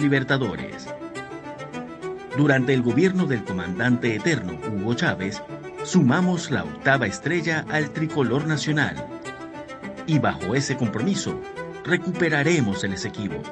libertadores. 0.00 0.86
Durante 2.36 2.74
el 2.74 2.82
gobierno 2.82 3.26
del 3.26 3.44
comandante 3.44 4.14
eterno 4.14 4.58
Hugo 4.68 4.94
Chávez, 4.94 5.42
sumamos 5.84 6.50
la 6.50 6.64
octava 6.64 7.06
estrella 7.06 7.64
al 7.70 7.90
tricolor 7.90 8.46
nacional. 8.46 9.06
Y 10.06 10.18
bajo 10.18 10.54
ese 10.54 10.76
compromiso, 10.76 11.40
recuperaremos 11.84 12.84
el 12.84 12.92
Esequibo. 12.92 13.42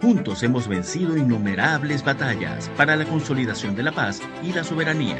Juntos 0.00 0.42
hemos 0.42 0.68
vencido 0.68 1.16
innumerables 1.16 2.04
batallas 2.04 2.70
para 2.76 2.94
la 2.94 3.04
consolidación 3.06 3.74
de 3.74 3.82
la 3.82 3.92
paz 3.92 4.20
y 4.42 4.52
la 4.52 4.62
soberanía. 4.62 5.18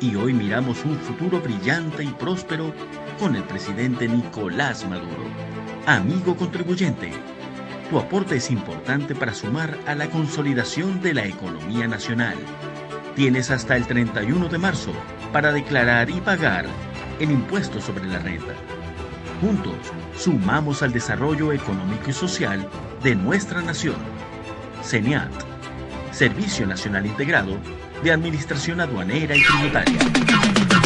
Y 0.00 0.16
hoy 0.16 0.34
miramos 0.34 0.84
un 0.84 0.98
futuro 0.98 1.40
brillante 1.40 2.04
y 2.04 2.08
próspero 2.08 2.74
con 3.18 3.36
el 3.36 3.44
presidente 3.44 4.08
Nicolás 4.08 4.86
Maduro. 4.86 5.24
Amigo 5.86 6.36
contribuyente, 6.36 7.12
tu 7.92 7.98
aporte 7.98 8.36
es 8.36 8.50
importante 8.50 9.14
para 9.14 9.34
sumar 9.34 9.76
a 9.86 9.94
la 9.94 10.08
consolidación 10.08 11.02
de 11.02 11.12
la 11.12 11.26
economía 11.26 11.86
nacional. 11.86 12.36
Tienes 13.14 13.50
hasta 13.50 13.76
el 13.76 13.86
31 13.86 14.48
de 14.48 14.56
marzo 14.56 14.94
para 15.30 15.52
declarar 15.52 16.08
y 16.08 16.18
pagar 16.22 16.64
el 17.20 17.30
impuesto 17.30 17.82
sobre 17.82 18.06
la 18.06 18.18
renta. 18.18 18.54
Juntos, 19.42 19.74
sumamos 20.16 20.82
al 20.82 20.94
desarrollo 20.94 21.52
económico 21.52 22.08
y 22.08 22.14
social 22.14 22.66
de 23.02 23.14
nuestra 23.14 23.60
nación. 23.60 23.96
CENIAT, 24.82 25.30
Servicio 26.12 26.66
Nacional 26.66 27.04
Integrado 27.04 27.58
de 28.02 28.10
Administración 28.10 28.80
Aduanera 28.80 29.36
y 29.36 29.42
Tributaria 29.42 30.81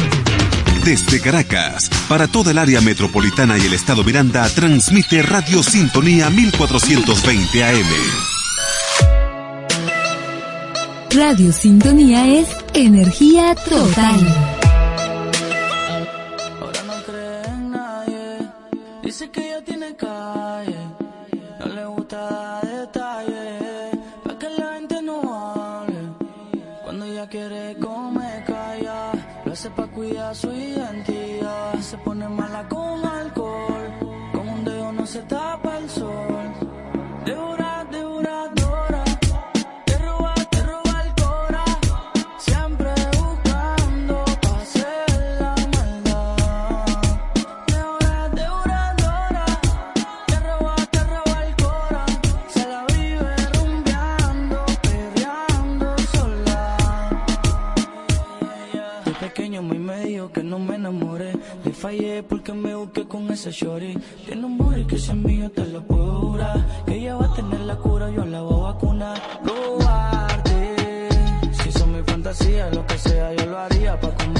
desde 0.87 1.21
Caracas, 1.21 1.91
para 2.09 2.29
toda 2.29 2.53
el 2.53 2.59
área 2.59 2.81
metropolitana 2.81 3.59
y 3.59 3.63
el 3.63 3.75
estado 3.75 4.05
Miranda, 4.05 4.49
transmite 4.49 5.21
Radio 5.21 5.61
Sintonía 5.61 6.31
1420 6.31 7.65
AM. 7.65 7.87
Radio 11.11 11.53
Sintonía 11.53 12.29
es 12.29 12.47
energía 12.73 13.57
total. 13.57 14.21
Ahora 16.61 16.83
no 16.87 17.03
cree 17.03 17.43
en 17.49 17.71
nadie, 17.73 18.39
dice 19.03 19.29
que 19.29 19.41
ya 19.41 19.61
tiene 19.63 19.97
calle, 19.97 20.79
no 21.59 21.67
le 21.67 21.85
gusta 21.87 22.17
dar 22.17 22.65
detalle, 22.65 23.91
para 24.23 24.39
que 24.39 24.51
la 24.51 24.75
gente 24.75 25.03
no 25.03 25.19
hable. 25.35 25.99
Cuando 26.85 27.07
ella 27.07 27.29
quiere 27.29 27.77
comer 27.81 28.45
calla, 28.45 29.11
lo 29.45 29.53
hace 29.53 29.69
para 29.71 29.89
cuidar 29.89 30.37
su 30.37 30.47
hija. 30.53 30.56
porque 62.29 62.53
me 62.53 62.75
busqué 62.75 63.07
con 63.07 63.31
esa 63.31 63.51
shorty. 63.51 63.97
Tiene 64.27 64.45
un 64.45 64.59
booty 64.59 64.85
que 64.85 64.99
si 64.99 65.11
es 65.11 65.17
mío 65.17 65.51
te 65.51 65.65
lo 65.67 65.83
puedo 65.83 66.21
jurar. 66.21 66.85
Que 66.87 66.97
ella 66.97 67.17
va 67.17 67.27
a 67.27 67.35
tener 67.35 67.61
la 67.61 67.77
cura, 67.77 68.11
yo 68.11 68.25
la 68.25 68.43
voy 68.43 68.61
a 68.61 68.73
vacunar. 68.73 69.41
Robarte, 69.45 71.09
si 71.53 71.73
son 71.73 71.93
mi 71.97 72.03
fantasía, 72.03 72.71
lo 72.71 72.87
que 72.87 72.99
sea 72.99 73.35
yo 73.35 73.47
lo 73.47 73.59
haría 73.59 73.99
pa' 74.01 74.15
comer 74.15 74.36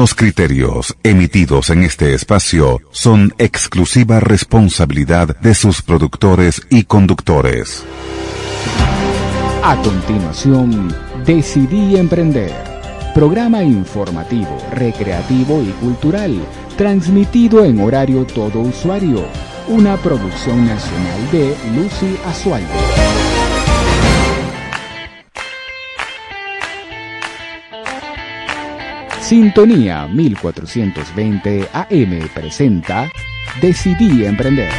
Los 0.00 0.14
criterios 0.14 0.96
emitidos 1.02 1.68
en 1.68 1.82
este 1.82 2.14
espacio 2.14 2.80
son 2.90 3.34
exclusiva 3.36 4.18
responsabilidad 4.18 5.36
de 5.40 5.54
sus 5.54 5.82
productores 5.82 6.62
y 6.70 6.84
conductores. 6.84 7.84
A 9.62 9.76
continuación, 9.82 10.88
Decidí 11.26 11.98
Emprender. 11.98 12.50
Programa 13.14 13.62
informativo, 13.62 14.56
recreativo 14.72 15.60
y 15.60 15.68
cultural, 15.72 16.46
transmitido 16.78 17.62
en 17.66 17.78
horario 17.80 18.24
todo 18.24 18.60
usuario. 18.60 19.22
Una 19.68 19.98
producción 19.98 20.64
nacional 20.64 21.30
de 21.30 21.54
Lucy 21.76 22.16
Azualde. 22.24 23.19
Sintonía 29.30 30.08
1420 30.08 31.68
AM 31.72 32.28
presenta 32.34 33.08
Decidí 33.60 34.24
Emprender. 34.24 34.72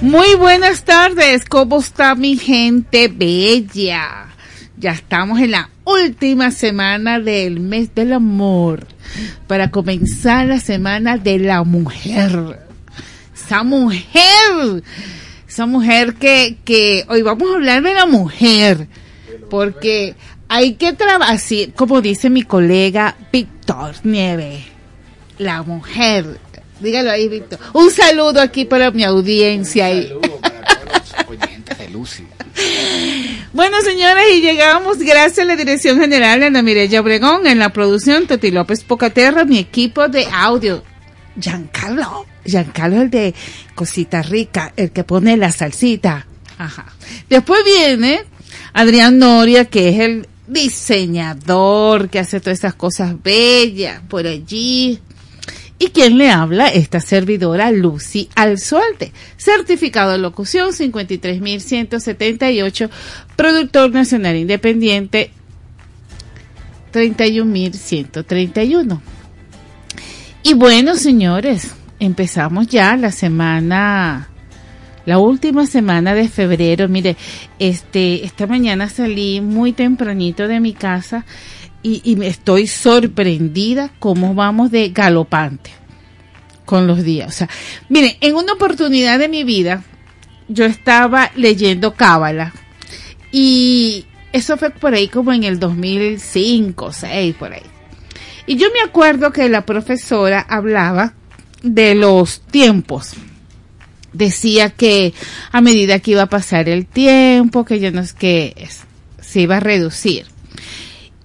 Muy 0.00 0.34
buenas 0.36 0.84
tardes, 0.84 1.44
¿cómo 1.44 1.80
está 1.80 2.14
mi 2.14 2.38
gente 2.38 3.08
bella? 3.08 4.28
Ya 4.78 4.92
estamos 4.92 5.40
en 5.40 5.50
la 5.50 5.68
última 5.84 6.52
semana 6.52 7.20
del 7.20 7.60
mes 7.60 7.94
del 7.94 8.14
amor 8.14 8.86
para 9.46 9.70
comenzar 9.70 10.46
la 10.46 10.58
semana 10.58 11.18
de 11.18 11.38
la 11.38 11.64
mujer. 11.64 12.60
Esa 13.34 13.62
mujer 13.62 14.82
esa 15.54 15.66
mujer 15.66 16.14
que, 16.14 16.56
que 16.64 17.04
hoy 17.08 17.22
vamos 17.22 17.48
a 17.48 17.54
hablar 17.54 17.80
de 17.80 17.94
la 17.94 18.06
mujer, 18.06 18.88
porque 19.48 20.16
hay 20.48 20.74
que 20.74 20.94
trabajar, 20.94 21.38
como 21.76 22.00
dice 22.00 22.28
mi 22.28 22.42
colega 22.42 23.16
Víctor 23.32 23.94
Nieve, 24.02 24.64
la 25.38 25.62
mujer. 25.62 26.40
Dígalo 26.80 27.12
ahí, 27.12 27.28
Víctor. 27.28 27.60
Un 27.72 27.92
saludo 27.92 28.40
aquí 28.40 28.64
para 28.64 28.90
mi 28.90 29.04
audiencia. 29.04 29.90
Un 29.90 30.02
saludo 30.02 30.40
para 30.40 30.60
todos 30.60 31.14
los 31.28 31.28
oyentes 31.28 31.78
de 31.78 31.88
Lucy. 31.90 32.24
Bueno, 33.52 33.80
señores, 33.82 34.24
y 34.34 34.40
llegamos 34.40 34.98
gracias 34.98 35.38
a 35.38 35.44
la 35.44 35.54
Dirección 35.54 36.00
General 36.00 36.40
de 36.40 36.46
Ana 36.46 36.62
Mireya 36.62 37.00
Obregón 37.00 37.46
en 37.46 37.60
la 37.60 37.68
producción 37.68 38.26
Toti 38.26 38.50
López 38.50 38.82
Pocaterra, 38.82 39.44
mi 39.44 39.60
equipo 39.60 40.08
de 40.08 40.26
audio, 40.32 40.82
Giancarlo 41.38 42.33
Giancarlo 42.44 43.02
el 43.02 43.10
de 43.10 43.34
Cosita 43.74 44.22
Rica, 44.22 44.72
el 44.76 44.90
que 44.90 45.04
pone 45.04 45.36
la 45.36 45.52
salsita. 45.52 46.26
Ajá. 46.58 46.86
Después 47.28 47.60
viene 47.64 48.22
Adrián 48.72 49.18
Noria, 49.18 49.66
que 49.66 49.88
es 49.88 50.00
el 50.00 50.28
diseñador 50.46 52.10
que 52.10 52.18
hace 52.18 52.40
todas 52.40 52.58
esas 52.58 52.74
cosas 52.74 53.14
bellas 53.22 54.02
por 54.08 54.26
allí. 54.26 55.00
¿Y 55.78 55.86
quién 55.88 56.18
le 56.18 56.30
habla? 56.30 56.68
Esta 56.68 57.00
servidora 57.00 57.72
Lucy 57.72 58.28
Alzualte, 58.34 59.12
certificado 59.36 60.12
de 60.12 60.18
locución 60.18 60.72
53178, 60.72 62.90
productor 63.36 63.90
nacional 63.90 64.36
independiente 64.36 65.30
31131. 66.92 69.02
Y 70.44 70.54
bueno, 70.54 70.94
señores, 70.94 71.72
empezamos 72.00 72.66
ya 72.66 72.96
la 72.96 73.10
semana, 73.10 74.28
la 75.06 75.18
última 75.18 75.66
semana 75.66 76.14
de 76.14 76.28
febrero. 76.28 76.88
Mire, 76.88 77.16
este, 77.58 78.24
esta 78.24 78.46
mañana 78.46 78.88
salí 78.88 79.40
muy 79.40 79.72
tempranito 79.72 80.48
de 80.48 80.60
mi 80.60 80.72
casa 80.72 81.24
y, 81.82 82.16
me 82.16 82.28
estoy 82.28 82.66
sorprendida 82.66 83.90
cómo 83.98 84.34
vamos 84.34 84.70
de 84.70 84.88
galopante 84.88 85.70
con 86.64 86.86
los 86.86 87.02
días. 87.04 87.28
O 87.28 87.32
sea, 87.32 87.48
mire, 87.90 88.16
en 88.22 88.36
una 88.36 88.54
oportunidad 88.54 89.18
de 89.18 89.28
mi 89.28 89.44
vida, 89.44 89.84
yo 90.48 90.64
estaba 90.64 91.30
leyendo 91.36 91.94
Cábala 91.94 92.54
y 93.30 94.06
eso 94.32 94.56
fue 94.56 94.70
por 94.70 94.94
ahí 94.94 95.08
como 95.08 95.32
en 95.32 95.44
el 95.44 95.58
2005, 95.58 96.92
6, 96.92 97.34
por 97.34 97.52
ahí. 97.52 97.62
Y 98.46 98.56
yo 98.56 98.68
me 98.72 98.80
acuerdo 98.80 99.30
que 99.32 99.48
la 99.48 99.66
profesora 99.66 100.40
hablaba 100.40 101.14
de 101.64 101.94
los 101.94 102.40
tiempos. 102.42 103.14
Decía 104.12 104.70
que 104.70 105.12
a 105.50 105.60
medida 105.60 105.98
que 105.98 106.12
iba 106.12 106.22
a 106.22 106.28
pasar 106.28 106.68
el 106.68 106.86
tiempo, 106.86 107.64
que 107.64 107.80
ya 107.80 107.90
no 107.90 108.00
es 108.00 108.12
que 108.12 108.68
se 109.20 109.40
iba 109.40 109.56
a 109.56 109.60
reducir. 109.60 110.26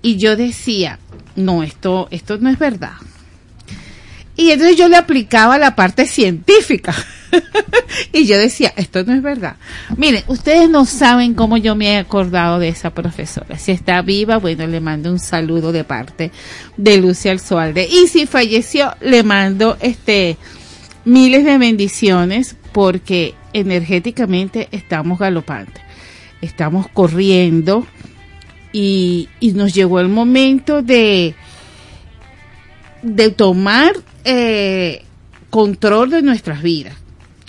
Y 0.02 0.18
yo 0.18 0.36
decía, 0.36 0.98
no, 1.36 1.62
esto, 1.62 2.08
esto 2.10 2.38
no 2.40 2.50
es 2.50 2.58
verdad. 2.58 2.94
Y 4.36 4.52
entonces 4.52 4.78
yo 4.78 4.88
le 4.88 4.96
aplicaba 4.96 5.58
la 5.58 5.76
parte 5.76 6.08
científica. 6.08 6.96
y 8.14 8.26
yo 8.26 8.38
decía, 8.38 8.74
esto 8.76 9.04
no 9.04 9.14
es 9.14 9.22
verdad. 9.22 9.58
Miren, 9.98 10.24
ustedes 10.28 10.70
no 10.70 10.86
saben 10.86 11.34
cómo 11.34 11.58
yo 11.58 11.76
me 11.76 11.94
he 11.94 11.98
acordado 11.98 12.60
de 12.60 12.70
esa 12.70 12.92
profesora. 12.92 13.58
Si 13.58 13.72
está 13.72 14.02
viva, 14.02 14.38
bueno, 14.38 14.68
le 14.68 14.80
mando 14.80 15.12
un 15.12 15.20
saludo 15.20 15.72
de 15.72 15.84
parte 15.84 16.32
de 16.78 16.98
Lucia 16.98 17.32
Alzualde. 17.32 17.88
Y 17.90 18.08
si 18.08 18.26
falleció, 18.26 18.94
le 19.02 19.24
mando 19.24 19.78
este 19.82 20.38
miles 21.06 21.44
de 21.44 21.58
bendiciones 21.58 22.56
porque 22.72 23.36
energéticamente 23.54 24.68
estamos 24.72 25.20
galopantes. 25.20 25.84
Estamos 26.42 26.88
corriendo 26.88 27.86
y, 28.72 29.28
y 29.40 29.52
nos 29.54 29.74
llegó 29.74 30.00
el 30.00 30.10
momento 30.10 30.82
de, 30.82 31.36
de 33.02 33.30
tomar 33.32 33.94
eh, 34.24 35.04
control 35.50 36.12
de 36.12 36.22
nuestras 36.22 36.62
vidas, 36.62 36.96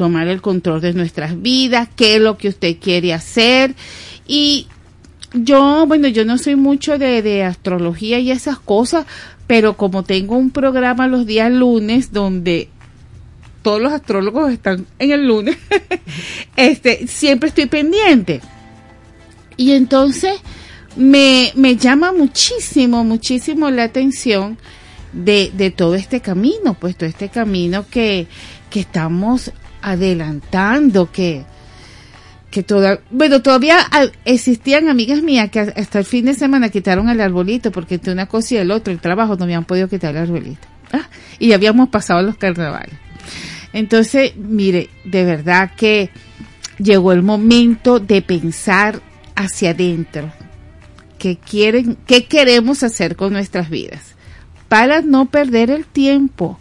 tomar 0.01 0.29
el 0.29 0.41
control 0.41 0.81
de 0.81 0.95
nuestras 0.95 1.43
vidas, 1.43 1.87
qué 1.95 2.17
es 2.17 2.23
lo 2.23 2.39
que 2.39 2.49
usted 2.49 2.79
quiere 2.81 3.13
hacer. 3.13 3.75
Y 4.27 4.67
yo, 5.35 5.85
bueno, 5.87 6.09
yo 6.09 6.25
no 6.25 6.39
soy 6.39 6.57
mucho 6.57 6.97
de, 6.97 7.21
de 7.21 7.45
astrología 7.45 8.19
y 8.19 8.31
esas 8.31 8.59
cosas, 8.59 9.05
pero 9.47 9.77
como 9.77 10.03
tengo 10.03 10.39
un 10.39 10.53
programa 10.53 11.07
los 11.07 11.27
días 11.27 11.53
lunes 11.53 12.15
donde 12.15 12.71
todos 13.61 13.79
los 13.83 13.93
astrólogos 13.93 14.51
están 14.51 14.87
en 14.99 15.11
el 15.11 15.27
lunes, 15.27 15.59
este, 16.57 17.07
siempre 17.07 17.51
estoy 17.51 17.67
pendiente. 17.67 18.41
Y 19.59 19.73
entonces 19.73 20.33
me, 20.97 21.53
me 21.57 21.77
llama 21.77 22.15
muchísimo, 22.15 23.05
muchísimo 23.05 23.71
la 23.71 23.85
atención 23.85 24.57
de, 25.13 25.51
de 25.53 25.71
todo 25.71 25.95
este 25.95 26.23
camino, 26.23 26.73
pues 26.73 26.97
todo 26.97 27.07
este 27.07 27.29
camino 27.29 27.85
que, 27.91 28.29
que 28.71 28.81
estamos 28.81 29.53
adelantando, 29.83 31.11
que, 31.11 31.45
que 32.51 32.63
toda, 32.63 33.01
bueno, 33.11 33.43
todavía 33.43 33.79
existían 34.25 34.89
amigas 34.89 35.23
mías 35.23 35.51
que 35.51 35.61
hasta 35.61 35.99
el 35.99 36.05
fin 36.05 36.27
de 36.27 36.35
semana 36.35 36.69
quitaron 36.69 37.09
el 37.09 37.21
arbolito 37.21 37.73
porque 37.73 37.95
entre 37.95 38.13
una 38.13 38.27
cosa 38.27 38.55
y 38.55 38.59
el 38.59 38.71
otro, 38.71 38.93
el 38.93 39.01
trabajo 39.01 39.37
no 39.37 39.45
habían 39.45 39.65
podido 39.65 39.89
quitar 39.89 40.17
el 40.17 40.23
arbolito. 40.23 40.67
¿ah? 40.93 41.09
Y 41.39 41.53
habíamos 41.53 41.89
pasado 41.89 42.23
los 42.23 42.37
carnavales. 42.37 42.95
Entonces, 43.73 44.37
mire, 44.37 44.91
de 45.05 45.25
verdad 45.25 45.73
que 45.77 46.11
llegó 46.79 47.13
el 47.13 47.23
momento 47.23 48.01
de 48.01 48.23
pensar 48.23 49.01
hacia 49.37 49.71
adentro. 49.71 50.33
¿Qué 51.19 51.37
quieren, 51.37 51.99
qué 52.07 52.25
queremos 52.25 52.83
hacer 52.83 53.15
con 53.15 53.33
nuestras 53.33 53.71
vidas? 53.71 54.17
para 54.71 55.03
no 55.03 55.27
perder 55.27 55.69
el 55.69 55.85
tiempo. 55.85 56.57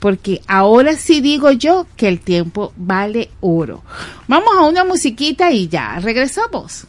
Porque 0.00 0.42
ahora 0.48 0.96
sí 0.96 1.20
digo 1.20 1.52
yo 1.52 1.86
que 1.96 2.08
el 2.08 2.20
tiempo 2.20 2.72
vale 2.76 3.30
oro. 3.40 3.84
Vamos 4.26 4.50
a 4.58 4.62
una 4.62 4.84
musiquita 4.84 5.52
y 5.52 5.68
ya 5.68 6.00
regresamos. 6.00 6.86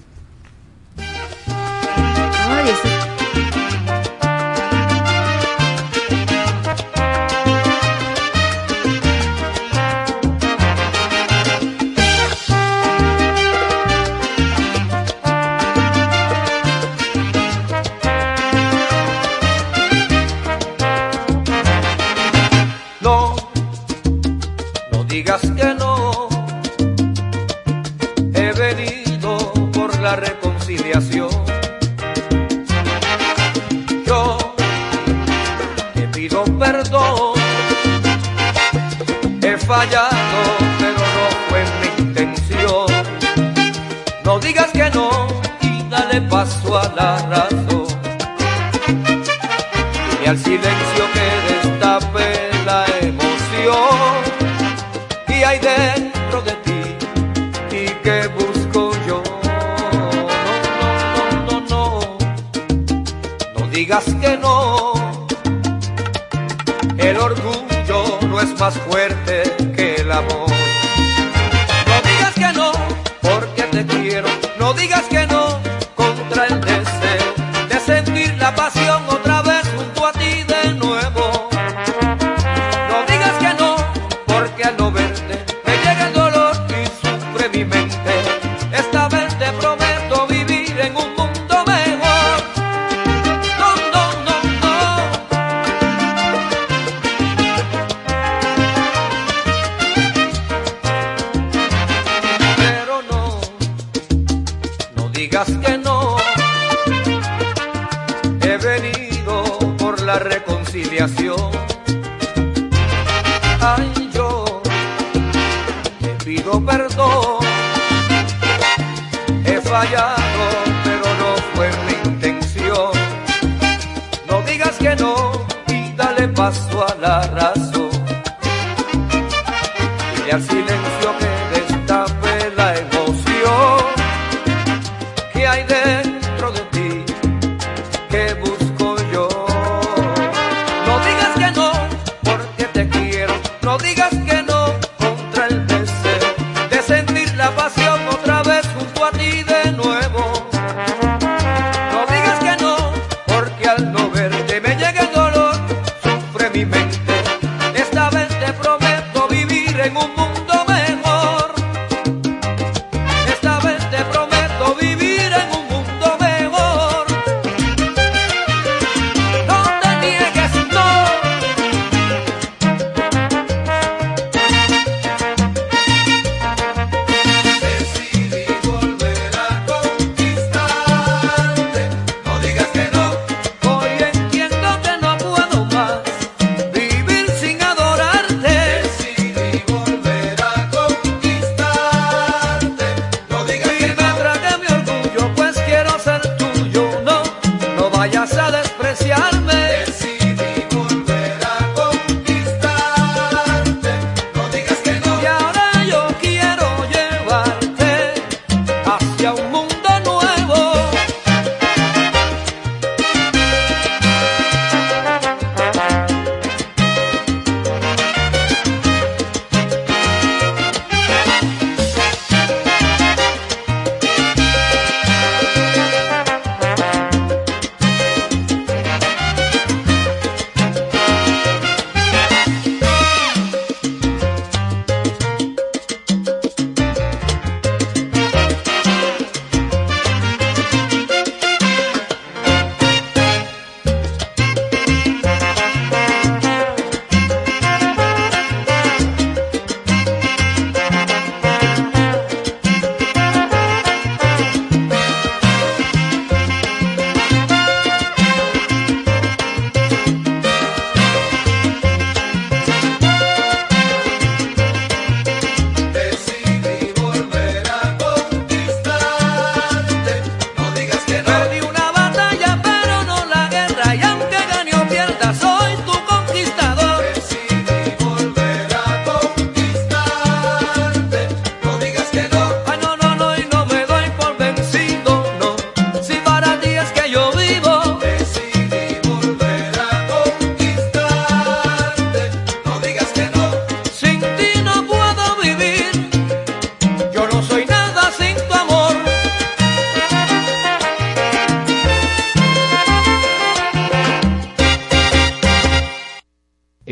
digas 2.64 3.01
Yo 34.06 34.38
te 35.94 36.02
pido 36.10 36.44
perdón, 36.60 37.34
he 39.42 39.58
fallado, 39.58 40.12
pero 40.80 41.00
no 41.16 41.26
fue 41.48 41.64
mi 41.80 42.04
intención. 42.04 42.88
No 44.26 44.38
digas 44.40 44.68
que 44.74 44.90
no 44.90 45.28
y 45.62 45.90
dale 45.90 46.22
paso 46.24 46.78
a 46.78 46.94
la 46.94 47.26
razón 47.30 47.88
y 50.22 50.28
al 50.28 50.38
silencio. 50.38 51.01
que 64.00 64.38
no. 64.38 64.94
El 66.98 67.18
orgullo 67.18 68.20
no 68.30 68.40
es 68.40 68.58
más 68.58 68.78
fuerte 68.78 69.01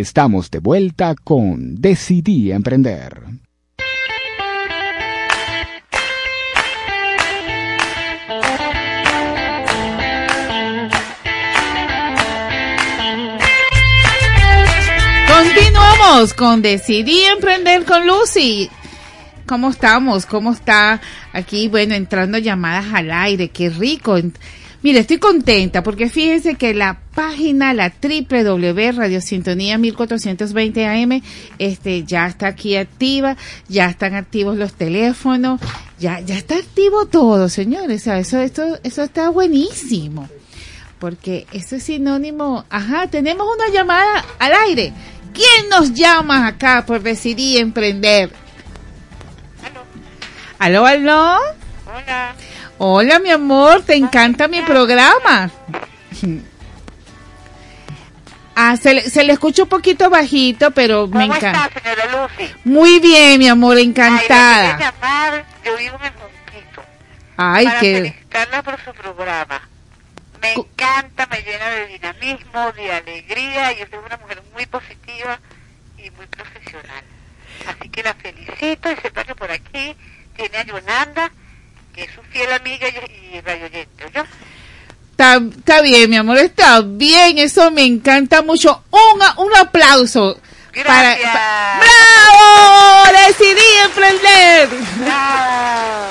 Estamos 0.09 0.49
de 0.49 0.57
vuelta 0.57 1.13
con 1.23 1.75
Decidí 1.75 2.51
Emprender. 2.51 3.21
Continuamos 15.27 16.33
con 16.33 16.63
Decidí 16.63 17.25
Emprender 17.25 17.85
con 17.85 18.07
Lucy. 18.07 18.67
¿Cómo 19.45 19.69
estamos? 19.69 20.25
¿Cómo 20.25 20.53
está 20.53 20.99
aquí? 21.33 21.67
Bueno, 21.67 21.93
entrando 21.93 22.39
llamadas 22.39 22.87
al 22.95 23.11
aire. 23.11 23.49
Qué 23.49 23.69
rico. 23.69 24.17
Mire, 24.81 24.99
estoy 25.01 25.19
contenta 25.19 25.83
porque 25.83 26.09
fíjense 26.09 26.55
que 26.55 26.73
la 26.73 26.98
página, 27.39 27.73
la 27.73 27.93
www 28.01 28.91
Radio 28.97 29.21
Sintonía 29.21 29.77
1420 29.77 30.85
AM, 30.85 31.21
este, 31.57 32.03
ya 32.03 32.27
está 32.27 32.47
aquí 32.47 32.75
activa, 32.75 33.37
ya 33.69 33.85
están 33.85 34.13
activos 34.13 34.57
los 34.57 34.73
teléfonos, 34.73 35.61
ya, 35.99 36.19
ya 36.19 36.35
está 36.35 36.57
activo 36.57 37.05
todo, 37.05 37.47
señores. 37.47 38.01
O 38.01 38.03
sea, 38.03 38.19
eso, 38.19 38.39
esto, 38.39 38.77
eso 38.83 39.03
está 39.03 39.29
buenísimo. 39.29 40.27
Porque 40.99 41.47
eso 41.53 41.77
es 41.77 41.83
sinónimo. 41.83 42.65
Ajá, 42.69 43.07
tenemos 43.07 43.47
una 43.55 43.73
llamada 43.73 44.25
al 44.37 44.51
aire. 44.67 44.91
¿Quién 45.33 45.69
nos 45.69 45.93
llama 45.93 46.45
acá 46.45 46.83
por 46.85 47.01
decidir 47.01 47.61
emprender? 47.61 48.31
Aló, 50.57 50.85
aló. 50.85 51.37
Hola. 51.85 52.35
Hola, 52.79 53.19
mi 53.19 53.29
amor, 53.29 53.81
te 53.83 53.95
encanta 53.95 54.49
mi 54.49 54.61
programa. 54.61 55.49
Ah, 58.61 58.75
se 58.75 58.93
le, 58.93 59.01
se 59.09 59.23
le 59.23 59.31
escucha 59.33 59.63
un 59.63 59.69
poquito 59.69 60.09
bajito, 60.09 60.71
pero 60.71 61.07
me 61.07 61.21
¿Cómo 61.27 61.35
encanta. 61.35 61.65
está, 61.67 61.79
señora 61.81 62.27
Lucy? 62.27 62.53
Muy 62.65 62.99
bien, 62.99 63.39
mi 63.39 63.47
amor, 63.47 63.77
Ay, 63.77 63.83
encantada. 63.85 64.71
quería 64.75 64.91
llamar, 64.91 65.45
yo 65.63 65.77
vivo 65.77 65.97
en 66.01 66.05
el 66.07 66.13
Montito, 66.19 66.83
Ay, 67.37 67.65
para 67.65 67.79
que 67.79 67.93
felicitarla 67.95 68.63
por 68.63 68.83
su 68.83 68.91
programa. 68.93 69.61
Me 70.41 70.53
Cu- 70.55 70.67
encanta, 70.73 71.25
me 71.27 71.41
llena 71.41 71.69
de 71.69 71.87
dinamismo, 71.87 72.71
de 72.73 72.91
alegría, 72.91 73.71
y 73.79 73.83
usted 73.83 73.97
es 73.97 74.05
una 74.05 74.17
mujer 74.17 74.43
muy 74.53 74.65
positiva 74.65 75.39
y 75.97 76.09
muy 76.11 76.25
profesional. 76.27 77.03
Así 77.65 77.89
que 77.89 78.03
la 78.03 78.13
felicito 78.13 78.91
y 78.91 78.95
sepa 78.97 79.23
que 79.23 79.35
por 79.35 79.51
aquí 79.51 79.95
tiene 80.35 80.57
a 80.57 80.63
Yolanda, 80.65 81.31
que 81.93 82.03
es 82.03 82.11
su 82.11 82.21
fiel 82.23 82.51
amiga 82.51 82.87
y, 82.89 83.35
y 83.37 83.41
radio 83.41 83.65
oyente, 83.67 84.05
¿oyó? 84.05 84.25
Está, 85.19 85.41
está 85.57 85.81
bien, 85.81 86.09
mi 86.09 86.15
amor, 86.15 86.37
está 86.37 86.81
bien, 86.81 87.37
eso 87.39 87.69
me 87.71 87.83
encanta 87.83 88.41
mucho. 88.41 88.83
Un, 88.91 89.45
un 89.45 89.55
aplauso. 89.57 90.39
Para, 90.85 91.15
Gracias. 91.17 91.33
pa- 91.33 91.79
¡Bravo! 91.81 93.17
Decidí 93.27 93.65
emprender. 93.85 94.69
¡Bravo! 95.03 96.05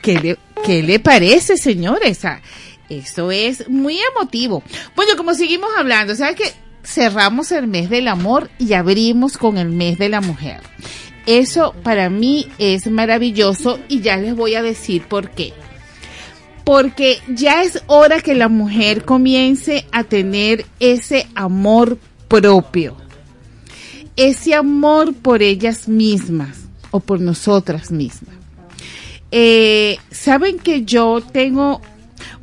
¿Qué 0.00 0.18
le, 0.18 0.38
qué 0.64 0.82
le 0.82 0.98
parece, 0.98 1.56
señores? 1.56 2.24
Ah, 2.24 2.40
Eso 2.88 3.30
es 3.30 3.68
muy 3.68 4.00
emotivo. 4.16 4.64
Bueno, 4.96 5.16
como 5.16 5.34
seguimos 5.34 5.70
hablando, 5.78 6.16
¿sabes 6.16 6.34
qué? 6.36 6.52
Cerramos 6.84 7.52
el 7.52 7.68
mes 7.68 7.88
del 7.90 8.08
amor 8.08 8.50
y 8.58 8.72
abrimos 8.72 9.38
con 9.38 9.56
el 9.56 9.68
mes 9.68 9.98
de 9.98 10.08
la 10.08 10.20
mujer. 10.20 10.60
Eso 11.26 11.72
para 11.84 12.10
mí 12.10 12.48
es 12.58 12.88
maravilloso 12.90 13.78
y 13.88 14.00
ya 14.00 14.16
les 14.16 14.34
voy 14.34 14.56
a 14.56 14.62
decir 14.62 15.02
por 15.06 15.30
qué. 15.30 15.54
Porque 16.64 17.18
ya 17.28 17.62
es 17.62 17.82
hora 17.86 18.20
que 18.20 18.34
la 18.34 18.48
mujer 18.48 19.04
comience 19.04 19.86
a 19.92 20.04
tener 20.04 20.64
ese 20.78 21.26
amor 21.34 21.98
propio. 22.28 22.96
Ese 24.16 24.54
amor 24.54 25.14
por 25.14 25.42
ellas 25.42 25.88
mismas 25.88 26.58
o 26.90 27.00
por 27.00 27.20
nosotras 27.20 27.90
mismas. 27.90 28.34
Eh, 29.30 29.98
Saben 30.10 30.58
que 30.58 30.84
yo 30.84 31.20
tengo, 31.20 31.80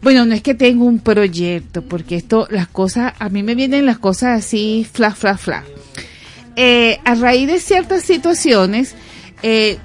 bueno, 0.01 0.25
no 0.25 0.33
es 0.33 0.41
que 0.41 0.55
tengo 0.55 0.85
un 0.85 0.99
proyecto, 0.99 1.83
porque 1.83 2.15
esto, 2.15 2.47
las 2.49 2.67
cosas, 2.67 3.13
a 3.19 3.29
mí 3.29 3.43
me 3.43 3.55
vienen 3.55 3.85
las 3.85 3.99
cosas 3.99 4.39
así, 4.39 4.85
fla, 4.91 5.13
fla, 5.13 5.37
fla. 5.37 5.63
Eh, 6.55 6.99
a 7.05 7.15
raíz 7.15 7.47
de 7.47 7.59
ciertas 7.59 8.03
situaciones, 8.03 8.95
eh, 9.43 9.77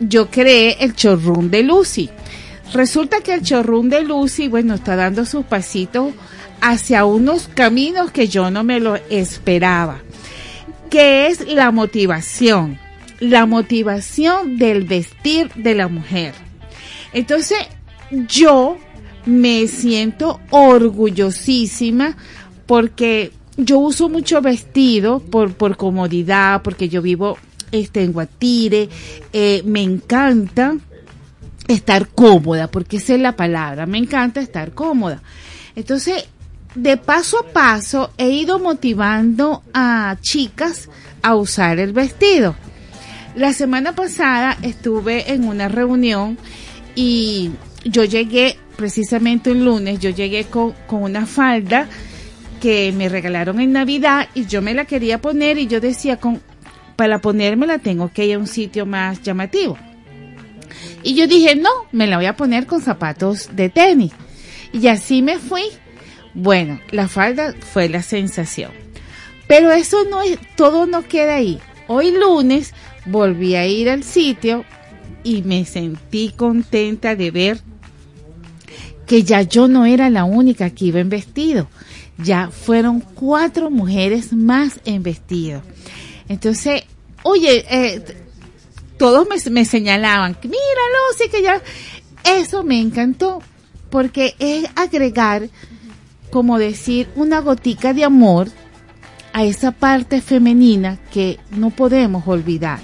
yo 0.00 0.28
creé 0.30 0.78
el 0.80 0.94
chorrón 0.94 1.50
de 1.50 1.62
Lucy. 1.62 2.10
Resulta 2.74 3.20
que 3.20 3.34
el 3.34 3.42
chorrón 3.42 3.90
de 3.90 4.02
Lucy, 4.02 4.48
bueno, 4.48 4.74
está 4.74 4.96
dando 4.96 5.26
sus 5.26 5.44
pasitos 5.44 6.14
hacia 6.60 7.04
unos 7.04 7.48
caminos 7.48 8.10
que 8.12 8.28
yo 8.28 8.50
no 8.50 8.64
me 8.64 8.80
lo 8.80 8.96
esperaba, 9.10 10.00
que 10.88 11.26
es 11.26 11.46
la 11.48 11.70
motivación, 11.70 12.78
la 13.20 13.44
motivación 13.44 14.56
del 14.56 14.84
vestir 14.84 15.52
de 15.54 15.74
la 15.74 15.88
mujer. 15.88 16.34
Entonces, 17.12 17.58
yo 18.10 18.78
me 19.26 19.66
siento 19.66 20.40
orgullosísima 20.50 22.16
porque 22.66 23.32
yo 23.58 23.78
uso 23.80 24.08
mucho 24.08 24.40
vestido 24.40 25.20
por, 25.20 25.52
por 25.54 25.76
comodidad, 25.76 26.62
porque 26.62 26.88
yo 26.88 27.02
vivo 27.02 27.36
este, 27.70 28.02
en 28.02 28.12
Guatire, 28.12 28.88
eh, 29.32 29.62
me 29.66 29.82
encanta 29.82 30.76
estar 31.68 32.08
cómoda, 32.08 32.70
porque 32.70 32.96
esa 32.98 33.14
es 33.14 33.20
la 33.20 33.36
palabra, 33.36 33.86
me 33.86 33.98
encanta 33.98 34.40
estar 34.40 34.72
cómoda. 34.72 35.22
Entonces, 35.76 36.28
de 36.74 36.96
paso 36.96 37.38
a 37.38 37.52
paso 37.52 38.12
he 38.16 38.30
ido 38.30 38.58
motivando 38.58 39.62
a 39.74 40.16
chicas 40.20 40.88
a 41.22 41.34
usar 41.36 41.78
el 41.78 41.92
vestido. 41.92 42.54
La 43.34 43.52
semana 43.52 43.94
pasada 43.94 44.58
estuve 44.62 45.32
en 45.32 45.44
una 45.44 45.68
reunión 45.68 46.38
y 46.94 47.50
yo 47.84 48.04
llegué, 48.04 48.58
precisamente 48.76 49.52
un 49.52 49.64
lunes, 49.64 50.00
yo 50.00 50.10
llegué 50.10 50.44
con, 50.44 50.72
con 50.86 51.02
una 51.02 51.26
falda 51.26 51.88
que 52.60 52.92
me 52.92 53.08
regalaron 53.08 53.60
en 53.60 53.72
Navidad 53.72 54.28
y 54.34 54.46
yo 54.46 54.62
me 54.62 54.74
la 54.74 54.84
quería 54.84 55.20
poner 55.20 55.58
y 55.58 55.66
yo 55.66 55.80
decía, 55.80 56.18
con, 56.18 56.40
para 56.96 57.18
ponérmela 57.20 57.78
tengo 57.78 58.10
que 58.12 58.26
ir 58.26 58.36
a 58.36 58.38
un 58.38 58.46
sitio 58.46 58.86
más 58.86 59.22
llamativo. 59.22 59.78
Y 61.02 61.14
yo 61.14 61.26
dije, 61.26 61.56
no, 61.56 61.70
me 61.92 62.06
la 62.06 62.16
voy 62.16 62.26
a 62.26 62.36
poner 62.36 62.66
con 62.66 62.80
zapatos 62.80 63.50
de 63.54 63.68
tenis. 63.68 64.12
Y 64.72 64.86
así 64.88 65.22
me 65.22 65.38
fui. 65.38 65.64
Bueno, 66.34 66.80
la 66.90 67.08
falda 67.08 67.54
fue 67.72 67.88
la 67.88 68.02
sensación. 68.02 68.70
Pero 69.46 69.70
eso 69.72 70.04
no 70.10 70.22
es, 70.22 70.38
todo 70.56 70.86
no 70.86 71.06
queda 71.06 71.36
ahí. 71.36 71.58
Hoy 71.88 72.10
lunes 72.10 72.72
volví 73.04 73.54
a 73.54 73.66
ir 73.66 73.90
al 73.90 74.02
sitio 74.02 74.64
y 75.24 75.42
me 75.42 75.64
sentí 75.64 76.32
contenta 76.34 77.16
de 77.16 77.30
ver 77.30 77.60
que 79.06 79.24
ya 79.24 79.42
yo 79.42 79.68
no 79.68 79.84
era 79.84 80.08
la 80.10 80.24
única 80.24 80.70
que 80.70 80.86
iba 80.86 81.00
en 81.00 81.10
vestido. 81.10 81.68
Ya 82.18 82.50
fueron 82.50 83.00
cuatro 83.00 83.70
mujeres 83.70 84.32
más 84.32 84.80
en 84.84 85.02
vestido. 85.02 85.62
Entonces, 86.28 86.84
oye, 87.22 87.64
eh, 87.68 88.21
todos 89.02 89.26
me, 89.28 89.50
me 89.50 89.64
señalaban, 89.64 90.38
mira 90.44 90.82
Lucy, 91.10 91.28
que 91.28 91.42
ya... 91.42 91.60
Eso 92.22 92.62
me 92.62 92.80
encantó 92.80 93.42
porque 93.90 94.36
es 94.38 94.64
agregar, 94.76 95.48
como 96.30 96.56
decir, 96.56 97.08
una 97.16 97.40
gotica 97.40 97.94
de 97.94 98.04
amor 98.04 98.46
a 99.32 99.42
esa 99.42 99.72
parte 99.72 100.20
femenina 100.20 101.00
que 101.12 101.40
no 101.50 101.70
podemos 101.70 102.28
olvidar. 102.28 102.78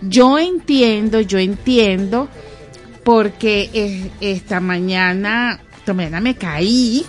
Yo 0.00 0.38
entiendo, 0.38 1.20
yo 1.20 1.40
entiendo, 1.40 2.28
porque 3.02 3.68
eh, 3.74 4.12
esta 4.20 4.60
mañana, 4.60 5.60
esta 5.76 5.92
mañana 5.92 6.20
me 6.20 6.36
caí 6.36 7.04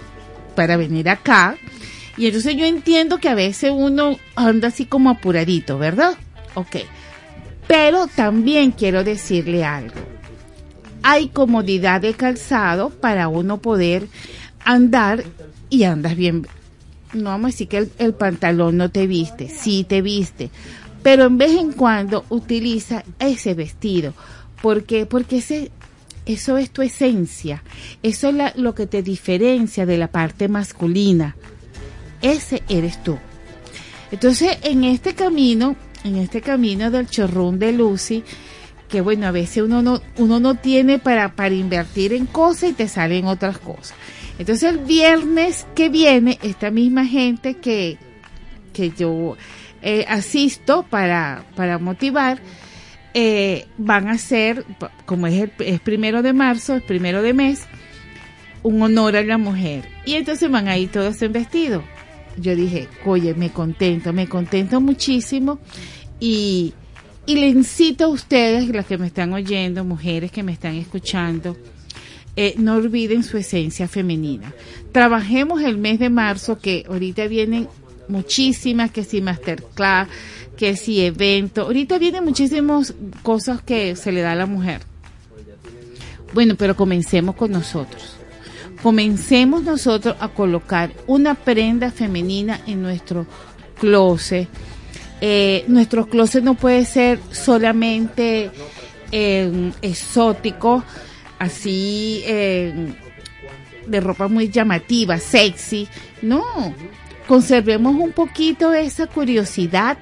para 0.56 0.76
venir 0.76 1.08
acá, 1.08 1.56
y 2.18 2.26
entonces 2.26 2.56
yo 2.56 2.66
entiendo 2.66 3.20
que 3.20 3.30
a 3.30 3.36
veces 3.36 3.72
uno 3.72 4.18
anda 4.36 4.70
así 4.70 4.88
como 4.88 5.12
apuradito, 5.12 5.78
¿verdad? 5.78 6.18
Ok. 6.56 6.78
Pero 7.68 8.08
también 8.08 8.72
quiero 8.72 9.04
decirle 9.04 9.64
algo. 9.64 9.96
Hay 11.02 11.30
comodidad 11.30 12.02
de 12.02 12.14
calzado 12.14 12.90
para 12.90 13.28
uno 13.28 13.58
poder 13.60 14.08
andar 14.64 15.24
y 15.70 15.84
andas 15.84 16.16
bien. 16.16 16.48
No 17.14 17.26
vamos 17.26 17.46
a 17.46 17.52
decir 17.52 17.68
que 17.68 17.88
el, 17.98 18.14
pantalón 18.14 18.78
no 18.78 18.90
te 18.90 19.08
viste, 19.08 19.48
sí 19.50 19.86
te 19.88 20.02
viste, 20.02 20.50
pero 21.02 21.26
en 21.26 21.38
vez 21.38 21.52
en 21.52 21.72
cuando 21.72 22.26
utiliza 22.30 23.04
ese 23.20 23.54
vestido. 23.54 24.14
¿Por 24.62 24.84
qué? 24.84 25.06
Porque 25.06 25.38
ese, 25.38 25.72
eso 26.26 26.58
es 26.58 26.72
tu 26.72 26.82
esencia, 26.82 27.64
eso 28.04 28.30
es 28.30 28.56
lo 28.58 28.76
que 28.76 28.88
te 28.88 29.04
diferencia 29.04 29.86
de 29.86 29.98
la 29.98 30.08
parte 30.08 30.48
masculina. 30.48 31.36
Ese 32.22 32.64
eres 32.68 33.02
tú. 33.04 33.18
Entonces, 34.12 34.58
en 34.64 34.84
este 34.84 35.14
camino, 35.14 35.76
en 36.06 36.18
este 36.18 36.42
camino 36.42 36.92
del 36.92 37.08
chorrón 37.08 37.60
de 37.60 37.74
Lucy, 37.74 38.24
que 38.88 39.02
bueno, 39.02 39.28
a 39.28 39.32
veces 39.32 39.64
uno 39.64 39.82
no, 39.82 40.02
uno 40.18 40.40
no 40.40 40.56
tiene 40.56 41.00
para, 41.00 41.36
para 41.36 41.56
invertir 41.56 42.14
en 42.14 42.28
cosas 42.28 42.70
y 42.70 42.74
te 42.74 42.88
salen 42.88 43.26
otras 43.26 43.58
cosas. 43.58 43.96
Entonces 44.38 44.70
el 44.70 44.80
viernes 44.80 45.66
que 45.76 45.90
viene, 45.90 46.38
esta 46.44 46.70
misma 46.70 47.06
gente 47.06 47.56
que, 47.56 47.98
que 48.72 48.92
yo 48.92 49.36
eh, 49.82 50.06
asisto 50.08 50.86
para, 50.88 51.44
para 51.56 51.80
motivar, 51.80 52.40
eh, 53.14 53.66
van 53.78 54.08
a 54.08 54.14
hacer, 54.14 54.66
como 55.06 55.26
es 55.28 55.42
el 55.42 55.52
es 55.60 55.80
primero 55.80 56.22
de 56.22 56.34
marzo, 56.34 56.76
es 56.76 56.84
primero 56.84 57.22
de 57.22 57.34
mes, 57.34 57.66
un 58.62 58.82
honor 58.82 59.16
a 59.16 59.24
la 59.24 59.38
mujer. 59.38 59.88
Y 60.06 60.16
entonces 60.16 60.52
van 60.52 60.68
a 60.68 60.78
ir 60.78 60.92
todos 60.92 61.22
en 61.22 61.32
vestido. 61.32 61.84
Yo 62.38 62.56
dije, 62.56 62.90
oye, 63.06 63.34
me 63.34 63.52
contento, 63.52 64.12
me 64.12 64.28
contento 64.28 64.82
muchísimo 64.82 65.60
y, 66.20 66.74
y 67.26 67.36
le 67.36 67.48
incito 67.48 68.06
a 68.06 68.08
ustedes, 68.08 68.68
las 68.70 68.86
que 68.86 68.98
me 68.98 69.08
están 69.08 69.34
oyendo, 69.34 69.84
mujeres 69.84 70.32
que 70.32 70.44
me 70.44 70.52
están 70.52 70.76
escuchando, 70.76 71.58
eh, 72.36 72.56
no 72.58 72.76
olviden 72.76 73.24
su 73.24 73.38
esencia 73.38 73.88
femenina. 73.88 74.54
Trabajemos 74.92 75.62
el 75.62 75.78
mes 75.78 76.00
de 76.00 76.10
marzo, 76.10 76.60
que 76.60 76.86
ahorita 76.88 77.28
vienen 77.28 77.70
muchísimas, 78.08 78.92
que 78.92 79.04
si 79.04 79.22
masterclass, 79.22 80.10
que 80.58 80.76
si 80.76 81.02
evento, 81.02 81.64
ahorita 81.64 81.98
vienen 81.98 82.24
muchísimas 82.24 82.94
cosas 83.24 83.62
que 83.62 83.96
se 83.96 84.12
le 84.12 84.22
da 84.22 84.34
a 84.34 84.36
la 84.36 84.46
mujer. 84.46 84.82
Bueno, 86.34 86.56
pero 86.56 86.76
comencemos 86.76 87.36
con 87.36 87.52
nosotros. 87.52 88.18
Comencemos 88.84 89.64
nosotros 89.64 90.16
a 90.20 90.28
colocar 90.28 90.92
una 91.08 91.34
prenda 91.36 91.92
femenina 91.92 92.60
en 92.68 92.82
nuestro 92.82 93.26
closet. 93.80 94.48
Eh, 95.28 95.66
nuestro 95.68 96.06
closet 96.06 96.44
no 96.44 96.54
puede 96.54 96.86
ser 96.86 97.20
solamente 97.32 98.52
eh, 99.12 99.72
exótico, 99.82 100.84
así 101.40 102.22
eh, 102.28 102.94
de 103.88 104.00
ropa 104.02 104.28
muy 104.28 104.50
llamativa, 104.52 105.18
sexy. 105.18 105.88
No, 106.22 106.44
conservemos 107.28 107.96
un 107.96 108.12
poquito 108.12 108.72
esa 108.72 109.08
curiosidad, 109.08 109.98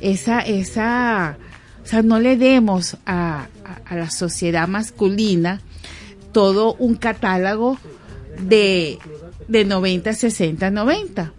esa, 0.00 0.38
esa, 0.38 1.36
o 1.82 1.86
sea, 1.88 2.02
no 2.02 2.20
le 2.20 2.36
demos 2.36 2.96
a, 3.06 3.48
a, 3.64 3.92
a 3.92 3.96
la 3.96 4.08
sociedad 4.08 4.68
masculina 4.68 5.62
todo 6.30 6.74
un 6.74 6.94
catálogo 6.94 7.76
de, 8.38 9.00
de 9.48 9.64
90, 9.64 10.12
60, 10.12 10.70
90. 10.70 11.32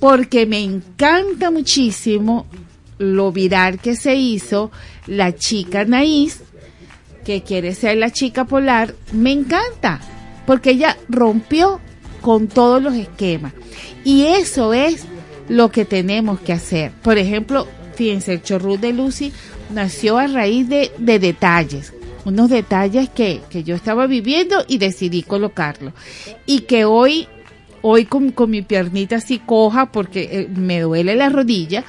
Porque 0.00 0.46
me 0.46 0.60
encanta 0.60 1.50
muchísimo 1.50 2.46
lo 2.98 3.32
viral 3.32 3.78
que 3.78 3.96
se 3.96 4.14
hizo 4.14 4.70
la 5.06 5.34
chica 5.34 5.84
Naís, 5.84 6.40
que 7.24 7.42
quiere 7.42 7.74
ser 7.74 7.96
la 7.96 8.10
chica 8.10 8.44
polar, 8.44 8.94
me 9.12 9.32
encanta, 9.32 10.00
porque 10.46 10.70
ella 10.70 10.96
rompió 11.08 11.80
con 12.20 12.48
todos 12.48 12.82
los 12.82 12.94
esquemas. 12.94 13.52
Y 14.04 14.24
eso 14.24 14.72
es 14.72 15.04
lo 15.48 15.70
que 15.70 15.84
tenemos 15.84 16.40
que 16.40 16.52
hacer. 16.52 16.92
Por 17.02 17.18
ejemplo, 17.18 17.66
fíjense, 17.94 18.34
el 18.34 18.42
chorrut 18.42 18.80
de 18.80 18.92
Lucy 18.92 19.32
nació 19.70 20.18
a 20.18 20.26
raíz 20.26 20.68
de, 20.68 20.92
de 20.98 21.18
detalles, 21.18 21.92
unos 22.24 22.50
detalles 22.50 23.08
que, 23.08 23.40
que, 23.50 23.64
yo 23.64 23.74
estaba 23.74 24.06
viviendo 24.06 24.64
y 24.68 24.78
decidí 24.78 25.22
colocarlo. 25.22 25.92
Y 26.46 26.60
que 26.60 26.84
hoy, 26.84 27.28
hoy 27.88 28.04
con, 28.04 28.32
con 28.32 28.50
mi 28.50 28.62
piernita 28.62 29.16
así 29.16 29.38
coja 29.38 29.92
porque 29.92 30.28
eh, 30.32 30.48
me 30.52 30.80
duele 30.80 31.14
la 31.14 31.28
rodilla, 31.28 31.84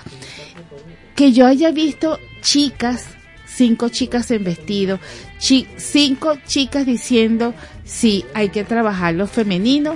que 1.16 1.32
yo 1.32 1.48
haya 1.48 1.72
visto 1.72 2.20
chicas, 2.42 3.08
cinco 3.48 3.90
chicas 3.90 4.30
en 4.30 4.44
vestido, 4.44 5.00
cinco 5.40 6.38
chicas 6.46 6.86
diciendo, 6.86 7.56
sí, 7.84 8.26
hay 8.36 8.50
que 8.50 8.64
trabajar 8.64 9.16
lo 9.16 9.26
femenino, 9.26 9.96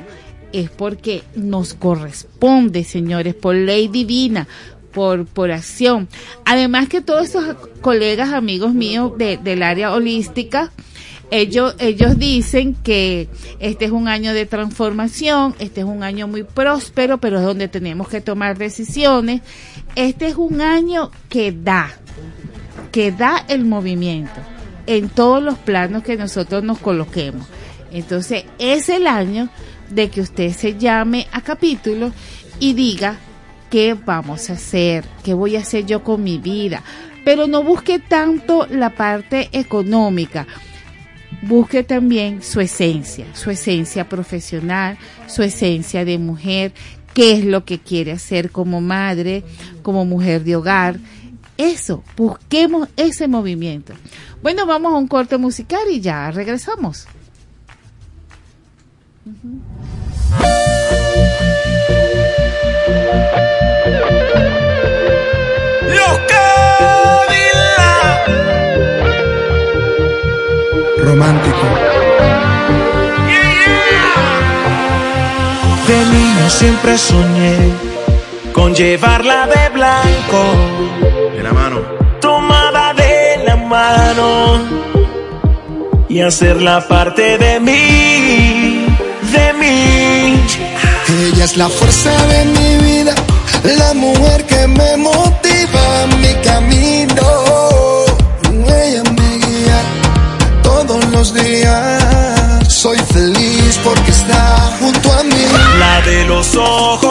es 0.52 0.72
porque 0.72 1.22
nos 1.36 1.76
corresponde, 1.76 2.84
señores, 2.84 3.36
por 3.36 3.54
ley 3.54 3.88
divina, 3.88 4.48
por, 4.92 5.28
por 5.28 5.52
acción. 5.52 6.08
Además 6.46 6.90
que 6.90 7.02
todos 7.02 7.28
esos 7.28 7.56
colegas, 7.80 8.34
amigos 8.34 8.74
míos 8.74 9.12
de, 9.20 9.38
del 9.38 9.62
área 9.62 9.94
holística, 9.94 10.72
ellos, 11.32 11.76
ellos 11.80 12.20
dicen 12.20 12.76
que 12.76 13.30
este 13.60 13.86
es 13.86 13.92
un 13.92 14.10
año 14.10 14.34
de 14.34 14.46
transformación, 14.46 15.56
este 15.60 15.80
es 15.80 15.86
un 15.86 16.04
año 16.04 16.28
muy 16.28 16.44
próspero, 16.44 17.20
pero 17.20 17.40
es 17.40 17.46
donde 17.46 17.70
tenemos 17.70 18.10
que 18.10 18.20
tomar 18.20 18.58
decisiones. 18.58 19.42
Este 19.96 20.28
es 20.28 20.36
un 20.36 20.60
año 20.60 21.10
que 21.30 21.54
da, 21.54 21.90
que 22.92 23.14
da 23.14 23.46
el 23.48 23.64
movimiento 23.64 24.42
en 24.88 25.08
todos 25.08 25.42
los 25.42 25.58
planos 25.58 26.04
que 26.04 26.18
nosotros 26.18 26.66
nos 26.66 26.80
coloquemos. 26.80 27.48
Entonces, 27.94 28.44
es 28.60 28.90
el 28.90 29.08
año 29.08 29.48
de 29.90 30.10
que 30.10 30.20
usted 30.20 30.52
se 30.52 30.78
llame 30.78 31.28
a 31.32 31.40
capítulo 31.40 32.12
y 32.60 32.74
diga 32.74 33.16
qué 33.70 33.94
vamos 33.94 34.50
a 34.50 34.54
hacer, 34.54 35.06
qué 35.24 35.34
voy 35.34 35.56
a 35.56 35.60
hacer 35.60 35.86
yo 35.86 36.04
con 36.04 36.22
mi 36.22 36.40
vida. 36.40 36.84
Pero 37.24 37.48
no 37.48 37.64
busque 37.64 38.00
tanto 38.00 38.68
la 38.70 38.90
parte 38.90 39.48
económica 39.54 40.46
busque 41.42 41.84
también 41.84 42.42
su 42.42 42.60
esencia, 42.60 43.26
su 43.34 43.50
esencia 43.50 44.08
profesional, 44.08 44.98
su 45.28 45.44
esencia 45.44 46.06
de 46.06 46.18
mujer, 46.18 46.74
qué 47.14 47.34
es 47.34 47.46
lo 47.46 47.66
que 47.66 47.80
quiere 47.80 48.12
hacer 48.12 48.52
como 48.52 48.82
madre, 48.82 49.44
como 49.82 50.06
mujer 50.06 50.44
de 50.44 50.56
hogar. 50.56 51.00
Eso, 51.58 52.04
busquemos 52.16 52.90
ese 52.98 53.28
movimiento. 53.28 53.94
Bueno, 54.42 54.66
vamos 54.66 54.94
a 54.94 54.98
un 54.98 55.08
corte 55.08 55.38
musical 55.38 55.84
y 55.92 56.02
ya 56.02 56.32
regresamos. 56.32 57.08
Romántico. 70.98 71.66
De 75.88 76.06
niño 76.06 76.50
siempre 76.50 76.98
soñé 76.98 77.58
con 78.54 78.74
llevarla 78.74 79.48
de 79.48 79.70
blanco. 79.70 80.42
De 81.36 81.44
la 81.44 81.54
mano. 81.54 81.82
Tomada 82.20 82.94
de 82.94 83.44
la 83.46 83.56
mano. 83.56 84.60
Y 86.10 86.22
hacerla 86.22 86.88
parte 86.88 87.38
de 87.38 87.60
mí, 87.60 88.86
de 89.34 89.54
mí. 89.54 90.44
Ella 91.34 91.46
es 91.46 91.58
la 91.58 91.70
fuerza 91.70 92.12
de 92.28 92.46
mi 92.46 92.78
vida, 92.86 93.16
la 93.64 93.94
mujer 93.94 94.46
que 94.46 94.68
me 94.68 94.98
motiva 94.98 95.41
Soy 102.68 102.98
feliz 103.14 103.80
porque 103.84 104.10
está 104.10 104.72
junto 104.80 105.14
a 105.14 105.22
mí. 105.22 105.46
La 105.78 106.02
de 106.02 106.26
los 106.26 106.56
ojos 106.56 107.11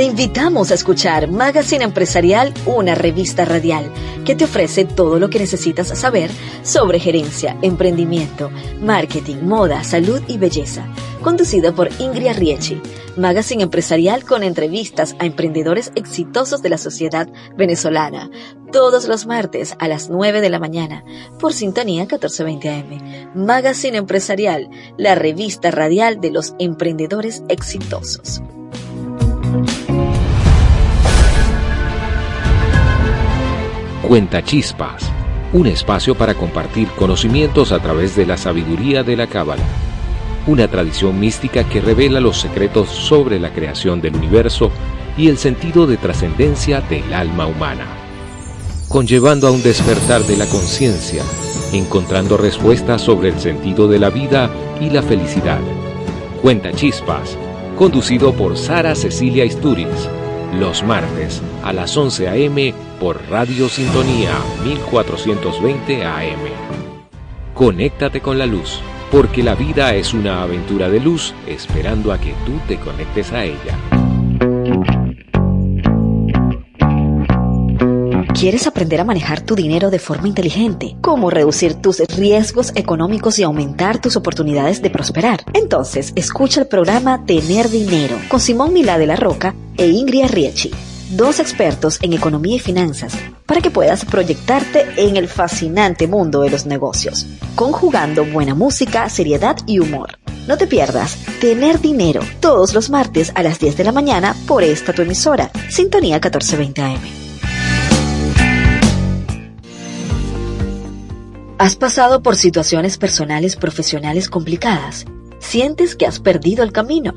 Te 0.00 0.06
invitamos 0.06 0.70
a 0.70 0.74
escuchar 0.76 1.30
Magazine 1.30 1.84
Empresarial, 1.84 2.54
una 2.64 2.94
revista 2.94 3.44
radial 3.44 3.92
que 4.24 4.34
te 4.34 4.44
ofrece 4.44 4.86
todo 4.86 5.18
lo 5.18 5.28
que 5.28 5.38
necesitas 5.38 5.88
saber 5.88 6.30
sobre 6.62 6.98
gerencia, 6.98 7.58
emprendimiento, 7.60 8.50
marketing, 8.80 9.42
moda, 9.42 9.84
salud 9.84 10.22
y 10.26 10.38
belleza. 10.38 10.86
Conducida 11.20 11.74
por 11.74 11.90
Ingrid 11.98 12.32
Riechi. 12.38 12.80
Magazine 13.18 13.64
Empresarial 13.64 14.24
con 14.24 14.42
entrevistas 14.42 15.14
a 15.18 15.26
emprendedores 15.26 15.92
exitosos 15.96 16.62
de 16.62 16.70
la 16.70 16.78
sociedad 16.78 17.28
venezolana. 17.58 18.30
Todos 18.72 19.06
los 19.06 19.26
martes 19.26 19.76
a 19.80 19.86
las 19.86 20.08
9 20.08 20.40
de 20.40 20.48
la 20.48 20.58
mañana 20.58 21.04
por 21.38 21.52
Sintonía 21.52 22.04
1420 22.04 22.70
AM. 22.70 23.30
Magazine 23.34 23.98
Empresarial, 23.98 24.70
la 24.96 25.14
revista 25.14 25.70
radial 25.70 26.22
de 26.22 26.30
los 26.30 26.54
emprendedores 26.58 27.42
exitosos. 27.50 28.40
Cuenta 34.10 34.42
Chispas, 34.42 35.08
un 35.52 35.68
espacio 35.68 36.16
para 36.16 36.34
compartir 36.34 36.88
conocimientos 36.88 37.70
a 37.70 37.78
través 37.78 38.16
de 38.16 38.26
la 38.26 38.36
sabiduría 38.36 39.04
de 39.04 39.16
la 39.16 39.28
Cábala, 39.28 39.62
una 40.48 40.66
tradición 40.66 41.20
mística 41.20 41.62
que 41.62 41.80
revela 41.80 42.18
los 42.18 42.40
secretos 42.40 42.88
sobre 42.88 43.38
la 43.38 43.52
creación 43.52 44.00
del 44.00 44.16
universo 44.16 44.72
y 45.16 45.28
el 45.28 45.38
sentido 45.38 45.86
de 45.86 45.96
trascendencia 45.96 46.80
del 46.80 47.14
alma 47.14 47.46
humana, 47.46 47.86
conllevando 48.88 49.46
a 49.46 49.52
un 49.52 49.62
despertar 49.62 50.22
de 50.22 50.36
la 50.36 50.46
conciencia, 50.46 51.22
encontrando 51.72 52.36
respuestas 52.36 53.02
sobre 53.02 53.28
el 53.28 53.38
sentido 53.38 53.86
de 53.86 54.00
la 54.00 54.10
vida 54.10 54.50
y 54.80 54.90
la 54.90 55.02
felicidad. 55.02 55.60
Cuenta 56.42 56.72
Chispas, 56.72 57.38
conducido 57.78 58.32
por 58.32 58.58
Sara 58.58 58.96
Cecilia 58.96 59.44
Isturiz, 59.44 60.08
los 60.54 60.82
martes 60.82 61.42
a 61.62 61.72
las 61.72 61.96
11 61.96 62.28
a.m. 62.28 62.74
por 62.98 63.20
Radio 63.28 63.68
Sintonía 63.68 64.32
1420 64.64 66.04
AM. 66.04 66.38
Conéctate 67.54 68.20
con 68.20 68.38
la 68.38 68.46
luz, 68.46 68.80
porque 69.10 69.42
la 69.42 69.54
vida 69.54 69.94
es 69.94 70.14
una 70.14 70.42
aventura 70.42 70.88
de 70.88 71.00
luz 71.00 71.34
esperando 71.46 72.12
a 72.12 72.18
que 72.18 72.34
tú 72.46 72.52
te 72.66 72.78
conectes 72.78 73.32
a 73.32 73.44
ella. 73.44 73.99
¿Quieres 78.40 78.66
aprender 78.66 78.98
a 78.98 79.04
manejar 79.04 79.42
tu 79.42 79.54
dinero 79.54 79.90
de 79.90 79.98
forma 79.98 80.26
inteligente? 80.26 80.96
¿Cómo 81.02 81.28
reducir 81.28 81.74
tus 81.74 81.98
riesgos 82.16 82.72
económicos 82.74 83.38
y 83.38 83.42
aumentar 83.42 84.00
tus 84.00 84.16
oportunidades 84.16 84.80
de 84.80 84.88
prosperar? 84.88 85.44
Entonces, 85.52 86.14
escucha 86.16 86.62
el 86.62 86.66
programa 86.66 87.26
Tener 87.26 87.68
Dinero 87.68 88.18
con 88.30 88.40
Simón 88.40 88.72
Milá 88.72 88.96
de 88.96 89.06
la 89.06 89.16
Roca 89.16 89.54
e 89.76 89.88
Ingrid 89.88 90.30
Riechi, 90.30 90.70
dos 91.10 91.38
expertos 91.38 91.98
en 92.00 92.14
economía 92.14 92.56
y 92.56 92.60
finanzas, 92.60 93.12
para 93.44 93.60
que 93.60 93.70
puedas 93.70 94.06
proyectarte 94.06 94.86
en 94.96 95.18
el 95.18 95.28
fascinante 95.28 96.06
mundo 96.06 96.40
de 96.40 96.48
los 96.48 96.64
negocios, 96.64 97.26
conjugando 97.56 98.24
buena 98.24 98.54
música, 98.54 99.10
seriedad 99.10 99.58
y 99.66 99.80
humor. 99.80 100.18
No 100.48 100.56
te 100.56 100.66
pierdas 100.66 101.18
Tener 101.42 101.78
Dinero 101.78 102.22
todos 102.40 102.72
los 102.72 102.88
martes 102.88 103.32
a 103.34 103.42
las 103.42 103.58
10 103.58 103.76
de 103.76 103.84
la 103.84 103.92
mañana 103.92 104.34
por 104.46 104.62
esta 104.64 104.94
tu 104.94 105.02
emisora, 105.02 105.50
Sintonía 105.68 106.14
1420 106.14 106.80
AM. 106.80 107.29
¿Has 111.60 111.76
pasado 111.76 112.22
por 112.22 112.36
situaciones 112.36 112.96
personales 112.96 113.54
profesionales 113.54 114.30
complicadas? 114.30 115.04
¿Sientes 115.40 115.94
que 115.94 116.06
has 116.06 116.18
perdido 116.18 116.64
el 116.64 116.72
camino? 116.72 117.12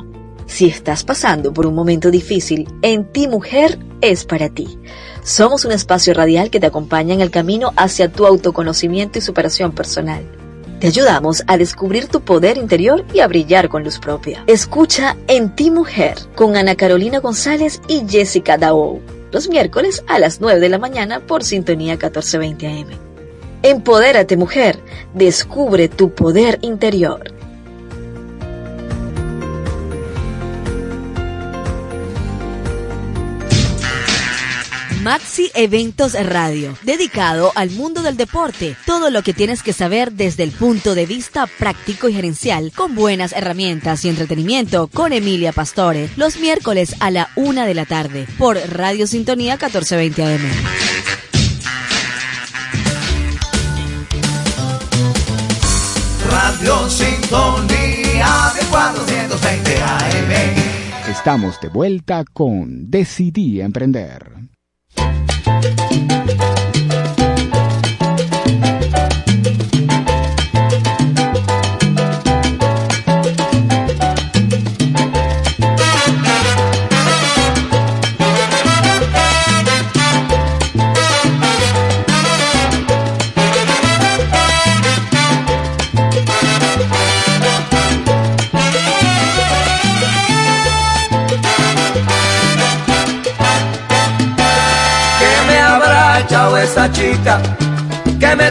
Si 0.48 0.66
estás 0.66 1.06
pasando 1.06 1.54
por 1.54 1.66
un 1.66 1.74
momento 1.74 2.12
difícil, 2.12 2.68
En 2.82 3.10
Ti 3.10 3.30
Mujer 3.30 3.80
es 4.02 4.26
para 4.26 4.50
ti. 4.50 4.78
Somos 5.24 5.64
un 5.64 5.72
espacio 5.72 6.14
radial 6.14 6.50
que 6.50 6.60
te 6.60 6.66
acompaña 6.66 7.14
en 7.14 7.22
el 7.22 7.32
camino 7.32 7.72
hacia 7.78 8.12
tu 8.12 8.26
autoconocimiento 8.26 9.18
y 9.18 9.22
superación 9.22 9.72
personal. 9.72 10.30
Te 10.82 10.88
ayudamos 10.88 11.44
a 11.48 11.56
descubrir 11.56 12.10
tu 12.10 12.20
poder 12.20 12.58
interior 12.58 13.06
y 13.14 13.22
a 13.22 13.28
brillar 13.30 13.70
con 13.70 13.86
luz 13.86 13.98
propia. 13.98 14.44
Escucha 14.48 15.16
En 15.28 15.56
Ti 15.56 15.72
Mujer 15.72 16.18
con 16.36 16.58
Ana 16.58 16.76
Carolina 16.76 17.20
González 17.20 17.82
y 17.88 18.04
Jessica 18.10 18.58
Dao. 18.58 19.00
Los 19.32 19.48
miércoles 19.48 20.04
a 20.10 20.20
las 20.20 20.42
9 20.42 20.60
de 20.60 20.68
la 20.68 20.80
mañana 20.80 21.22
por 21.22 21.46
Sintonía 21.46 21.94
1420 21.94 22.68
AM. 22.68 23.13
Empodérate 23.66 24.36
mujer, 24.36 24.78
descubre 25.14 25.88
tu 25.88 26.14
poder 26.14 26.60
interior. 26.64 27.34
Maxi 35.02 35.50
Eventos 35.54 36.14
Radio, 36.14 36.78
dedicado 36.84 37.54
al 37.56 37.72
mundo 37.72 38.02
del 38.02 38.18
deporte. 38.18 38.76
Todo 38.86 39.10
lo 39.10 39.22
que 39.22 39.34
tienes 39.34 39.64
que 39.64 39.72
saber 39.72 40.12
desde 40.12 40.44
el 40.44 40.52
punto 40.52 40.94
de 40.94 41.06
vista 41.06 41.48
práctico 41.48 42.10
y 42.10 42.14
gerencial, 42.14 42.74
con 42.76 42.96
buenas 42.96 43.32
herramientas 43.32 44.04
y 44.04 44.10
entretenimiento, 44.10 44.88
con 44.88 45.14
Emilia 45.14 45.54
Pastore, 45.54 46.10
los 46.18 46.38
miércoles 46.38 46.98
a 47.00 47.12
la 47.12 47.30
una 47.38 47.66
de 47.66 47.76
la 47.76 47.86
tarde, 47.86 48.28
por 48.38 48.58
Radio 48.58 49.08
Sintonía 49.08 49.54
1420 49.54 50.24
AM. 50.24 51.33
Radio 56.54 56.88
Sintonía 56.88 58.54
de 58.54 58.66
420 58.70 59.84
AM. 59.84 61.10
Estamos 61.10 61.60
de 61.60 61.70
vuelta 61.70 62.24
con 62.32 62.92
Decidí 62.92 63.60
Emprender. 63.60 64.43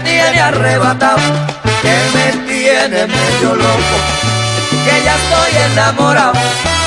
Tiene 0.04 0.40
arrebatado, 0.40 1.18
que 1.82 1.96
me 2.14 2.46
tiene 2.46 3.06
medio 3.06 3.54
loco, 3.54 3.96
que 4.84 5.04
ya 5.04 5.14
estoy 5.16 5.52
enamorado. 5.72 6.32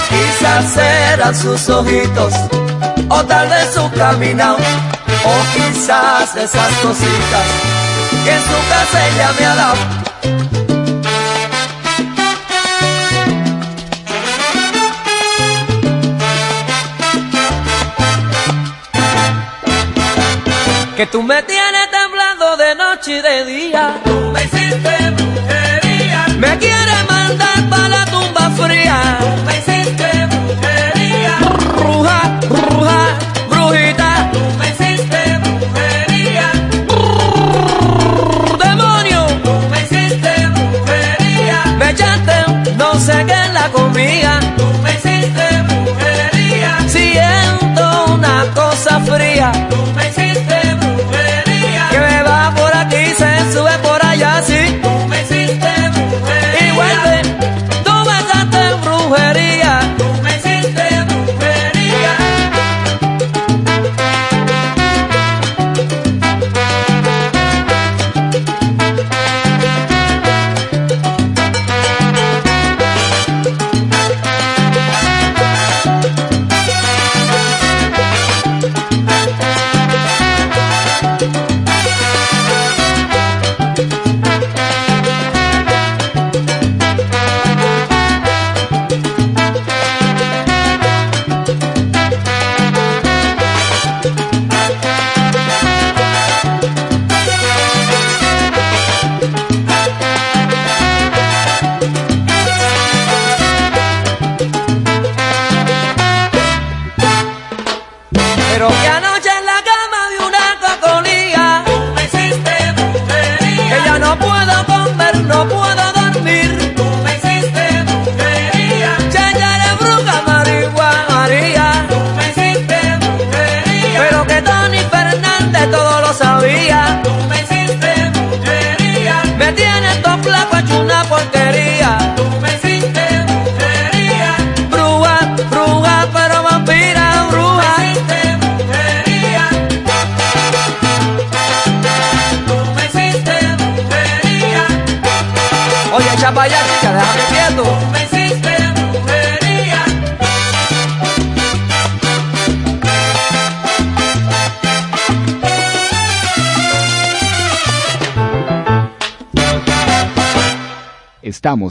Quizás 0.09 0.73
serán 0.73 1.35
sus 1.35 1.69
ojitos, 1.69 2.33
o 3.09 3.23
tal 3.25 3.49
vez 3.49 3.73
su 3.73 3.91
caminado, 3.91 4.57
o 4.57 5.35
quizás 5.53 6.35
esas 6.35 6.73
cositas 6.81 7.45
que 8.23 8.31
en 8.31 8.41
su 8.41 8.69
casa 8.69 9.07
ella 9.07 9.33
me 9.39 9.45
ha 9.45 9.55
dado. 9.55 10.05
Que 20.95 21.05
tú 21.07 21.21
me 21.21 21.43
tienes 21.43 21.74
noche 23.05 23.17
y 23.17 23.21
de 23.21 23.45
día. 23.45 24.01
Tú 24.03 24.31
me 24.33 24.43
hiciste 24.43 25.11
brujería. 25.11 26.25
Me 26.37 26.57
quieres 26.57 27.09
mandar 27.09 27.69
para 27.69 27.87
la 27.87 28.05
tumba 28.05 28.49
fría. 28.51 29.17
Tú 29.19 29.27
me 29.45 29.57
hiciste 29.59 30.27
brujería. 30.31 31.37
Bruja, 31.77 32.39
bruja, 32.49 32.99
brujita. 33.49 34.31
Tú 34.33 34.39
me 34.59 34.69
hiciste 34.69 35.19
brujería. 35.43 36.51
Demonio. 38.63 39.27
Tú 39.43 39.53
me 39.71 39.81
hiciste 39.83 40.33
brujería. 40.55 41.59
Me 41.77 41.91
echaste 41.91 42.73
no 42.77 42.99
sé 42.99 43.25
qué 43.27 43.33
en 43.33 43.53
la 43.53 43.69
comida. 43.71 44.39
Tú 44.57 44.65
me 44.83 44.91
hiciste 44.91 45.45
brujería. 45.67 46.77
Siento 46.87 48.05
una 48.15 48.45
cosa 48.53 48.99
fría. 49.01 49.51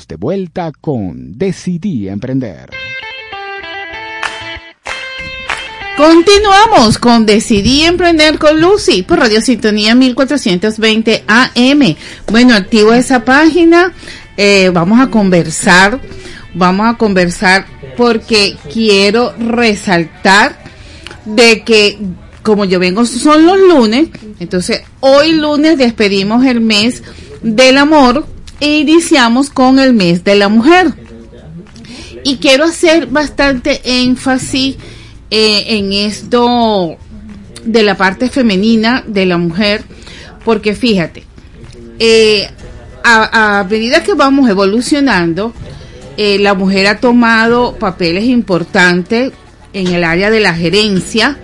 De 0.09 0.17
vuelta 0.17 0.71
con 0.81 1.39
Decidí 1.39 2.09
Emprender. 2.09 2.71
Continuamos 5.97 6.99
con 6.99 7.25
Decidí 7.25 7.83
Emprender 7.83 8.39
con 8.39 8.61
Lucy 8.61 9.03
por 9.03 9.21
Radio 9.21 9.41
Sintonía 9.41 9.95
1420 9.95 11.25
AM. 11.27 11.97
Bueno, 12.31 12.55
activo 12.55 12.93
esa 12.93 13.25
página. 13.25 13.95
eh, 14.37 14.71
vamos 14.75 15.01
a 15.01 15.09
conversar. 15.09 16.01
Vamos 16.53 16.87
a 16.87 16.99
conversar 16.99 17.67
porque 17.97 18.57
quiero 18.71 19.35
resaltar 19.39 20.63
de 21.25 21.65
que 21.65 21.99
como 22.43 22.67
yo 22.67 22.79
vengo 22.79 23.07
son 23.07 23.47
los 23.47 23.59
lunes, 23.59 24.09
entonces 24.39 24.83
hoy 25.01 25.33
lunes 25.33 25.79
despedimos 25.79 26.45
el 26.45 26.61
mes 26.61 27.03
del 27.43 27.79
amor 27.79 28.34
e 28.65 28.79
iniciamos 28.79 29.51
con 29.51 29.79
el 29.79 29.93
mes 29.93 30.25
de 30.25 30.37
la 30.37 30.49
mujer. 30.49 30.95
Y 32.25 32.39
quiero 32.39 32.65
hacer 32.65 33.09
bastante 33.09 33.83
énfasis 33.85 34.77
eh, 35.31 35.65
en 35.77 35.93
esto 35.93 36.97
de 37.63 37.83
la 37.83 37.95
parte 37.95 38.31
femenina 38.31 39.05
de 39.07 39.27
la 39.27 39.37
mujer, 39.37 39.85
porque 40.47 40.75
fíjate, 40.75 41.25
eh, 41.99 42.49
a, 43.05 43.67
medida 43.69 44.03
que 44.03 44.15
vamos 44.15 44.49
evolucionando, 44.49 45.53
eh, 46.17 46.39
la 46.39 46.55
mujer 46.55 46.87
ha 46.87 47.01
tomado 47.01 47.77
papeles 47.77 48.25
importantes 48.25 49.33
en 49.75 49.89
el 49.89 50.05
área 50.05 50.31
de 50.31 50.41
la 50.41 50.55
gerencia, 50.55 51.37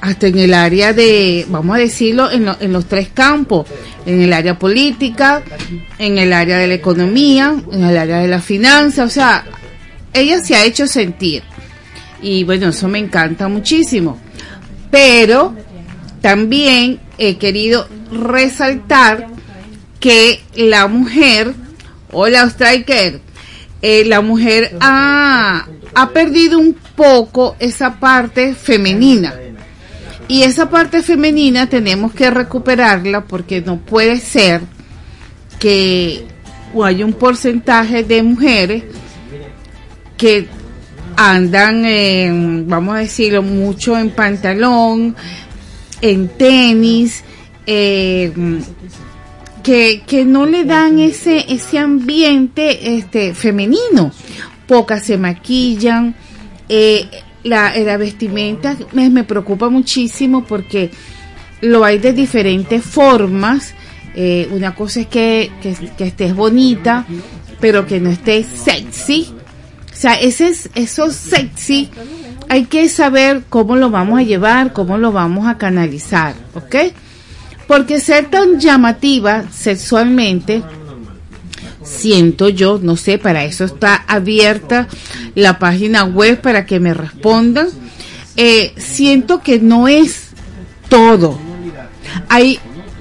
hasta 0.00 0.26
en 0.28 0.38
el 0.38 0.54
área 0.54 0.92
de, 0.92 1.44
vamos 1.48 1.76
a 1.76 1.78
decirlo, 1.78 2.30
en, 2.30 2.44
lo- 2.46 2.56
en 2.60 2.72
los 2.72 2.86
tres 2.86 3.08
campos, 3.12 3.66
en 4.06 4.22
el 4.22 4.32
área 4.32 4.58
política, 4.58 5.42
en 5.98 6.16
el 6.18 6.32
área 6.32 6.56
de 6.58 6.66
la 6.68 6.74
economía, 6.74 7.54
en 7.70 7.84
el 7.84 7.96
área 7.96 8.18
de 8.20 8.28
la 8.28 8.40
finanza, 8.40 9.04
o 9.04 9.10
sea, 9.10 9.44
ella 10.12 10.42
se 10.42 10.54
ha 10.56 10.64
hecho 10.64 10.86
sentir. 10.86 11.42
Y 12.22 12.44
bueno, 12.44 12.68
eso 12.68 12.88
me 12.88 12.98
encanta 12.98 13.48
muchísimo. 13.48 14.18
Pero 14.90 15.54
también 16.20 17.00
he 17.18 17.36
querido 17.36 17.86
resaltar 18.12 19.26
que 20.00 20.40
la 20.56 20.86
mujer, 20.86 21.52
hola 22.12 22.44
Striker, 22.48 23.20
eh, 23.82 24.04
la 24.06 24.20
mujer 24.20 24.76
ha, 24.80 25.66
ha 25.94 26.08
perdido 26.10 26.58
un 26.58 26.74
poco 26.96 27.56
esa 27.58 27.98
parte 28.00 28.54
femenina. 28.54 29.34
Y 30.30 30.44
esa 30.44 30.70
parte 30.70 31.02
femenina 31.02 31.68
tenemos 31.68 32.12
que 32.12 32.30
recuperarla 32.30 33.24
porque 33.24 33.62
no 33.62 33.78
puede 33.78 34.16
ser 34.18 34.60
que 35.58 36.24
hay 36.80 37.02
un 37.02 37.14
porcentaje 37.14 38.04
de 38.04 38.22
mujeres 38.22 38.84
que 40.16 40.46
andan, 41.16 41.84
en, 41.84 42.68
vamos 42.68 42.94
a 42.94 42.98
decirlo, 42.98 43.42
mucho 43.42 43.98
en 43.98 44.10
pantalón, 44.10 45.16
en 46.00 46.28
tenis, 46.28 47.24
eh, 47.66 48.32
que, 49.64 50.04
que 50.06 50.24
no 50.24 50.46
le 50.46 50.64
dan 50.64 51.00
ese, 51.00 51.44
ese 51.52 51.76
ambiente 51.76 52.96
este, 52.98 53.34
femenino. 53.34 54.12
Pocas 54.68 55.02
se 55.02 55.18
maquillan, 55.18 56.14
eh, 56.68 57.08
la, 57.44 57.76
la 57.76 57.96
vestimenta 57.96 58.76
me, 58.92 59.10
me 59.10 59.24
preocupa 59.24 59.68
muchísimo 59.68 60.44
porque 60.44 60.90
lo 61.60 61.84
hay 61.84 61.98
de 61.98 62.12
diferentes 62.12 62.82
formas. 62.84 63.74
Eh, 64.14 64.48
una 64.50 64.74
cosa 64.74 65.00
es 65.00 65.06
que, 65.06 65.50
que, 65.62 65.74
que 65.96 66.04
estés 66.04 66.34
bonita, 66.34 67.06
pero 67.60 67.86
que 67.86 68.00
no 68.00 68.10
estés 68.10 68.46
sexy. 68.46 69.32
O 69.92 69.96
sea, 69.96 70.14
ese 70.14 70.48
es, 70.48 70.70
eso 70.74 71.10
sexy 71.10 71.90
hay 72.50 72.64
que 72.64 72.88
saber 72.88 73.44
cómo 73.48 73.76
lo 73.76 73.90
vamos 73.90 74.18
a 74.18 74.24
llevar, 74.24 74.72
cómo 74.72 74.98
lo 74.98 75.12
vamos 75.12 75.46
a 75.46 75.56
canalizar, 75.56 76.34
¿ok? 76.54 76.92
Porque 77.68 78.00
ser 78.00 78.24
tan 78.28 78.58
llamativa 78.58 79.44
sexualmente 79.52 80.60
siento 81.82 82.48
yo, 82.48 82.78
no 82.82 82.96
sé, 82.96 83.18
para 83.18 83.44
eso 83.44 83.64
está 83.64 83.94
abierta 84.06 84.88
la 85.34 85.58
página 85.58 86.04
web 86.04 86.40
para 86.40 86.66
que 86.66 86.80
me 86.80 86.94
respondan. 86.94 87.68
Eh, 88.36 88.72
siento 88.76 89.42
que 89.42 89.58
no 89.58 89.88
es 89.88 90.28
todo. 90.88 91.38
Hay, 92.28 92.58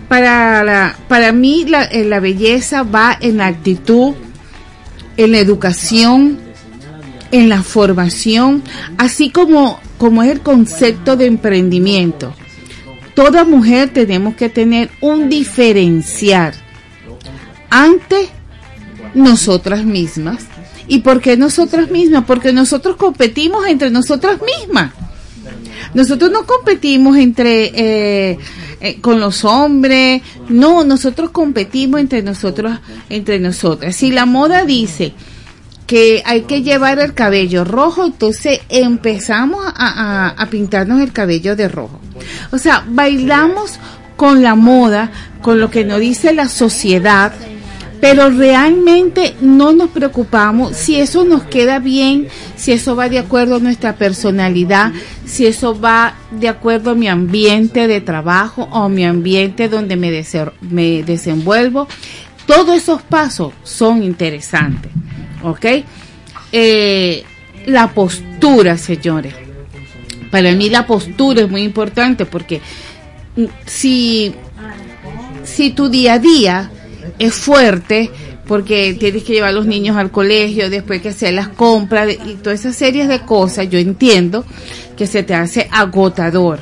para, 0.07 0.97
para 1.07 1.31
mí 1.31 1.65
la, 1.65 1.83
eh, 1.83 2.03
la 2.03 2.19
belleza 2.19 2.83
va 2.83 3.17
en 3.19 3.37
la 3.37 3.47
actitud, 3.47 4.13
en 5.17 5.31
la 5.31 5.39
educación, 5.39 6.39
en 7.31 7.49
la 7.49 7.61
formación, 7.63 8.63
así 8.97 9.29
como, 9.29 9.79
como 9.97 10.23
es 10.23 10.31
el 10.31 10.41
concepto 10.41 11.15
de 11.15 11.25
emprendimiento. 11.27 12.33
Toda 13.13 13.43
mujer 13.43 13.89
tenemos 13.89 14.35
que 14.35 14.49
tener 14.49 14.89
un 15.01 15.29
diferenciar 15.29 16.53
ante 17.69 18.29
nosotras 19.13 19.83
mismas. 19.85 20.45
¿Y 20.87 20.99
por 20.99 21.21
qué 21.21 21.37
nosotras 21.37 21.91
mismas? 21.91 22.23
Porque 22.25 22.51
nosotros 22.51 22.95
competimos 22.95 23.67
entre 23.67 23.91
nosotras 23.91 24.39
mismas. 24.41 24.91
Nosotros 25.93 26.31
no 26.31 26.45
competimos 26.45 27.17
entre 27.17 27.71
eh, 28.31 28.37
eh, 28.81 29.01
con 29.01 29.19
los 29.19 29.43
hombres, 29.43 30.21
no, 30.49 30.83
nosotros 30.83 31.31
competimos 31.31 31.99
entre 31.99 32.21
nosotros, 32.21 32.79
entre 33.09 33.39
nosotras. 33.39 33.95
Si 33.95 34.11
la 34.11 34.25
moda 34.25 34.65
dice 34.65 35.13
que 35.85 36.21
hay 36.25 36.41
que 36.41 36.61
llevar 36.61 36.99
el 36.99 37.13
cabello 37.13 37.65
rojo, 37.65 38.05
entonces 38.05 38.61
empezamos 38.69 39.65
a, 39.65 39.73
a, 39.75 40.29
a 40.29 40.45
pintarnos 40.49 41.01
el 41.01 41.11
cabello 41.11 41.55
de 41.55 41.67
rojo. 41.67 41.99
O 42.51 42.57
sea, 42.57 42.85
bailamos 42.87 43.79
con 44.15 44.43
la 44.43 44.55
moda, 44.55 45.11
con 45.41 45.59
lo 45.59 45.71
que 45.71 45.85
nos 45.85 45.99
dice 45.99 46.33
la 46.33 46.47
sociedad, 46.47 47.33
pero 48.01 48.29
realmente 48.29 49.35
no 49.41 49.73
nos 49.73 49.89
preocupamos 49.89 50.75
si 50.75 50.95
eso 50.95 51.25
nos 51.25 51.43
queda 51.43 51.79
bien, 51.79 52.27
si 52.55 52.71
eso 52.71 52.95
va 52.95 53.09
de 53.09 53.19
acuerdo 53.19 53.55
a 53.55 53.59
nuestra 53.59 53.95
personalidad, 53.95 54.93
si 55.25 55.45
eso 55.45 55.79
va 55.79 56.15
de 56.31 56.47
acuerdo 56.47 56.91
a 56.91 56.95
mi 56.95 57.07
ambiente 57.07 57.87
de 57.87 57.99
trabajo 58.01 58.69
o 58.71 58.87
mi 58.89 59.05
ambiente 59.05 59.67
donde 59.67 59.95
me, 59.95 60.23
me 60.61 61.03
desenvuelvo. 61.03 61.87
Todos 62.45 62.77
esos 62.77 63.01
pasos 63.01 63.53
son 63.63 64.01
interesantes, 64.01 64.91
¿ok? 65.43 65.65
Eh, 66.51 67.23
la 67.65 67.89
postura, 67.89 68.77
señores. 68.77 69.35
Para 70.31 70.53
mí 70.53 70.69
la 70.69 70.87
postura 70.87 71.41
es 71.41 71.49
muy 71.49 71.63
importante 71.63 72.25
porque 72.25 72.61
mm, 73.35 73.45
si, 73.65 74.33
si 75.43 75.71
tu 75.71 75.89
día 75.89 76.13
a 76.13 76.19
día 76.19 76.71
es 77.17 77.33
fuerte 77.33 78.09
porque 78.47 78.95
tienes 78.95 79.23
que 79.23 79.33
llevar 79.33 79.49
a 79.49 79.53
los 79.53 79.67
niños 79.67 79.95
al 79.95 80.11
colegio, 80.11 80.69
después 80.69 81.01
que 81.01 81.09
hacer 81.09 81.33
las 81.33 81.49
compras 81.49 82.09
y 82.25 82.35
toda 82.35 82.55
esa 82.55 82.73
serie 82.73 83.07
de 83.07 83.19
cosas, 83.21 83.69
yo 83.69 83.77
entiendo 83.77 84.43
que 84.97 85.05
se 85.05 85.23
te 85.23 85.35
hace 85.35 85.67
agotador. 85.71 86.59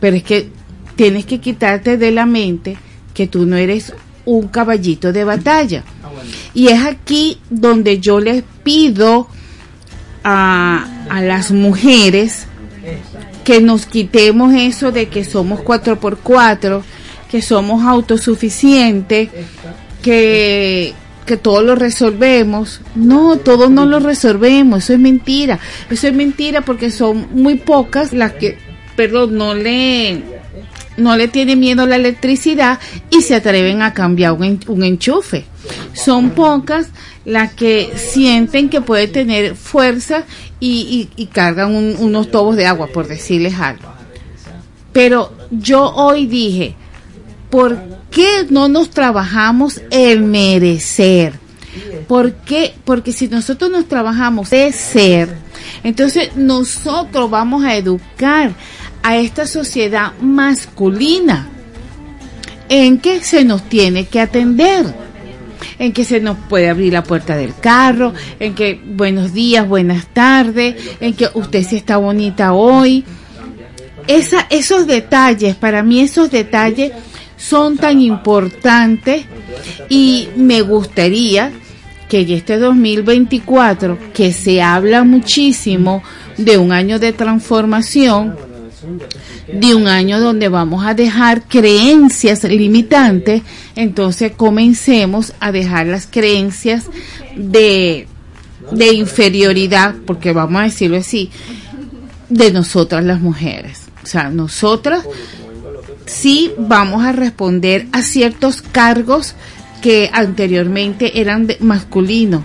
Pero 0.00 0.16
es 0.16 0.22
que 0.22 0.50
tienes 0.94 1.24
que 1.24 1.40
quitarte 1.40 1.96
de 1.96 2.10
la 2.10 2.26
mente 2.26 2.76
que 3.14 3.26
tú 3.26 3.46
no 3.46 3.56
eres 3.56 3.94
un 4.24 4.48
caballito 4.48 5.12
de 5.12 5.24
batalla. 5.24 5.82
Y 6.54 6.68
es 6.68 6.84
aquí 6.84 7.38
donde 7.48 7.98
yo 7.98 8.20
les 8.20 8.44
pido 8.62 9.28
a, 10.22 10.86
a 11.08 11.22
las 11.22 11.50
mujeres 11.52 12.46
que 13.44 13.60
nos 13.60 13.86
quitemos 13.86 14.54
eso 14.54 14.92
de 14.92 15.08
que 15.08 15.24
somos 15.24 15.60
4x4, 15.60 16.82
que 17.32 17.40
somos 17.42 17.82
autosuficientes, 17.82 19.30
que, 20.02 20.92
que 21.26 21.36
todo 21.38 21.62
lo 21.62 21.74
resolvemos. 21.74 22.82
No, 22.94 23.36
todo 23.38 23.70
no 23.70 23.86
lo 23.86 24.00
resolvemos, 24.00 24.84
eso 24.84 24.92
es 24.92 24.98
mentira. 24.98 25.58
Eso 25.90 26.08
es 26.08 26.14
mentira 26.14 26.60
porque 26.60 26.90
son 26.90 27.26
muy 27.32 27.54
pocas 27.56 28.12
las 28.12 28.32
que, 28.32 28.58
perdón, 28.96 29.36
no 29.38 29.54
le, 29.54 30.22
no 30.98 31.16
le 31.16 31.28
tienen 31.28 31.58
miedo 31.58 31.86
la 31.86 31.96
electricidad 31.96 32.78
y 33.10 33.22
se 33.22 33.34
atreven 33.34 33.80
a 33.80 33.94
cambiar 33.94 34.32
un, 34.34 34.60
un 34.68 34.84
enchufe. 34.84 35.46
Son 35.94 36.30
pocas 36.30 36.88
las 37.24 37.54
que 37.54 37.92
sienten 37.96 38.68
que 38.68 38.80
puede 38.82 39.06
tener 39.08 39.54
fuerza 39.56 40.24
y, 40.60 41.08
y- 41.16 41.22
y 41.22 41.26
cargan 41.28 41.74
un- 41.74 41.96
unos 41.98 42.30
tobos 42.30 42.56
de 42.56 42.66
agua, 42.66 42.88
por 42.88 43.06
decirles 43.08 43.54
algo. 43.58 43.88
Pero 44.92 45.32
yo 45.50 45.90
hoy 45.94 46.26
dije, 46.26 46.74
¿por 47.52 47.78
qué 48.10 48.46
no 48.48 48.66
nos 48.66 48.88
trabajamos 48.88 49.82
el 49.90 50.22
merecer? 50.22 51.34
¿Por 52.08 52.32
qué? 52.32 52.74
Porque 52.82 53.12
si 53.12 53.28
nosotros 53.28 53.70
nos 53.70 53.88
trabajamos 53.88 54.48
de 54.48 54.72
ser, 54.72 55.36
entonces 55.84 56.34
nosotros 56.34 57.30
vamos 57.30 57.62
a 57.62 57.76
educar 57.76 58.54
a 59.02 59.18
esta 59.18 59.46
sociedad 59.46 60.14
masculina 60.22 61.46
en 62.70 62.98
que 62.98 63.22
se 63.22 63.44
nos 63.44 63.68
tiene 63.68 64.06
que 64.06 64.20
atender, 64.20 64.86
en 65.78 65.92
que 65.92 66.06
se 66.06 66.20
nos 66.20 66.38
puede 66.48 66.70
abrir 66.70 66.94
la 66.94 67.02
puerta 67.02 67.36
del 67.36 67.54
carro, 67.54 68.14
en 68.40 68.54
que 68.54 68.80
buenos 68.82 69.34
días, 69.34 69.68
buenas 69.68 70.06
tardes, 70.06 70.74
en 71.00 71.12
que 71.12 71.28
usted 71.34 71.62
sí 71.68 71.76
está 71.76 71.98
bonita 71.98 72.54
hoy. 72.54 73.04
Esos 74.06 74.86
detalles, 74.86 75.54
para 75.54 75.82
mí 75.82 76.00
esos 76.00 76.30
detalles 76.30 76.92
son 77.42 77.76
tan 77.76 78.00
importantes 78.00 79.24
y 79.88 80.28
me 80.36 80.62
gustaría 80.62 81.52
que 82.08 82.20
en 82.20 82.30
este 82.30 82.58
2024, 82.58 83.98
que 84.12 84.32
se 84.32 84.62
habla 84.62 85.02
muchísimo 85.02 86.02
de 86.36 86.58
un 86.58 86.70
año 86.72 86.98
de 86.98 87.12
transformación, 87.12 88.36
de 89.52 89.74
un 89.74 89.88
año 89.88 90.20
donde 90.20 90.48
vamos 90.48 90.86
a 90.86 90.94
dejar 90.94 91.42
creencias 91.42 92.44
limitantes, 92.44 93.42
entonces 93.74 94.32
comencemos 94.36 95.32
a 95.40 95.52
dejar 95.52 95.86
las 95.86 96.06
creencias 96.06 96.86
de, 97.34 98.06
de 98.70 98.94
inferioridad, 98.94 99.94
porque 100.06 100.32
vamos 100.32 100.60
a 100.60 100.64
decirlo 100.64 100.98
así, 100.98 101.30
de 102.28 102.52
nosotras 102.52 103.04
las 103.04 103.20
mujeres. 103.20 103.88
O 104.02 104.06
sea, 104.06 104.30
nosotras 104.30 105.04
sí 106.06 106.52
vamos 106.58 107.04
a 107.04 107.12
responder 107.12 107.86
a 107.92 108.02
ciertos 108.02 108.62
cargos 108.62 109.34
que 109.80 110.10
anteriormente 110.12 111.20
eran 111.20 111.48
masculinos, 111.60 112.42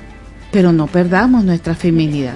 pero 0.52 0.74
no 0.74 0.88
perdamos 0.88 1.44
nuestra 1.44 1.76
feminidad. 1.76 2.36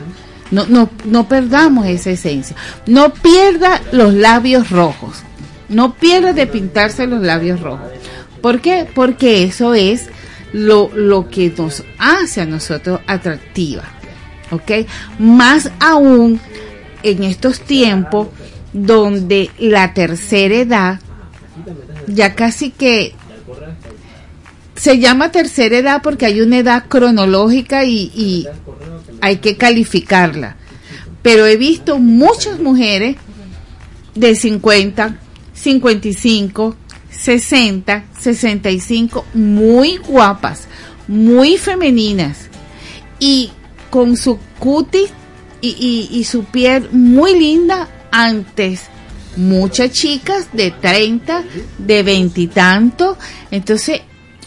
No, 0.51 0.65
no, 0.67 0.89
no 1.05 1.27
perdamos 1.27 1.87
esa 1.87 2.11
esencia. 2.11 2.55
No 2.85 3.13
pierda 3.13 3.81
los 3.91 4.13
labios 4.13 4.69
rojos. 4.69 5.23
No 5.69 5.95
pierda 5.95 6.33
de 6.33 6.45
pintarse 6.45 7.07
los 7.07 7.21
labios 7.21 7.61
rojos. 7.61 7.87
¿Por 8.41 8.59
qué? 8.59 8.87
Porque 8.93 9.43
eso 9.43 9.73
es 9.73 10.09
lo, 10.51 10.91
lo 10.93 11.29
que 11.29 11.53
nos 11.57 11.83
hace 11.97 12.41
a 12.41 12.45
nosotros 12.45 12.99
atractiva. 13.07 13.83
¿Ok? 14.51 14.85
Más 15.17 15.71
aún 15.79 16.39
en 17.03 17.23
estos 17.23 17.61
tiempos 17.61 18.27
donde 18.73 19.49
la 19.57 19.93
tercera 19.93 20.55
edad 20.55 20.99
ya 22.07 22.35
casi 22.35 22.71
que 22.71 23.13
se 24.75 24.99
llama 24.99 25.31
tercera 25.31 25.77
edad 25.77 26.01
porque 26.01 26.25
hay 26.25 26.41
una 26.41 26.57
edad 26.57 26.85
cronológica 26.87 27.83
y, 27.85 28.47
hay 29.21 29.37
que 29.37 29.55
calificarla. 29.55 30.55
Pero 31.21 31.45
he 31.45 31.55
visto 31.55 31.99
muchas 31.99 32.59
mujeres 32.59 33.17
de 34.15 34.33
50, 34.33 35.19
55, 35.53 36.75
60, 37.11 38.05
65, 38.19 39.25
muy 39.35 39.97
guapas, 39.97 40.67
muy 41.07 41.57
femeninas 41.57 42.47
y 43.19 43.51
con 43.91 44.17
su 44.17 44.39
cutis 44.57 45.11
y 45.61 46.23
su 46.23 46.45
piel 46.45 46.89
muy 46.91 47.37
linda 47.37 47.87
antes. 48.11 48.89
Muchas 49.37 49.91
chicas 49.91 50.47
de 50.53 50.71
30, 50.71 51.43
de 51.77 52.03
20 52.03 52.41
y 52.41 52.47
tanto. 52.47 53.17
Entonces, 53.49 54.01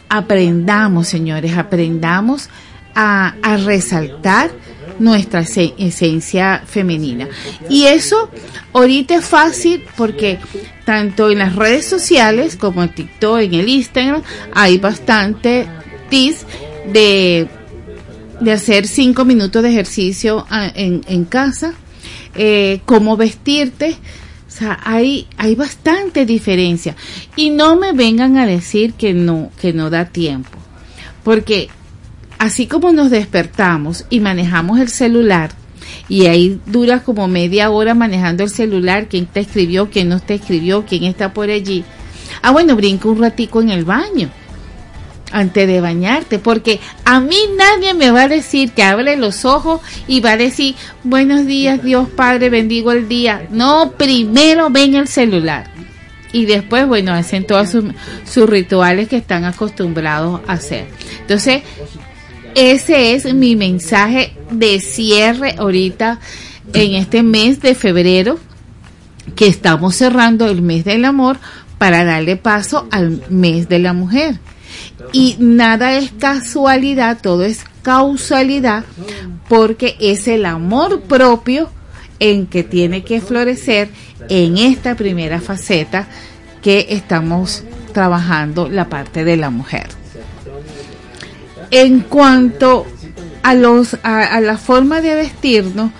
aprendamos, 0.08 1.08
señores, 1.08 1.56
aprendamos 1.56 2.48
a, 2.94 3.34
resaltar 3.64 4.50
nuestra 5.00 5.40
ese- 5.40 5.74
esencia 5.78 6.62
femenina. 6.66 7.28
Y 7.68 7.84
eso 7.86 8.30
ahorita 8.72 9.16
es 9.16 9.24
fácil 9.24 9.82
porque 9.96 10.38
tanto 10.84 11.30
en 11.30 11.38
las 11.38 11.56
redes 11.56 11.86
sociales 11.86 12.56
como 12.56 12.82
en 12.84 12.94
TikTok, 12.94 13.40
en 13.40 13.54
el 13.54 13.68
Instagram, 13.68 14.22
hay 14.54 14.78
bastante 14.78 15.66
tips 16.10 16.46
de, 16.92 17.48
de 18.40 18.52
hacer 18.52 18.86
cinco 18.86 19.24
minutos 19.24 19.62
de 19.64 19.70
ejercicio 19.70 20.46
ah, 20.48 20.70
en, 20.72 21.00
en 21.08 21.24
casa, 21.24 21.74
eh, 22.36 22.80
cómo 22.84 23.16
vestirte. 23.16 23.96
O 24.54 24.56
sea, 24.56 24.78
hay, 24.84 25.26
hay 25.36 25.56
bastante 25.56 26.24
diferencia. 26.24 26.94
Y 27.34 27.50
no 27.50 27.74
me 27.74 27.92
vengan 27.92 28.36
a 28.36 28.46
decir 28.46 28.92
que 28.92 29.12
no, 29.12 29.50
que 29.60 29.72
no 29.72 29.90
da 29.90 30.04
tiempo. 30.04 30.56
Porque 31.24 31.68
así 32.38 32.68
como 32.68 32.92
nos 32.92 33.10
despertamos 33.10 34.06
y 34.10 34.20
manejamos 34.20 34.78
el 34.78 34.90
celular, 34.90 35.50
y 36.08 36.26
ahí 36.26 36.60
dura 36.66 37.02
como 37.02 37.26
media 37.26 37.70
hora 37.70 37.94
manejando 37.94 38.44
el 38.44 38.50
celular, 38.50 39.08
quién 39.08 39.26
te 39.26 39.40
escribió, 39.40 39.90
quién 39.90 40.08
no 40.08 40.20
te 40.20 40.34
escribió, 40.34 40.84
quién 40.86 41.02
está 41.02 41.32
por 41.32 41.50
allí. 41.50 41.84
Ah, 42.40 42.52
bueno, 42.52 42.76
brinca 42.76 43.08
un 43.08 43.20
ratico 43.20 43.60
en 43.60 43.70
el 43.70 43.84
baño 43.84 44.30
antes 45.32 45.66
de 45.66 45.80
bañarte, 45.80 46.38
porque 46.38 46.80
a 47.04 47.20
mí 47.20 47.36
nadie 47.56 47.94
me 47.94 48.10
va 48.10 48.22
a 48.22 48.28
decir 48.28 48.72
que 48.72 48.82
abre 48.82 49.16
los 49.16 49.44
ojos 49.44 49.80
y 50.06 50.20
va 50.20 50.32
a 50.32 50.36
decir, 50.36 50.76
buenos 51.02 51.46
días 51.46 51.82
Dios 51.82 52.08
Padre, 52.08 52.50
bendigo 52.50 52.92
el 52.92 53.08
día. 53.08 53.46
No, 53.50 53.92
primero 53.92 54.70
ven 54.70 54.94
el 54.94 55.08
celular. 55.08 55.70
Y 56.32 56.46
después, 56.46 56.86
bueno, 56.86 57.12
hacen 57.12 57.46
todos 57.46 57.70
sus, 57.70 57.84
sus 58.24 58.48
rituales 58.48 59.08
que 59.08 59.16
están 59.16 59.44
acostumbrados 59.44 60.40
a 60.48 60.54
hacer. 60.54 60.86
Entonces, 61.20 61.62
ese 62.54 63.14
es 63.14 63.32
mi 63.34 63.56
mensaje 63.56 64.36
de 64.50 64.80
cierre 64.80 65.54
ahorita 65.58 66.18
en 66.72 66.94
este 66.94 67.22
mes 67.22 67.60
de 67.60 67.74
febrero, 67.74 68.38
que 69.36 69.46
estamos 69.46 69.96
cerrando 69.96 70.46
el 70.46 70.62
mes 70.62 70.84
del 70.84 71.04
amor 71.04 71.38
para 71.78 72.04
darle 72.04 72.36
paso 72.36 72.86
al 72.90 73.22
mes 73.30 73.68
de 73.68 73.78
la 73.78 73.92
mujer. 73.92 74.38
Y 75.12 75.36
nada 75.38 75.94
es 75.94 76.12
casualidad, 76.12 77.18
todo 77.20 77.44
es 77.44 77.64
causalidad, 77.82 78.84
porque 79.48 79.96
es 80.00 80.28
el 80.28 80.46
amor 80.46 81.02
propio 81.02 81.70
en 82.18 82.46
que 82.46 82.62
tiene 82.62 83.04
que 83.04 83.20
florecer 83.20 83.88
en 84.28 84.56
esta 84.56 84.94
primera 84.94 85.40
faceta 85.40 86.06
que 86.62 86.86
estamos 86.90 87.64
trabajando 87.92 88.68
la 88.68 88.88
parte 88.88 89.24
de 89.24 89.36
la 89.36 89.50
mujer. 89.50 89.88
En 91.70 92.00
cuanto 92.00 92.86
a 93.42 93.54
los 93.54 93.94
a, 94.02 94.24
a 94.24 94.40
la 94.40 94.56
forma 94.56 95.00
de 95.00 95.14
vestirnos, 95.14 95.90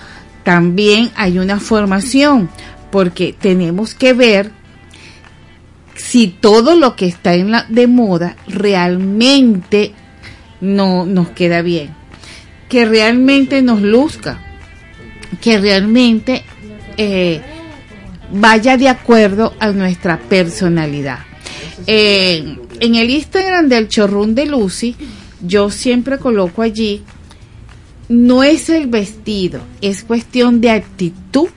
también 0.45 1.11
hay 1.17 1.39
una 1.39 1.59
formación, 1.59 2.49
porque 2.91 3.35
tenemos 3.39 3.95
que 3.95 4.13
ver 4.13 4.53
si 5.97 6.29
todo 6.29 6.75
lo 6.75 6.97
que 6.97 7.07
está 7.07 7.35
en 7.35 7.51
la 7.51 7.65
de 7.69 7.87
moda 7.87 8.37
realmente 8.47 9.93
no 10.61 11.07
nos 11.07 11.31
queda 11.31 11.63
bien, 11.63 11.95
que 12.69 12.85
realmente 12.85 13.63
nos 13.63 13.83
luzca, 13.83 14.41
que 15.41 15.59
realmente 15.59 16.43
eh, 16.97 17.41
vaya 18.33 18.77
de 18.77 18.89
acuerdo 18.89 19.55
a 19.61 19.71
nuestra 19.71 20.19
personalidad. 20.19 21.21
Eh, 21.87 22.59
en 22.81 22.95
el 22.95 23.11
Instagram 23.11 23.69
del 23.69 23.89
Chorrón 23.89 24.35
de 24.35 24.47
Lucy, 24.47 24.97
yo 25.43 25.71
siempre 25.71 26.19
coloco 26.19 26.63
allí, 26.63 27.03
no 28.09 28.43
es 28.43 28.69
el 28.69 28.87
vestido, 28.87 29.61
es 29.81 30.05
cuestión 30.05 30.61
de 30.61 30.71
actitud 30.71 31.49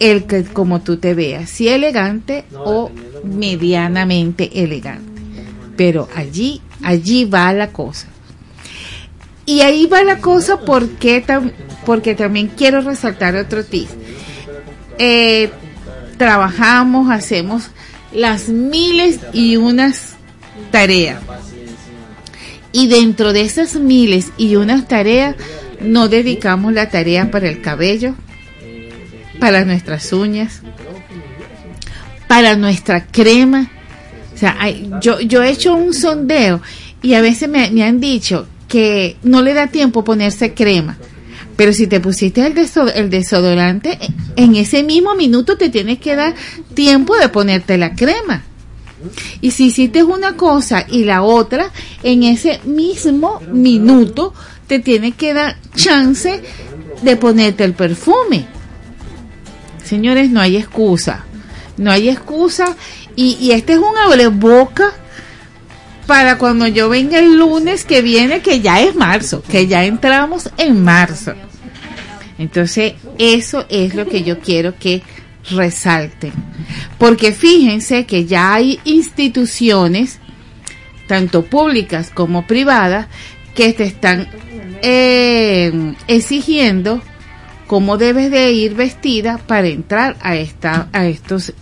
el 0.00 0.24
que 0.24 0.42
como 0.44 0.80
tú 0.80 0.96
te 0.96 1.14
veas, 1.14 1.48
si 1.48 1.68
elegante 1.68 2.44
o 2.52 2.90
medianamente 3.22 4.62
elegante. 4.64 5.04
Pero 5.76 6.08
allí, 6.16 6.60
allí 6.82 7.24
va 7.26 7.52
la 7.52 7.68
cosa. 7.70 8.08
Y 9.46 9.60
ahí 9.60 9.86
va 9.86 10.02
la 10.04 10.18
cosa 10.18 10.60
porque, 10.60 11.24
tam- 11.26 11.52
porque 11.86 12.14
también 12.14 12.48
quiero 12.56 12.80
resaltar 12.82 13.36
otro 13.36 13.64
tip. 13.64 13.88
Eh, 14.98 15.50
trabajamos, 16.18 17.10
hacemos 17.10 17.70
las 18.12 18.48
miles 18.48 19.20
y 19.32 19.56
unas 19.56 20.14
tareas. 20.70 21.20
Y 22.72 22.86
dentro 22.88 23.32
de 23.32 23.40
esas 23.42 23.74
miles 23.76 24.30
y 24.36 24.56
unas 24.56 24.86
tareas, 24.86 25.34
no 25.80 26.08
dedicamos 26.08 26.72
la 26.72 26.88
tarea 26.90 27.30
para 27.30 27.48
el 27.48 27.60
cabello, 27.62 28.14
para 29.40 29.64
nuestras 29.64 30.12
uñas, 30.12 30.60
para 32.28 32.56
nuestra 32.56 33.06
crema. 33.06 33.70
O 34.34 34.38
sea, 34.38 34.56
hay- 34.58 34.90
yo, 35.00 35.20
yo 35.20 35.42
he 35.42 35.50
hecho 35.50 35.74
un 35.74 35.92
sondeo 35.92 36.60
y 37.02 37.14
a 37.14 37.20
veces 37.20 37.48
me, 37.48 37.64
han 37.82 38.00
dicho 38.00 38.46
que 38.68 39.16
no 39.22 39.42
le 39.42 39.54
da 39.54 39.66
tiempo 39.66 40.04
ponerse 40.04 40.54
crema. 40.54 40.96
Pero 41.56 41.72
si 41.72 41.86
te 41.86 42.00
pusiste 42.00 42.46
el, 42.46 42.54
el 42.94 43.10
desodorante, 43.10 43.98
en 44.36 44.54
ese 44.56 44.82
mismo 44.82 45.14
minuto 45.14 45.56
te 45.58 45.68
tienes 45.68 45.98
que 45.98 46.14
dar 46.16 46.34
tiempo 46.74 47.16
de 47.16 47.28
ponerte 47.28 47.76
la 47.76 47.94
crema. 47.94 48.44
Y 49.40 49.50
si 49.50 49.66
hiciste 49.66 50.02
una 50.02 50.36
cosa 50.36 50.86
y 50.88 51.04
la 51.04 51.22
otra, 51.22 51.70
en 52.02 52.22
ese 52.22 52.60
mismo 52.64 53.40
minuto 53.52 54.32
te 54.66 54.78
tiene 54.78 55.12
que 55.12 55.34
dar 55.34 55.56
chance 55.74 56.42
de 57.02 57.16
ponerte 57.16 57.64
el 57.64 57.72
perfume. 57.74 58.46
Señores, 59.90 60.30
no 60.30 60.40
hay 60.40 60.56
excusa. 60.56 61.24
No 61.76 61.90
hay 61.90 62.10
excusa. 62.10 62.76
Y, 63.16 63.50
este 63.50 63.72
es 63.72 63.80
un 63.80 63.98
abreboca 63.98 64.92
para 66.06 66.38
cuando 66.38 66.68
yo 66.68 66.88
venga 66.88 67.18
el 67.18 67.36
lunes 67.36 67.84
que 67.84 68.00
viene, 68.00 68.40
que 68.40 68.60
ya 68.60 68.80
es 68.80 68.94
marzo, 68.94 69.42
que 69.42 69.66
ya 69.66 69.84
entramos 69.84 70.48
en 70.58 70.84
marzo. 70.84 71.34
Entonces, 72.38 72.92
eso 73.18 73.66
es 73.68 73.96
lo 73.96 74.06
que 74.06 74.22
yo 74.22 74.38
quiero 74.38 74.78
que 74.78 75.02
resalten. 75.50 76.34
Porque 76.96 77.32
fíjense 77.32 78.06
que 78.06 78.26
ya 78.26 78.54
hay 78.54 78.78
instituciones, 78.84 80.20
tanto 81.08 81.44
públicas 81.44 82.12
como 82.14 82.46
privadas, 82.46 83.08
que 83.56 83.72
te 83.72 83.82
están 83.82 84.28
eh, 84.82 85.94
exigiendo 86.06 87.02
cómo 87.70 87.98
debes 87.98 88.32
de 88.32 88.50
ir 88.50 88.74
vestida 88.74 89.38
para 89.38 89.68
entrar 89.68 90.16
a 90.22 90.34
esta 90.34 90.88
a 90.92 91.06
estos 91.06 91.52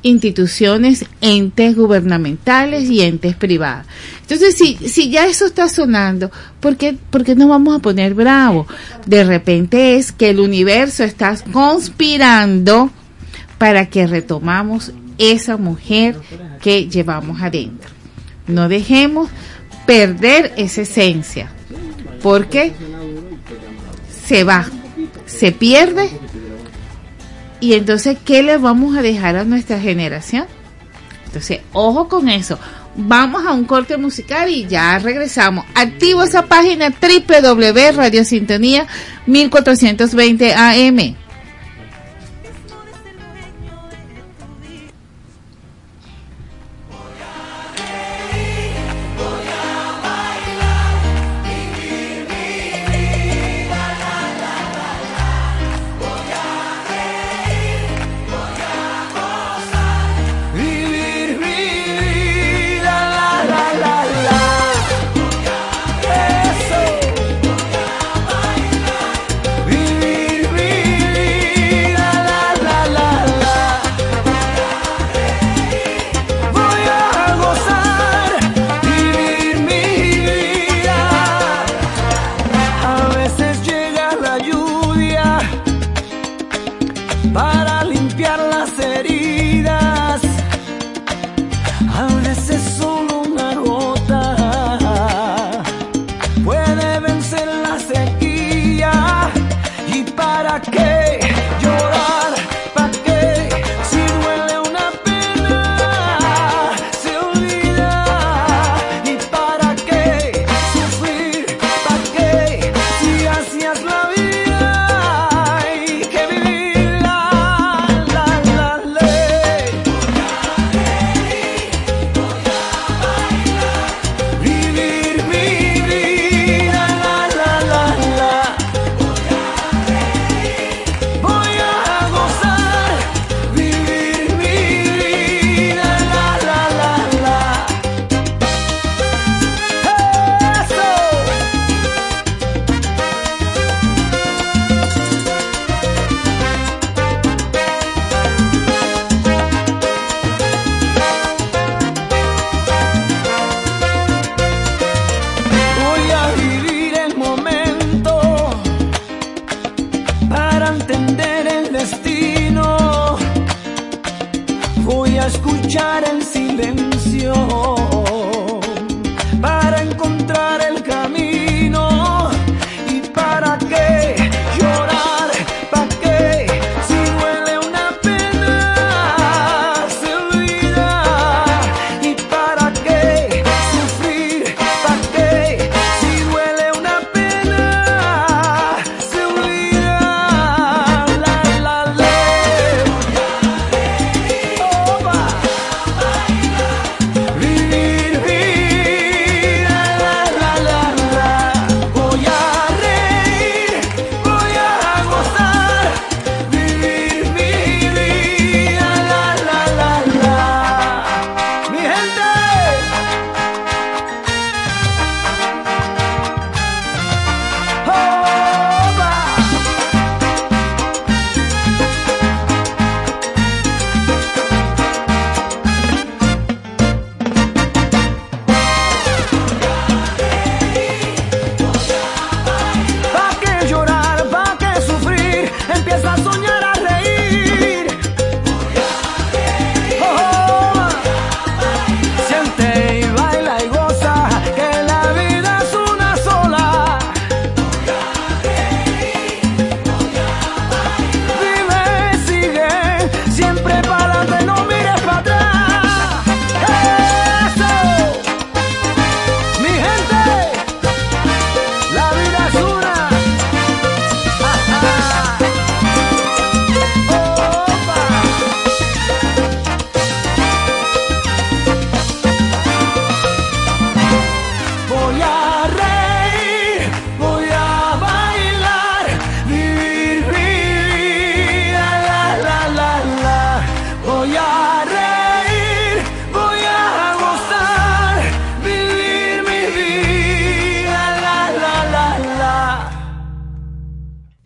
instituciones, 0.00 1.04
entes 1.20 1.76
gubernamentales 1.76 2.88
y 2.88 3.02
entes 3.02 3.36
privadas. 3.36 3.86
Entonces, 4.22 4.54
si, 4.56 4.76
si 4.88 5.10
ya 5.10 5.26
eso 5.26 5.44
está 5.44 5.68
sonando, 5.68 6.30
¿por 6.60 6.78
qué, 6.78 6.96
¿por 7.10 7.24
qué 7.24 7.34
nos 7.34 7.50
vamos 7.50 7.76
a 7.76 7.80
poner 7.80 8.14
bravos? 8.14 8.68
De 9.04 9.22
repente 9.22 9.96
es 9.96 10.12
que 10.12 10.30
el 10.30 10.40
universo 10.40 11.04
está 11.04 11.36
conspirando 11.52 12.90
para 13.58 13.84
que 13.90 14.06
retomamos 14.06 14.92
esa 15.18 15.58
mujer 15.58 16.16
que 16.62 16.88
llevamos 16.88 17.42
adentro. 17.42 17.90
No 18.46 18.70
dejemos 18.70 19.28
perder 19.84 20.54
esa 20.56 20.80
esencia, 20.80 21.50
porque 22.22 22.72
se 24.26 24.42
va, 24.42 24.66
se 25.30 25.52
pierde 25.52 26.10
y 27.60 27.74
entonces, 27.74 28.16
¿qué 28.24 28.42
le 28.42 28.56
vamos 28.56 28.96
a 28.96 29.02
dejar 29.02 29.36
a 29.36 29.44
nuestra 29.44 29.78
generación? 29.78 30.46
Entonces, 31.26 31.60
ojo 31.72 32.08
con 32.08 32.28
eso. 32.28 32.58
Vamos 32.96 33.46
a 33.46 33.52
un 33.52 33.64
corte 33.64 33.96
musical 33.96 34.48
y 34.48 34.66
ya 34.66 34.98
regresamos. 34.98 35.64
Activo 35.74 36.24
esa 36.24 36.46
página 36.46 36.90
www 36.90 37.92
Radio 37.92 38.24
Sintonía 38.24 38.86
1420 39.26 40.54
AM. 40.54 41.16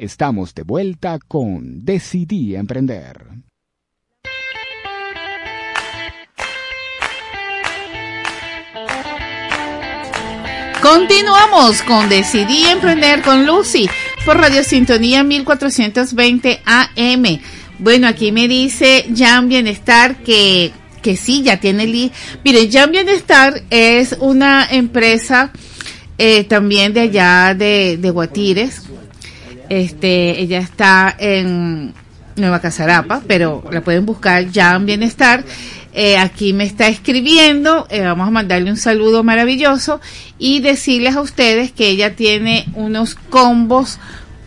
Estamos 0.05 0.55
de 0.55 0.64
vuelta 0.64 1.18
con 1.18 1.82
Decidí 1.82 2.55
Emprender. 2.55 3.26
Continuamos 10.82 11.80
con 11.80 12.11
Decidí 12.11 12.66
Emprender 12.66 13.22
con 13.22 13.46
Lucy 13.46 13.88
por 14.26 14.36
Radio 14.36 14.62
Sintonía 14.62 15.24
1420 15.24 16.61
AM. 16.66 17.40
Bueno, 17.78 18.07
aquí 18.07 18.30
me 18.30 18.46
dice 18.46 19.07
Jan 19.16 19.48
Bienestar 19.48 20.16
que, 20.16 20.70
que 21.00 21.16
sí, 21.16 21.42
ya 21.42 21.59
tiene 21.61 21.84
el... 21.84 22.12
Mire, 22.44 22.70
Jan 22.70 22.92
Bienestar 22.92 23.62
es 23.70 24.14
una 24.20 24.66
empresa 24.70 25.50
eh, 26.18 26.44
también 26.44 26.92
de 26.92 27.00
allá 27.00 27.55
de, 27.55 27.96
de 27.96 28.11
Guatires. 28.11 28.82
Este, 29.75 30.41
ella 30.41 30.59
está 30.59 31.12
en 31.18 31.95
Nueva 32.37 32.61
Casarapa, 32.61 33.22
pero 33.27 33.64
la 33.72 33.81
pueden 33.81 34.07
buscar 34.07 34.47
Jan 34.53 34.87
Bienestar. 34.87 35.43
Eh, 35.93 36.16
aquí 36.16 36.53
me 36.53 36.62
está 36.62 36.87
escribiendo, 36.87 37.89
eh, 37.91 38.03
vamos 38.03 38.29
a 38.29 38.31
mandarle 38.31 38.70
un 38.70 38.77
saludo 38.77 39.25
maravilloso 39.25 40.01
y 40.39 40.61
decirles 40.61 41.16
a 41.16 41.22
ustedes 41.22 41.72
que 41.72 41.89
ella 41.89 42.14
tiene 42.14 42.66
unos 42.75 43.16
combos 43.16 43.99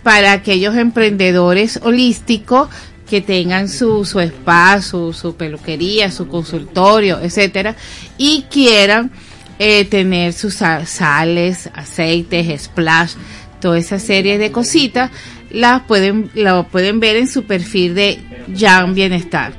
para 0.02 0.32
aquellos 0.32 0.78
emprendedores 0.78 1.82
holísticos 1.84 2.70
que 3.10 3.20
tengan 3.20 3.68
su, 3.68 4.06
su 4.06 4.22
spa, 4.22 4.82
su, 4.82 5.12
su 5.12 5.36
peluquería, 5.36 6.10
su 6.10 6.30
consultorio, 6.30 7.20
etcétera, 7.22 7.76
y 8.18 8.46
quieran 8.50 9.12
eh, 9.60 9.84
tener 9.84 10.32
sus 10.32 10.54
sales, 10.54 11.70
aceites, 11.74 12.62
splash, 12.62 13.16
toda 13.60 13.78
esa 13.78 14.00
serie 14.00 14.38
de 14.38 14.52
cositas, 14.52 15.12
las 15.50 15.84
pueden, 15.84 16.30
la 16.34 16.64
pueden 16.64 17.00
ver 17.00 17.16
en 17.16 17.28
su 17.28 17.44
perfil 17.44 17.96
de 17.96 18.20
Jan 18.56 18.94
Bienestar. 18.94 19.54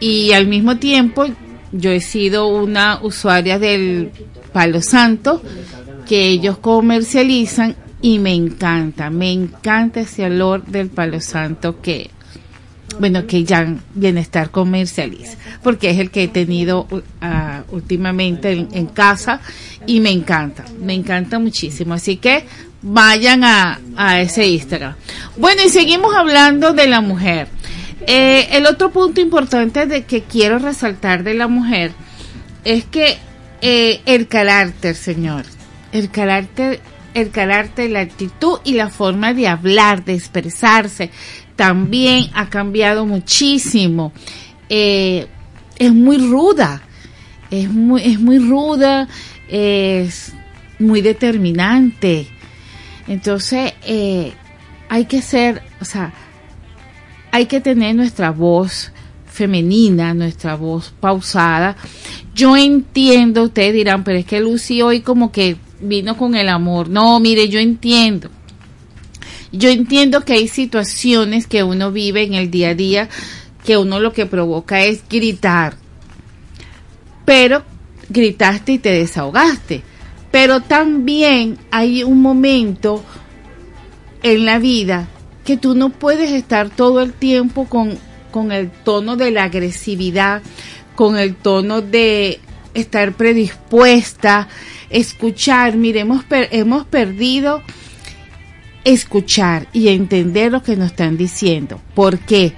Y 0.00 0.32
al 0.32 0.46
mismo 0.46 0.76
tiempo, 0.76 1.26
yo 1.72 1.90
he 1.90 2.00
sido 2.00 2.46
una 2.46 3.00
usuaria 3.02 3.58
del 3.58 4.10
Palo 4.52 4.80
Santo 4.80 5.42
que 6.06 6.28
ellos 6.28 6.58
comercializan 6.58 7.76
y 8.00 8.18
me 8.18 8.34
encanta, 8.34 9.08
me 9.08 9.32
encanta 9.32 10.00
ese 10.00 10.26
olor 10.26 10.64
del 10.66 10.90
Palo 10.90 11.20
Santo 11.20 11.80
que, 11.80 12.10
bueno, 13.00 13.26
que 13.26 13.46
Jan 13.46 13.80
Bienestar 13.94 14.50
comercializa, 14.50 15.38
porque 15.62 15.90
es 15.90 15.98
el 15.98 16.10
que 16.10 16.24
he 16.24 16.28
tenido 16.28 16.86
uh, 16.90 17.74
últimamente 17.74 18.52
en, 18.52 18.68
en, 18.72 18.86
casa 18.86 19.40
y 19.86 20.00
me 20.00 20.10
encanta, 20.10 20.66
me 20.78 20.92
encanta 20.92 21.38
muchísimo. 21.38 21.94
Así 21.94 22.18
que 22.18 22.44
vayan 22.84 23.42
a, 23.44 23.80
a 23.96 24.20
ese 24.20 24.46
Instagram. 24.46 24.94
Bueno, 25.36 25.62
y 25.64 25.70
seguimos 25.70 26.14
hablando 26.14 26.72
de 26.74 26.86
la 26.86 27.00
mujer. 27.00 27.48
Eh, 28.06 28.48
el 28.52 28.66
otro 28.66 28.90
punto 28.90 29.20
importante 29.20 29.86
de 29.86 30.04
que 30.04 30.22
quiero 30.22 30.58
resaltar 30.58 31.24
de 31.24 31.34
la 31.34 31.48
mujer 31.48 31.92
es 32.64 32.84
que 32.84 33.16
eh, 33.62 34.02
el 34.04 34.28
carácter, 34.28 34.94
señor, 34.94 35.46
el 35.92 36.10
carácter, 36.10 36.80
el 37.14 37.30
carácter, 37.30 37.90
la 37.90 38.00
actitud 38.00 38.58
y 38.64 38.74
la 38.74 38.90
forma 38.90 39.32
de 39.32 39.48
hablar, 39.48 40.04
de 40.04 40.14
expresarse, 40.14 41.10
también 41.56 42.28
ha 42.34 42.50
cambiado 42.50 43.06
muchísimo. 43.06 44.12
Eh, 44.68 45.26
es 45.78 45.92
muy 45.92 46.18
ruda, 46.18 46.82
es 47.50 47.70
muy, 47.70 48.02
es 48.02 48.20
muy 48.20 48.38
ruda, 48.38 49.08
es 49.48 50.34
muy 50.78 51.00
determinante. 51.00 52.28
Entonces, 53.06 53.72
hay 54.88 55.04
que 55.06 55.22
ser, 55.22 55.62
o 55.80 55.84
sea, 55.84 56.12
hay 57.30 57.46
que 57.46 57.60
tener 57.60 57.94
nuestra 57.94 58.30
voz 58.30 58.92
femenina, 59.26 60.14
nuestra 60.14 60.54
voz 60.54 60.94
pausada. 61.00 61.76
Yo 62.34 62.56
entiendo, 62.56 63.44
ustedes 63.44 63.74
dirán, 63.74 64.04
pero 64.04 64.18
es 64.18 64.24
que 64.24 64.40
Lucy 64.40 64.82
hoy 64.82 65.00
como 65.00 65.32
que 65.32 65.56
vino 65.80 66.16
con 66.16 66.36
el 66.36 66.48
amor. 66.48 66.88
No, 66.88 67.18
mire, 67.20 67.48
yo 67.48 67.58
entiendo. 67.58 68.30
Yo 69.50 69.68
entiendo 69.68 70.20
que 70.22 70.34
hay 70.34 70.48
situaciones 70.48 71.46
que 71.46 71.62
uno 71.62 71.92
vive 71.92 72.22
en 72.22 72.34
el 72.34 72.50
día 72.50 72.70
a 72.70 72.74
día 72.74 73.08
que 73.64 73.76
uno 73.76 73.98
lo 73.98 74.12
que 74.12 74.26
provoca 74.26 74.84
es 74.84 75.02
gritar. 75.08 75.76
Pero 77.24 77.64
gritaste 78.08 78.72
y 78.72 78.78
te 78.78 78.90
desahogaste. 78.90 79.82
Pero 80.34 80.58
también 80.58 81.58
hay 81.70 82.02
un 82.02 82.20
momento 82.20 83.04
en 84.24 84.44
la 84.44 84.58
vida 84.58 85.06
que 85.44 85.56
tú 85.56 85.76
no 85.76 85.90
puedes 85.90 86.32
estar 86.32 86.70
todo 86.70 87.02
el 87.02 87.12
tiempo 87.12 87.66
con, 87.66 87.96
con 88.32 88.50
el 88.50 88.68
tono 88.68 89.14
de 89.14 89.30
la 89.30 89.44
agresividad, 89.44 90.42
con 90.96 91.16
el 91.18 91.36
tono 91.36 91.82
de 91.82 92.40
estar 92.74 93.12
predispuesta, 93.12 94.48
escuchar. 94.90 95.76
Mire, 95.76 96.00
hemos, 96.00 96.24
hemos 96.30 96.84
perdido 96.84 97.62
escuchar 98.82 99.68
y 99.72 99.86
entender 99.86 100.50
lo 100.50 100.64
que 100.64 100.74
nos 100.74 100.90
están 100.90 101.16
diciendo. 101.16 101.80
¿Por 101.94 102.18
qué? 102.18 102.54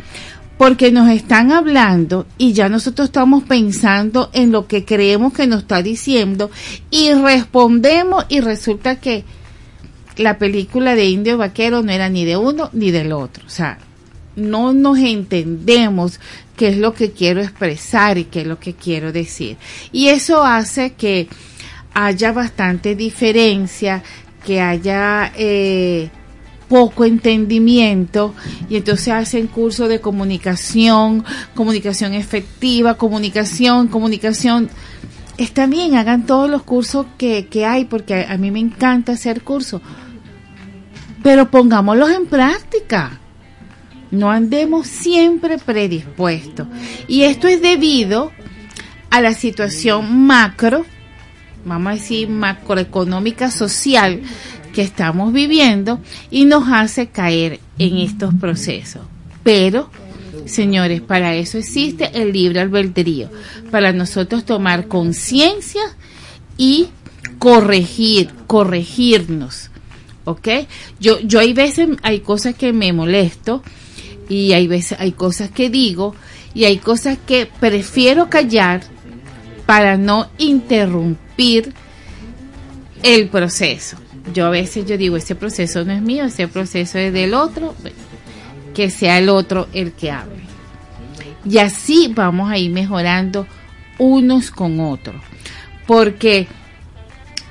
Porque 0.59 0.90
nos 0.90 1.11
están 1.11 1.52
hablando 1.52 2.26
y 2.38 2.52
ya 2.54 2.68
nosotros 2.68 3.09
estamos 3.09 3.44
pensando 3.44 4.30
en 4.32 4.52
lo 4.52 4.66
que 4.66 4.84
creemos 4.84 5.32
que 5.34 5.46
nos 5.46 5.62
está 5.62 5.82
diciendo 5.82 6.50
y 6.90 7.12
respondemos 7.12 8.24
y 8.28 8.40
resulta 8.40 8.96
que 8.96 9.24
la 10.16 10.38
película 10.38 10.94
de 10.94 11.07
Indio 11.07 11.36
Vaquero 11.36 11.82
no 11.82 11.92
era 11.92 12.09
ni 12.09 12.24
de 12.24 12.36
uno 12.36 12.70
ni 12.72 12.90
del 12.90 13.12
otro. 13.12 13.44
O 13.46 13.50
sea, 13.50 13.78
no 14.34 14.72
nos 14.72 14.98
entendemos 14.98 16.20
qué 16.57 16.68
es 16.68 16.78
lo 16.78 16.94
que 16.94 17.12
quiero 17.12 17.42
expresar 17.42 18.18
y 18.18 18.24
qué 18.24 18.42
es 18.42 18.46
lo 18.46 18.59
que 18.59 18.74
quiero 18.74 19.12
decir. 19.12 19.57
Y 19.92 20.09
eso 20.09 20.44
hace 20.44 20.92
que 20.94 21.28
haya 21.94 22.32
bastante 22.32 22.94
diferencia, 22.94 24.02
que 24.44 24.61
haya 24.61 25.32
eh, 25.36 26.11
poco 26.68 27.04
entendimiento 27.04 28.34
y 28.68 28.76
entonces 28.76 29.08
hacen 29.08 29.46
curso 29.46 29.88
de 29.88 30.00
comunicación, 30.00 31.24
comunicación 31.54 32.14
efectiva, 32.14 32.94
comunicación, 32.94 33.88
comunicación. 33.88 34.68
Está 35.38 35.66
bien, 35.66 35.96
hagan 35.96 36.26
todos 36.26 36.48
los 36.48 36.62
cursos 36.62 37.06
que, 37.18 37.46
que 37.46 37.66
hay 37.66 37.84
porque 37.84 38.26
a 38.28 38.36
mí 38.36 38.50
me 38.50 38.60
encanta 38.60 39.12
hacer 39.12 39.42
cursos 39.42 39.80
pero 41.26 41.50
pongámoslos 41.50 42.10
en 42.10 42.26
práctica. 42.26 43.18
No 44.12 44.30
andemos 44.30 44.86
siempre 44.86 45.58
predispuestos. 45.58 46.68
Y 47.08 47.22
esto 47.22 47.48
es 47.48 47.60
debido 47.60 48.30
a 49.10 49.20
la 49.20 49.34
situación 49.34 50.24
macro, 50.24 50.86
vamos 51.64 51.88
a 51.90 51.94
decir 51.94 52.28
macroeconómica 52.28 53.50
social 53.50 54.22
que 54.76 54.82
estamos 54.82 55.32
viviendo 55.32 56.00
y 56.30 56.44
nos 56.44 56.68
hace 56.70 57.06
caer 57.06 57.60
en 57.78 57.96
estos 57.96 58.34
procesos. 58.34 59.00
Pero, 59.42 59.88
señores, 60.44 61.00
para 61.00 61.34
eso 61.34 61.56
existe 61.56 62.10
el 62.12 62.30
libre 62.30 62.60
albedrío, 62.60 63.30
para 63.70 63.94
nosotros 63.94 64.44
tomar 64.44 64.86
conciencia 64.86 65.80
y 66.58 66.88
corregir, 67.38 68.28
corregirnos 68.46 69.70
¿ok? 70.26 70.48
Yo, 71.00 71.20
yo 71.20 71.40
hay 71.40 71.54
veces, 71.54 71.88
hay 72.02 72.20
cosas 72.20 72.54
que 72.54 72.74
me 72.74 72.92
molesto 72.92 73.62
y 74.28 74.52
hay 74.52 74.66
veces, 74.66 74.98
hay 75.00 75.12
cosas 75.12 75.50
que 75.50 75.70
digo 75.70 76.14
y 76.52 76.64
hay 76.64 76.76
cosas 76.76 77.16
que 77.26 77.48
prefiero 77.60 78.28
callar 78.28 78.82
para 79.64 79.96
no 79.96 80.28
interrumpir 80.36 81.72
el 83.02 83.28
proceso. 83.28 83.96
Yo 84.32 84.46
a 84.46 84.50
veces 84.50 84.86
yo 84.86 84.96
digo, 84.96 85.16
ese 85.16 85.34
proceso 85.34 85.84
no 85.84 85.92
es 85.92 86.02
mío, 86.02 86.24
ese 86.24 86.48
proceso 86.48 86.98
es 86.98 87.12
del 87.12 87.34
otro, 87.34 87.74
que 88.74 88.90
sea 88.90 89.18
el 89.18 89.28
otro 89.28 89.68
el 89.72 89.92
que 89.92 90.10
hable. 90.10 90.42
Y 91.44 91.58
así 91.58 92.12
vamos 92.14 92.50
a 92.50 92.58
ir 92.58 92.72
mejorando 92.72 93.46
unos 93.98 94.50
con 94.50 94.80
otros. 94.80 95.16
Porque 95.86 96.48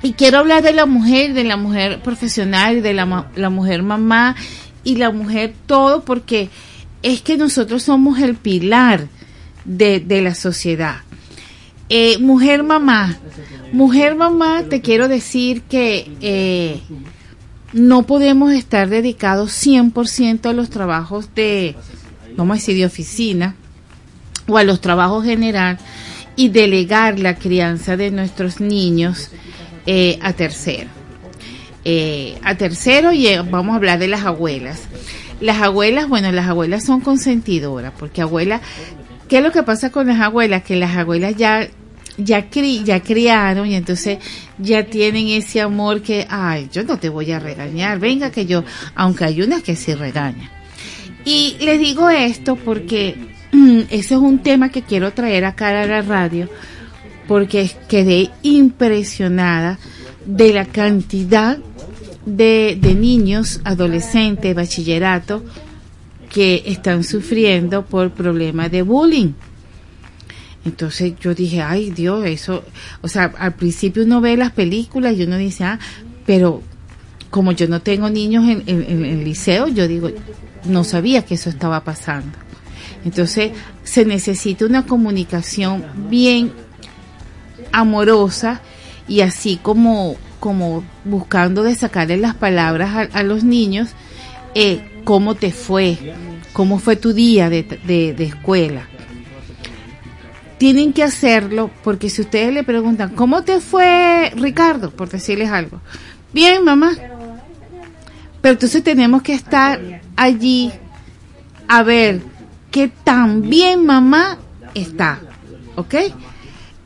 y 0.02 0.12
quiero 0.12 0.38
hablar 0.38 0.62
de 0.62 0.72
la 0.72 0.86
mujer, 0.86 1.32
de 1.34 1.44
la 1.44 1.56
mujer 1.56 2.00
profesional, 2.00 2.82
de 2.82 2.94
la, 2.94 3.06
mujer 3.50 3.82
mamá 3.82 4.36
y 4.84 4.96
la 4.96 5.10
mujer 5.10 5.54
todo, 5.66 6.04
porque 6.04 6.48
es 7.02 7.22
que 7.22 7.36
nosotros 7.36 7.82
somos 7.82 8.20
el 8.20 8.36
pilar 8.36 9.08
de, 9.64 10.00
de 10.00 10.22
la 10.22 10.34
sociedad. 10.34 10.98
Eh, 11.88 12.18
mujer 12.18 12.64
mamá, 12.64 13.16
mujer 13.72 14.16
mamá, 14.16 14.64
te 14.68 14.80
quiero 14.80 15.06
decir 15.06 15.62
que 15.62 16.10
eh, 16.20 16.80
no 17.72 18.02
podemos 18.02 18.52
estar 18.52 18.88
dedicados 18.88 19.52
100% 19.52 20.46
a 20.46 20.52
los 20.52 20.68
trabajos 20.68 21.32
de, 21.36 21.76
vamos 22.36 22.56
a 22.56 22.58
decir, 22.58 22.76
de 22.76 22.86
oficina 22.86 23.54
o 24.48 24.58
a 24.58 24.64
los 24.64 24.80
trabajos 24.80 25.24
general 25.24 25.78
y 26.34 26.48
delegar 26.48 27.20
la 27.20 27.36
crianza 27.36 27.96
de 27.96 28.10
nuestros 28.10 28.60
niños 28.60 29.30
eh, 29.86 30.18
a 30.22 30.32
tercero. 30.32 30.90
a 32.42 32.54
tercero 32.56 33.12
y 33.12 33.28
vamos 33.48 33.74
a 33.74 33.76
hablar 33.76 34.00
de 34.00 34.08
las 34.08 34.24
abuelas. 34.24 34.80
Las 35.40 35.62
abuelas, 35.62 36.08
bueno, 36.08 36.32
las 36.32 36.48
abuelas 36.48 36.84
son 36.84 37.00
consentidoras, 37.00 37.92
porque 37.96 38.22
abuela, 38.22 38.60
¿qué 39.28 39.38
es 39.38 39.42
lo 39.42 39.52
que 39.52 39.62
pasa 39.62 39.90
con 39.90 40.06
las 40.06 40.20
abuelas? 40.20 40.62
Que 40.62 40.76
las 40.76 40.96
abuelas 40.96 41.36
ya 41.36 41.68
ya, 42.18 42.48
cri, 42.48 42.82
ya 42.84 43.00
criaron 43.00 43.66
y 43.66 43.74
entonces 43.74 44.18
ya 44.58 44.84
tienen 44.84 45.28
ese 45.28 45.60
amor 45.60 46.02
que, 46.02 46.26
ay, 46.28 46.68
yo 46.72 46.82
no 46.84 46.98
te 46.98 47.08
voy 47.08 47.30
a 47.32 47.38
regañar, 47.38 47.98
venga 47.98 48.30
que 48.30 48.46
yo, 48.46 48.64
aunque 48.94 49.24
hay 49.24 49.42
unas 49.42 49.62
que 49.62 49.76
sí 49.76 49.94
regañan. 49.94 50.50
Y 51.24 51.56
les 51.60 51.78
digo 51.78 52.08
esto 52.08 52.56
porque 52.56 53.16
mm, 53.52 53.80
ese 53.90 54.14
es 54.14 54.20
un 54.20 54.38
tema 54.38 54.70
que 54.70 54.82
quiero 54.82 55.12
traer 55.12 55.44
acá 55.44 55.68
a 55.68 55.86
la 55.86 56.02
radio, 56.02 56.48
porque 57.28 57.70
quedé 57.88 58.30
impresionada 58.42 59.78
de 60.24 60.52
la 60.52 60.64
cantidad 60.64 61.58
de, 62.24 62.78
de 62.80 62.94
niños, 62.94 63.60
adolescentes, 63.64 64.54
bachillerato, 64.54 65.44
que 66.36 66.64
están 66.66 67.02
sufriendo 67.02 67.86
por 67.86 68.10
problemas 68.10 68.70
de 68.70 68.82
bullying. 68.82 69.32
Entonces 70.66 71.14
yo 71.18 71.34
dije, 71.34 71.62
ay 71.62 71.88
Dios, 71.88 72.26
eso, 72.26 72.62
o 73.00 73.08
sea, 73.08 73.32
al 73.38 73.54
principio 73.54 74.04
uno 74.04 74.20
ve 74.20 74.36
las 74.36 74.52
películas 74.52 75.16
y 75.16 75.22
uno 75.22 75.38
dice, 75.38 75.64
ah, 75.64 75.78
pero 76.26 76.60
como 77.30 77.52
yo 77.52 77.66
no 77.68 77.80
tengo 77.80 78.10
niños 78.10 78.44
en, 78.50 78.62
el 78.68 79.24
liceo, 79.24 79.68
yo 79.68 79.88
digo, 79.88 80.10
no 80.66 80.84
sabía 80.84 81.24
que 81.24 81.36
eso 81.36 81.48
estaba 81.48 81.84
pasando. 81.84 82.36
Entonces 83.06 83.52
se 83.82 84.04
necesita 84.04 84.66
una 84.66 84.84
comunicación 84.84 85.86
bien 86.10 86.52
amorosa 87.72 88.60
y 89.08 89.22
así 89.22 89.58
como, 89.62 90.16
como 90.38 90.84
buscando 91.06 91.62
de 91.62 91.74
sacarle 91.76 92.18
las 92.18 92.34
palabras 92.34 93.08
a, 93.10 93.22
los 93.22 93.42
niños, 93.42 93.94
eh, 94.56 95.02
cómo 95.04 95.34
te 95.34 95.52
fue, 95.52 95.98
cómo 96.52 96.78
fue 96.78 96.96
tu 96.96 97.12
día 97.12 97.48
de, 97.50 97.62
de 97.62 98.24
escuela 98.24 98.88
tienen 100.58 100.92
que 100.92 101.02
hacerlo 101.02 101.70
porque 101.84 102.08
si 102.10 102.22
ustedes 102.22 102.52
le 102.52 102.64
preguntan, 102.64 103.10
¿cómo 103.10 103.42
te 103.42 103.60
fue 103.60 104.32
Ricardo? 104.36 104.90
Por 104.90 105.08
decirles 105.08 105.50
algo. 105.50 105.80
Bien, 106.32 106.64
mamá. 106.64 106.92
Pero 108.40 108.52
entonces 108.52 108.82
tenemos 108.82 109.22
que 109.22 109.34
estar 109.34 109.80
allí 110.16 110.72
a 111.68 111.82
ver 111.82 112.20
qué 112.70 112.88
tan 112.88 113.42
bien 113.42 113.84
mamá 113.84 114.38
está. 114.74 115.20
¿Ok? 115.74 115.94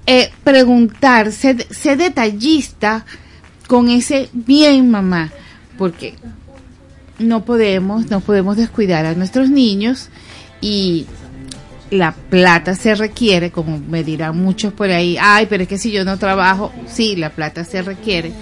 Eh, 0.07 0.33
preguntar, 0.43 1.31
ser, 1.33 1.67
ser 1.73 1.99
detallista 1.99 3.05
con 3.69 3.89
ese 3.89 4.29
bien 4.33 4.91
mamá. 4.91 5.31
Porque 5.79 6.15
no 7.21 7.45
podemos, 7.45 8.11
no 8.11 8.21
podemos 8.21 8.57
descuidar 8.57 9.07
a 9.07 9.15
nuestros 9.15 9.51
niños 9.51 10.09
y 10.61 11.07
la 11.91 12.13
plata 12.13 12.75
se 12.75 12.95
requiere, 12.95 13.51
como 13.51 13.79
me 13.79 14.05
dirán 14.05 14.41
muchos 14.41 14.73
por 14.73 14.91
ahí, 14.91 15.17
ay, 15.21 15.47
pero 15.49 15.65
es 15.65 15.69
que 15.69 15.79
si 15.79 15.91
yo 15.91 16.05
no 16.05 16.19
trabajo, 16.19 16.73
sí, 16.87 17.17
la 17.17 17.31
plata 17.31 17.65
se 17.65 17.83
requiere, 17.83 18.33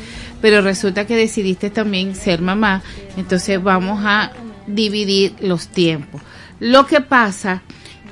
pero 0.41 0.61
resulta 0.61 1.07
que 1.07 1.17
decidiste 1.17 1.71
también 1.71 2.15
ser 2.15 2.41
mamá, 2.41 2.83
entonces 3.17 3.63
vamos 3.63 4.01
a 4.05 4.33
dividir 4.67 5.35
los 5.41 5.69
tiempos. 5.69 6.21
Lo 6.61 6.87
que 6.87 7.01
pasa 7.01 7.63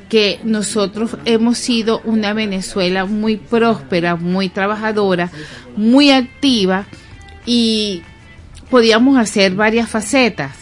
que 0.09 0.41
nosotros 0.45 1.17
hemos 1.25 1.59
sido 1.59 2.01
una 2.05 2.33
Venezuela 2.33 3.05
muy 3.05 3.37
próspera, 3.37 4.17
muy 4.17 4.49
trabajadora, 4.49 5.31
muy 5.77 6.11
activa 6.11 6.87
y 7.45 8.03
podíamos 8.71 9.19
hacer 9.19 9.55
varias 9.55 9.89
facetas 9.89 10.53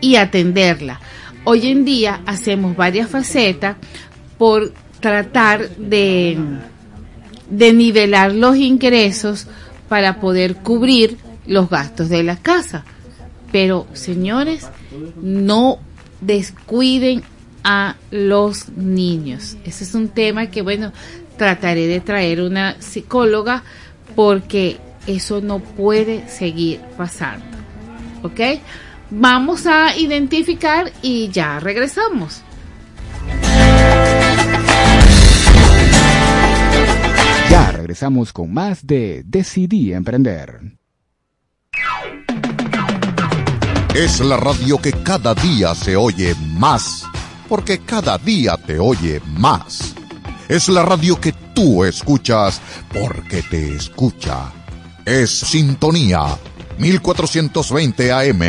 y 0.00 0.16
atenderla 0.16 1.00
hoy 1.46 1.68
en 1.68 1.84
día 1.84 2.22
hacemos 2.26 2.76
varias 2.76 3.08
facetas 3.08 3.76
por 4.36 4.72
tratar 4.98 5.70
de, 5.76 6.36
de 7.48 7.72
nivelar 7.72 8.34
los 8.34 8.56
ingresos 8.56 9.46
para 9.88 10.20
poder 10.20 10.56
cubrir 10.56 11.18
los 11.46 11.70
gastos 11.70 12.08
de 12.08 12.24
la 12.24 12.36
casa. 12.36 12.84
Pero, 13.52 13.86
señores, 13.92 14.68
no 15.22 15.78
descuiden 16.20 17.22
a 17.62 17.94
los 18.10 18.70
niños. 18.70 19.56
Ese 19.64 19.84
es 19.84 19.94
un 19.94 20.08
tema 20.08 20.48
que, 20.48 20.62
bueno, 20.62 20.92
trataré 21.38 21.86
de 21.86 22.00
traer 22.00 22.42
una 22.42 22.74
psicóloga 22.82 23.62
porque 24.16 24.78
eso 25.06 25.40
no 25.40 25.60
puede 25.60 26.28
seguir 26.28 26.80
pasando. 26.96 27.44
¿Ok? 28.22 28.40
Vamos 29.10 29.66
a 29.66 29.96
identificar 29.96 30.92
y 31.02 31.28
ya 31.28 31.60
regresamos. 31.60 32.42
Ya 37.50 37.72
regresamos 37.72 38.32
con 38.32 38.52
más 38.52 38.84
de 38.84 39.22
Decidí 39.24 39.92
Emprender. 39.92 40.60
Es 43.94 44.20
la 44.20 44.36
radio 44.36 44.78
que 44.78 44.92
cada 44.92 45.34
día 45.34 45.74
se 45.74 45.96
oye 45.96 46.34
más, 46.58 47.04
porque 47.48 47.78
cada 47.78 48.18
día 48.18 48.56
te 48.56 48.78
oye 48.78 49.20
más. 49.38 49.94
Es 50.48 50.68
la 50.68 50.82
radio 50.84 51.18
que 51.20 51.32
tú 51.54 51.84
escuchas, 51.84 52.60
porque 52.92 53.42
te 53.42 53.74
escucha. 53.74 54.52
Es 55.06 55.30
Sintonía 55.30 56.36
1420 56.78 58.12
AM 58.12 58.42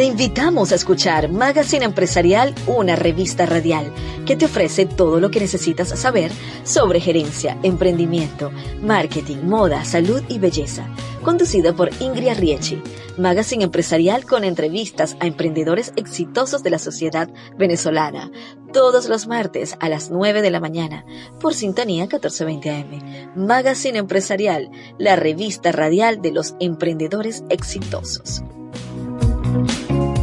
te 0.00 0.06
invitamos 0.06 0.72
a 0.72 0.76
escuchar 0.76 1.30
Magazine 1.30 1.84
Empresarial, 1.84 2.54
una 2.66 2.96
revista 2.96 3.44
radial 3.44 3.92
que 4.24 4.34
te 4.34 4.46
ofrece 4.46 4.86
todo 4.86 5.20
lo 5.20 5.30
que 5.30 5.40
necesitas 5.40 5.90
saber 5.90 6.32
sobre 6.64 7.00
gerencia, 7.00 7.58
emprendimiento, 7.62 8.50
marketing, 8.80 9.42
moda, 9.44 9.84
salud 9.84 10.22
y 10.26 10.38
belleza. 10.38 10.88
Conducida 11.22 11.74
por 11.74 11.90
Ingrid 12.00 12.32
Riechi, 12.38 12.82
Magazine 13.18 13.64
Empresarial 13.64 14.24
con 14.24 14.42
entrevistas 14.44 15.18
a 15.20 15.26
emprendedores 15.26 15.92
exitosos 15.96 16.62
de 16.62 16.70
la 16.70 16.78
sociedad 16.78 17.28
venezolana. 17.58 18.30
Todos 18.72 19.06
los 19.06 19.26
martes 19.26 19.76
a 19.80 19.90
las 19.90 20.10
9 20.10 20.40
de 20.40 20.50
la 20.50 20.60
mañana 20.60 21.04
por 21.42 21.52
Sintonía 21.52 22.04
1420 22.04 22.70
AM. 22.70 23.32
Magazine 23.36 23.98
Empresarial, 23.98 24.70
la 24.96 25.16
revista 25.16 25.72
radial 25.72 26.22
de 26.22 26.32
los 26.32 26.54
emprendedores 26.58 27.44
exitosos. 27.50 28.42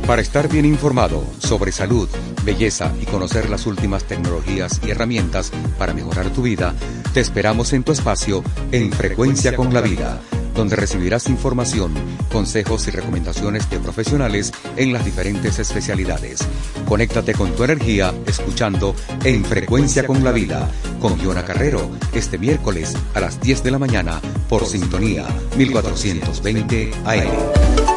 Para 0.08 0.22
estar 0.22 0.48
bien 0.48 0.64
informado 0.64 1.22
sobre 1.38 1.74
salud, 1.74 2.08
belleza 2.46 2.94
y 3.02 3.06
conocer 3.06 3.50
las 3.50 3.66
últimas 3.66 4.06
tecnologías 4.06 4.80
y 4.88 4.92
herramientas 4.92 5.52
para 5.78 5.94
mejorar 5.94 6.30
tu 6.30 6.44
vida, 6.44 6.74
te 7.14 7.20
esperamos 7.20 7.74
en 7.74 7.84
tu 7.84 7.92
espacio 7.92 8.42
en 8.72 8.94
Frecuencia 8.94 9.54
con 9.54 9.74
la 9.74 9.82
Vida, 9.82 10.22
donde 10.56 10.78
recibirás 10.78 11.28
información, 11.28 11.94
consejos 12.32 12.88
y 12.88 12.92
recomendaciones 12.92 13.70
de 13.70 13.80
profesionales 13.80 14.54
en 14.78 14.94
las 14.94 15.04
diferentes 15.04 15.60
especialidades. 15.60 16.40
Conéctate 16.88 17.34
con 17.34 17.54
tu 17.54 17.66
energía 17.66 18.14
escuchando 18.26 18.96
En 19.26 19.44
Frecuencia 19.44 20.08
con 20.08 20.24
la 20.24 20.32
Vida 20.32 20.70
con 21.02 21.20
Giona 21.20 21.44
Carrero 21.44 21.92
este 22.14 22.38
miércoles 22.38 22.96
a 23.14 23.20
las 23.20 23.42
10 23.42 23.62
de 23.62 23.72
la 23.72 23.78
mañana 23.78 24.22
por 24.48 24.66
Sintonía 24.66 25.26
1420 25.58 26.92
AM. 27.04 27.97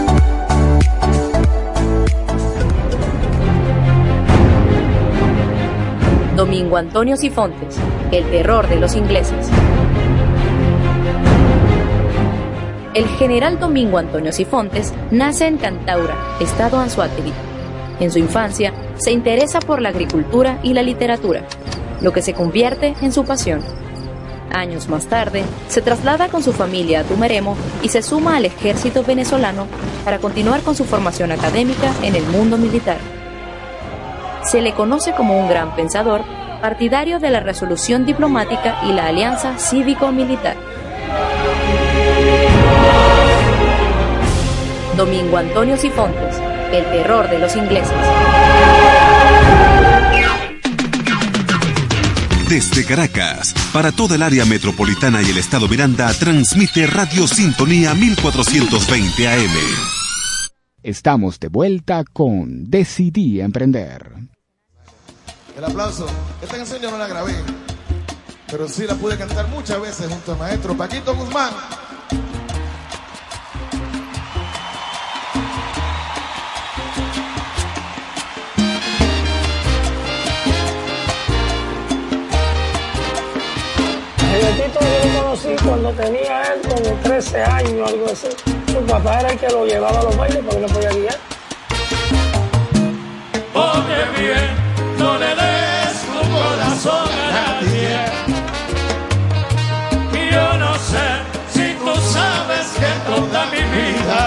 Domingo 6.35 6.77
Antonio 6.77 7.17
Sifontes, 7.17 7.77
El 8.09 8.23
terror 8.29 8.67
de 8.69 8.77
los 8.77 8.95
ingleses. 8.95 9.49
El 12.93 13.05
general 13.07 13.59
Domingo 13.59 13.97
Antonio 13.97 14.31
Sifontes 14.31 14.93
nace 15.11 15.47
en 15.47 15.57
Cantaura, 15.57 16.15
estado 16.39 16.79
Anzuategui. 16.79 17.33
En 17.99 18.11
su 18.11 18.19
infancia 18.19 18.73
se 18.95 19.11
interesa 19.11 19.59
por 19.59 19.81
la 19.81 19.89
agricultura 19.89 20.59
y 20.63 20.73
la 20.73 20.83
literatura, 20.83 21.43
lo 22.01 22.13
que 22.13 22.21
se 22.21 22.33
convierte 22.33 22.95
en 23.01 23.11
su 23.11 23.25
pasión. 23.25 23.59
Años 24.53 24.87
más 24.87 25.07
tarde, 25.07 25.43
se 25.67 25.81
traslada 25.81 26.29
con 26.29 26.43
su 26.43 26.53
familia 26.53 27.01
a 27.01 27.03
Tumeremo 27.03 27.57
y 27.83 27.89
se 27.89 28.01
suma 28.01 28.37
al 28.37 28.45
ejército 28.45 29.03
venezolano 29.03 29.67
para 30.05 30.19
continuar 30.19 30.61
con 30.61 30.75
su 30.75 30.85
formación 30.85 31.33
académica 31.33 31.93
en 32.03 32.15
el 32.15 32.23
mundo 32.27 32.57
militar. 32.57 33.20
Se 34.43 34.61
le 34.61 34.73
conoce 34.73 35.13
como 35.13 35.39
un 35.39 35.47
gran 35.47 35.75
pensador, 35.75 36.21
partidario 36.61 37.19
de 37.19 37.29
la 37.29 37.39
resolución 37.39 38.05
diplomática 38.05 38.79
y 38.83 38.93
la 38.93 39.07
alianza 39.07 39.57
cívico-militar. 39.57 40.55
Domingo 44.97 45.37
Antonio 45.37 45.77
Sifontes, 45.77 46.37
el 46.71 46.85
terror 46.85 47.29
de 47.29 47.39
los 47.39 47.55
ingleses. 47.55 47.97
Desde 52.49 52.85
Caracas, 52.85 53.53
para 53.71 53.93
toda 53.93 54.15
el 54.15 54.23
área 54.23 54.43
metropolitana 54.43 55.21
y 55.21 55.29
el 55.29 55.37
estado 55.37 55.69
Miranda, 55.69 56.13
transmite 56.13 56.85
Radio 56.85 57.25
Sintonía 57.25 57.93
1420 57.93 59.27
AM. 59.27 60.00
Estamos 60.83 61.39
de 61.39 61.47
vuelta 61.47 62.03
con 62.11 62.71
Decidí 62.71 63.39
Emprender. 63.39 64.15
El 65.55 65.63
aplauso. 65.63 66.07
Esta 66.41 66.57
canción 66.57 66.81
yo 66.81 66.89
no 66.89 66.97
la 66.97 67.07
grabé, 67.07 67.35
pero 68.49 68.67
sí 68.67 68.87
la 68.87 68.95
pude 68.95 69.15
cantar 69.15 69.47
muchas 69.49 69.79
veces 69.79 70.07
junto 70.11 70.31
al 70.31 70.39
maestro 70.39 70.75
Paquito 70.75 71.15
Guzmán. 71.15 71.53
Betito 84.33 84.79
yo 84.79 85.13
lo 85.13 85.21
conocí 85.21 85.49
cuando 85.63 85.91
tenía 85.91 86.41
él 86.53 86.61
como 86.67 86.95
13 87.03 87.43
años, 87.43 87.87
algo 87.87 88.05
así. 88.07 88.60
Su 88.71 88.79
papá 88.85 89.19
era 89.19 89.31
el 89.31 89.37
que 89.37 89.49
lo 89.49 89.65
llevaba 89.65 89.99
a 89.99 90.03
los 90.03 90.15
bailes 90.15 90.39
porque 90.45 90.61
no 90.61 90.67
podía 90.67 90.89
guiar. 90.91 91.17
Oye 93.53 94.01
bien, 94.17 94.49
no 94.97 95.17
le 95.17 95.27
des 95.27 95.93
tu 96.13 96.21
corazón 96.31 97.09
a 97.19 97.31
nadie. 97.35 97.97
Y 100.13 100.33
yo 100.33 100.57
no 100.57 100.73
sé 100.75 101.05
si 101.51 101.73
tú 101.83 101.93
sabes 102.13 102.67
que 102.79 102.91
toda 103.11 103.45
mi 103.47 103.61
vida 103.75 104.21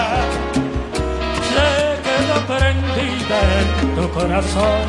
se 1.49 1.67
quedó 2.05 2.37
prendida 2.45 3.37
en 3.59 3.95
tu 3.95 4.09
corazón 4.11 4.81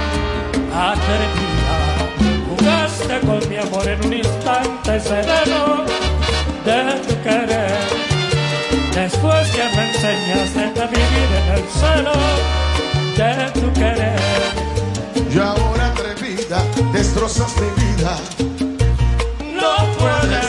atrevida. 0.70 1.76
Jugaste 2.50 3.20
con 3.26 3.48
mi 3.48 3.56
amor 3.56 3.88
en 3.88 4.06
un 4.06 4.12
instante 4.12 5.00
sereno 5.00 5.84
de 6.64 7.00
tu 7.06 7.22
querer. 7.22 8.15
Después 8.96 9.46
que 9.50 9.62
me 9.76 9.90
enseñaste 9.90 10.80
a 10.80 10.86
vivir 10.86 11.28
en 11.36 11.46
el 11.52 11.64
celo 11.68 12.16
de 13.14 13.60
tu 13.60 13.70
querer. 13.74 14.18
Y 15.30 15.38
ahora 15.38 15.88
atrevida, 15.88 16.64
destrozas 16.94 17.52
mi 17.60 17.68
vida. 17.84 18.16
No 19.52 19.86
puede 19.98 20.45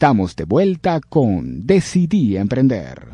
Estamos 0.00 0.34
de 0.34 0.44
vuelta 0.44 0.98
con 1.06 1.66
Decidí 1.66 2.38
Emprender. 2.38 3.06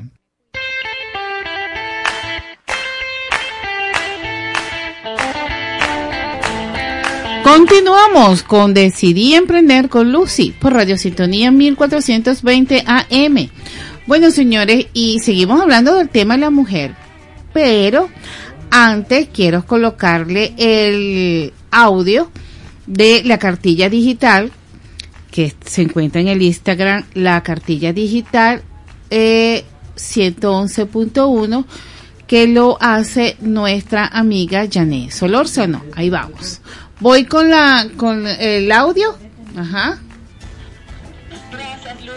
Continuamos 7.43 8.45
con 8.45 8.73
Decidí 8.73 9.35
Emprender 9.35 9.89
con 9.89 10.13
Lucy 10.13 10.55
por 10.61 10.75
Radio 10.75 10.97
Sintonía 10.97 11.51
1420 11.51 12.85
AM. 12.87 13.51
Bueno, 14.07 14.31
señores, 14.31 14.87
y 14.93 15.19
seguimos 15.19 15.61
hablando 15.61 15.97
del 15.97 16.09
tema 16.09 16.35
de 16.35 16.41
la 16.43 16.51
mujer, 16.51 16.95
pero 17.53 18.09
antes 18.71 19.29
quiero 19.33 19.67
colocarle 19.67 20.55
el 20.57 21.53
audio 21.73 22.31
de 22.87 23.23
la 23.25 23.41
cartilla 23.41 23.91
digital 23.91 24.53
que 25.37 25.53
se 25.67 25.83
encuentra 25.83 26.23
en 26.23 26.29
el 26.29 26.41
Instagram, 26.41 27.05
la 27.13 27.43
cartilla 27.43 27.93
digital 27.93 28.63
eh, 29.11 29.67
111.1 29.95 31.67
que 32.27 32.47
lo 32.47 32.79
hace 32.81 33.37
nuestra 33.41 34.07
amiga 34.07 34.67
Janet 34.73 35.11
Solórzano. 35.11 35.83
Ahí 35.95 36.09
vamos. 36.09 36.63
Voy 37.01 37.27
con 37.27 37.51
la 37.51 37.87
con 37.99 38.27
el 38.27 38.73
audio. 38.73 39.15
Ajá. 39.55 39.99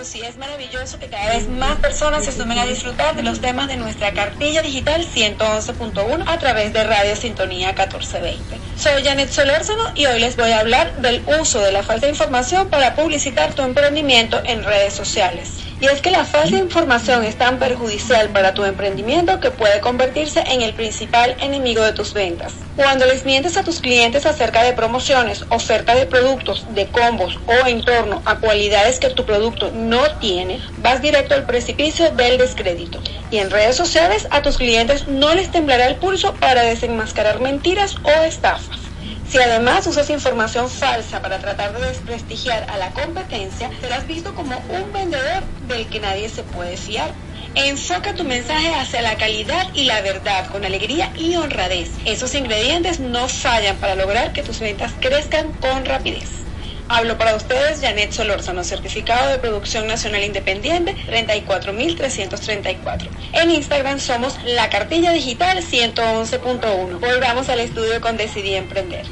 Sí, 0.04 0.22
es 0.22 0.38
maravilloso 0.38 0.98
que 0.98 1.08
cada 1.08 1.30
vez 1.30 1.48
más 1.48 1.78
personas 1.78 2.26
se 2.26 2.32
sumen 2.32 2.58
a 2.58 2.66
disfrutar 2.66 3.16
de 3.16 3.22
los 3.22 3.40
temas 3.40 3.68
de 3.68 3.78
nuestra 3.78 4.12
cartilla 4.14 4.64
digital 4.64 5.06
111.1 5.06 6.24
a 6.26 6.40
través 6.40 6.74
de 6.74 6.84
Radio 6.86 7.16
Sintonía 7.16 7.68
1420. 7.68 8.60
Soy 8.76 9.04
Janet 9.04 9.30
Solórzano 9.30 9.84
y 9.94 10.08
hoy 10.08 10.20
les 10.22 10.38
voy 10.38 10.52
a 10.52 10.62
hablar 10.62 10.96
del 10.98 11.24
uso 11.40 11.62
de 11.62 11.72
la 11.72 11.84
falta 11.84 12.08
de 12.08 12.14
información 12.14 12.70
para 12.70 12.96
publicitar 12.96 13.54
tu 13.54 13.62
emprendimiento 13.62 14.42
en 14.44 14.64
redes 14.64 14.96
sociales. 14.96 15.69
Y 15.82 15.86
es 15.86 16.02
que 16.02 16.12
la 16.12 16.26
falta 16.26 16.58
de 16.58 16.62
información 16.62 17.24
es 17.24 17.38
tan 17.38 17.58
perjudicial 17.58 18.30
para 18.30 18.54
tu 18.54 18.66
emprendimiento 18.66 19.40
que 19.40 19.52
puede 19.52 19.80
convertirse 19.80 20.44
en 20.48 20.62
el 20.62 20.74
principal 20.74 21.38
enemigo 21.40 21.82
de 21.84 21.94
tus 21.94 22.14
ventas. 22.14 22.54
Cuando 22.76 23.06
les 23.06 23.26
mientes 23.26 23.56
a 23.56 23.64
tus 23.64 23.80
clientes 23.80 24.26
acerca 24.26 24.64
de 24.64 24.74
promociones, 24.74 25.46
oferta 25.50 25.96
de 25.96 26.06
productos, 26.06 26.66
de 26.70 26.88
combos 26.88 27.40
o 27.46 27.68
en 27.68 27.82
torno 27.82 28.22
a 28.26 28.40
cualidades 28.40 29.00
que 29.00 29.10
tu 29.10 29.26
producto 29.26 29.72
no 29.74 30.02
tiene, 30.20 30.62
vas 30.78 31.02
directo 31.02 31.34
al 31.34 31.46
precipicio 31.46 32.12
del 32.12 32.38
descrédito. 32.38 33.00
Y 33.32 33.38
en 33.38 33.50
redes 33.50 33.78
sociales 33.78 34.28
a 34.32 34.42
tus 34.42 34.58
clientes 34.58 35.08
no 35.08 35.34
les 35.34 35.50
temblará 35.50 35.88
el 35.88 35.96
pulso 35.96 36.34
para 36.36 36.64
desenmascarar 36.64 37.40
mentiras 37.40 37.96
o 38.04 38.24
estafas. 38.24 38.89
Si 39.30 39.38
además 39.38 39.86
usas 39.86 40.10
información 40.10 40.72
falsa 40.72 41.22
para 41.22 41.38
tratar 41.38 41.72
de 41.78 41.88
desprestigiar 41.88 42.66
a 42.68 42.78
la 42.78 42.90
competencia, 42.90 43.70
serás 43.80 44.08
visto 44.08 44.34
como 44.34 44.58
un 44.70 44.92
vendedor 44.92 45.44
del 45.62 45.88
que 45.88 46.00
nadie 46.00 46.30
se 46.30 46.42
puede 46.42 46.76
fiar. 46.78 47.14
Enfoca 47.54 48.16
tu 48.16 48.24
mensaje 48.24 48.74
hacia 48.74 49.04
la 49.04 49.18
calidad 49.18 49.68
y 49.76 49.84
la 49.84 50.02
verdad 50.02 50.48
con 50.48 50.66
alegría 50.66 51.14
y 51.16 51.36
honradez. 51.36 51.92
Esos 52.06 52.34
ingredientes 52.34 53.00
no 53.00 53.30
fallan 53.30 53.78
para 53.78 53.94
lograr 53.94 54.34
que 54.34 54.42
tus 54.42 54.60
ventas 54.60 54.94
crezcan 55.00 55.54
con 55.54 55.86
rapidez. 55.86 56.49
Hablo 56.92 57.20
para 57.20 57.36
ustedes 57.36 57.82
Janet 57.82 58.12
Solórzano, 58.12 58.64
certificado 58.64 59.30
de 59.30 59.38
producción 59.38 59.86
nacional 59.86 60.24
independiente 60.24 60.96
34334. 61.06 63.12
En 63.34 63.52
Instagram 63.52 64.00
somos 64.00 64.36
La 64.44 64.72
Cartilla 64.72 65.12
Digital 65.12 65.64
111.1. 65.64 67.00
Volvamos 67.00 67.48
al 67.50 67.60
estudio 67.60 68.02
con 68.02 68.18
Decidí 68.18 68.56
Emprender. 68.56 69.06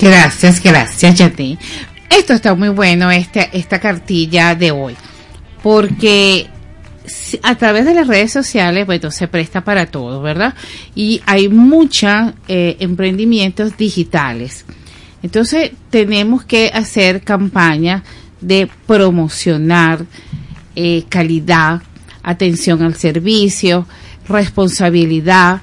Gracias, 0.00 0.62
gracias, 0.62 1.16
Yati. 1.16 1.58
Esto 2.08 2.32
está 2.32 2.54
muy 2.54 2.70
bueno, 2.70 3.10
este, 3.10 3.50
esta 3.52 3.80
cartilla 3.80 4.54
de 4.54 4.70
hoy, 4.70 4.96
porque 5.62 6.46
a 7.42 7.54
través 7.56 7.84
de 7.84 7.92
las 7.92 8.06
redes 8.06 8.32
sociales, 8.32 8.86
bueno, 8.86 9.10
se 9.10 9.28
presta 9.28 9.62
para 9.62 9.84
todo, 9.86 10.22
¿verdad? 10.22 10.54
Y 10.94 11.20
hay 11.26 11.50
muchos 11.50 12.32
emprendimientos 12.48 13.76
digitales. 13.76 14.64
Entonces, 15.28 15.72
tenemos 15.90 16.42
que 16.42 16.70
hacer 16.72 17.20
campaña 17.20 18.02
de 18.40 18.66
promocionar 18.86 20.06
eh, 20.74 21.04
calidad, 21.10 21.82
atención 22.22 22.82
al 22.82 22.94
servicio, 22.94 23.86
responsabilidad, 24.26 25.60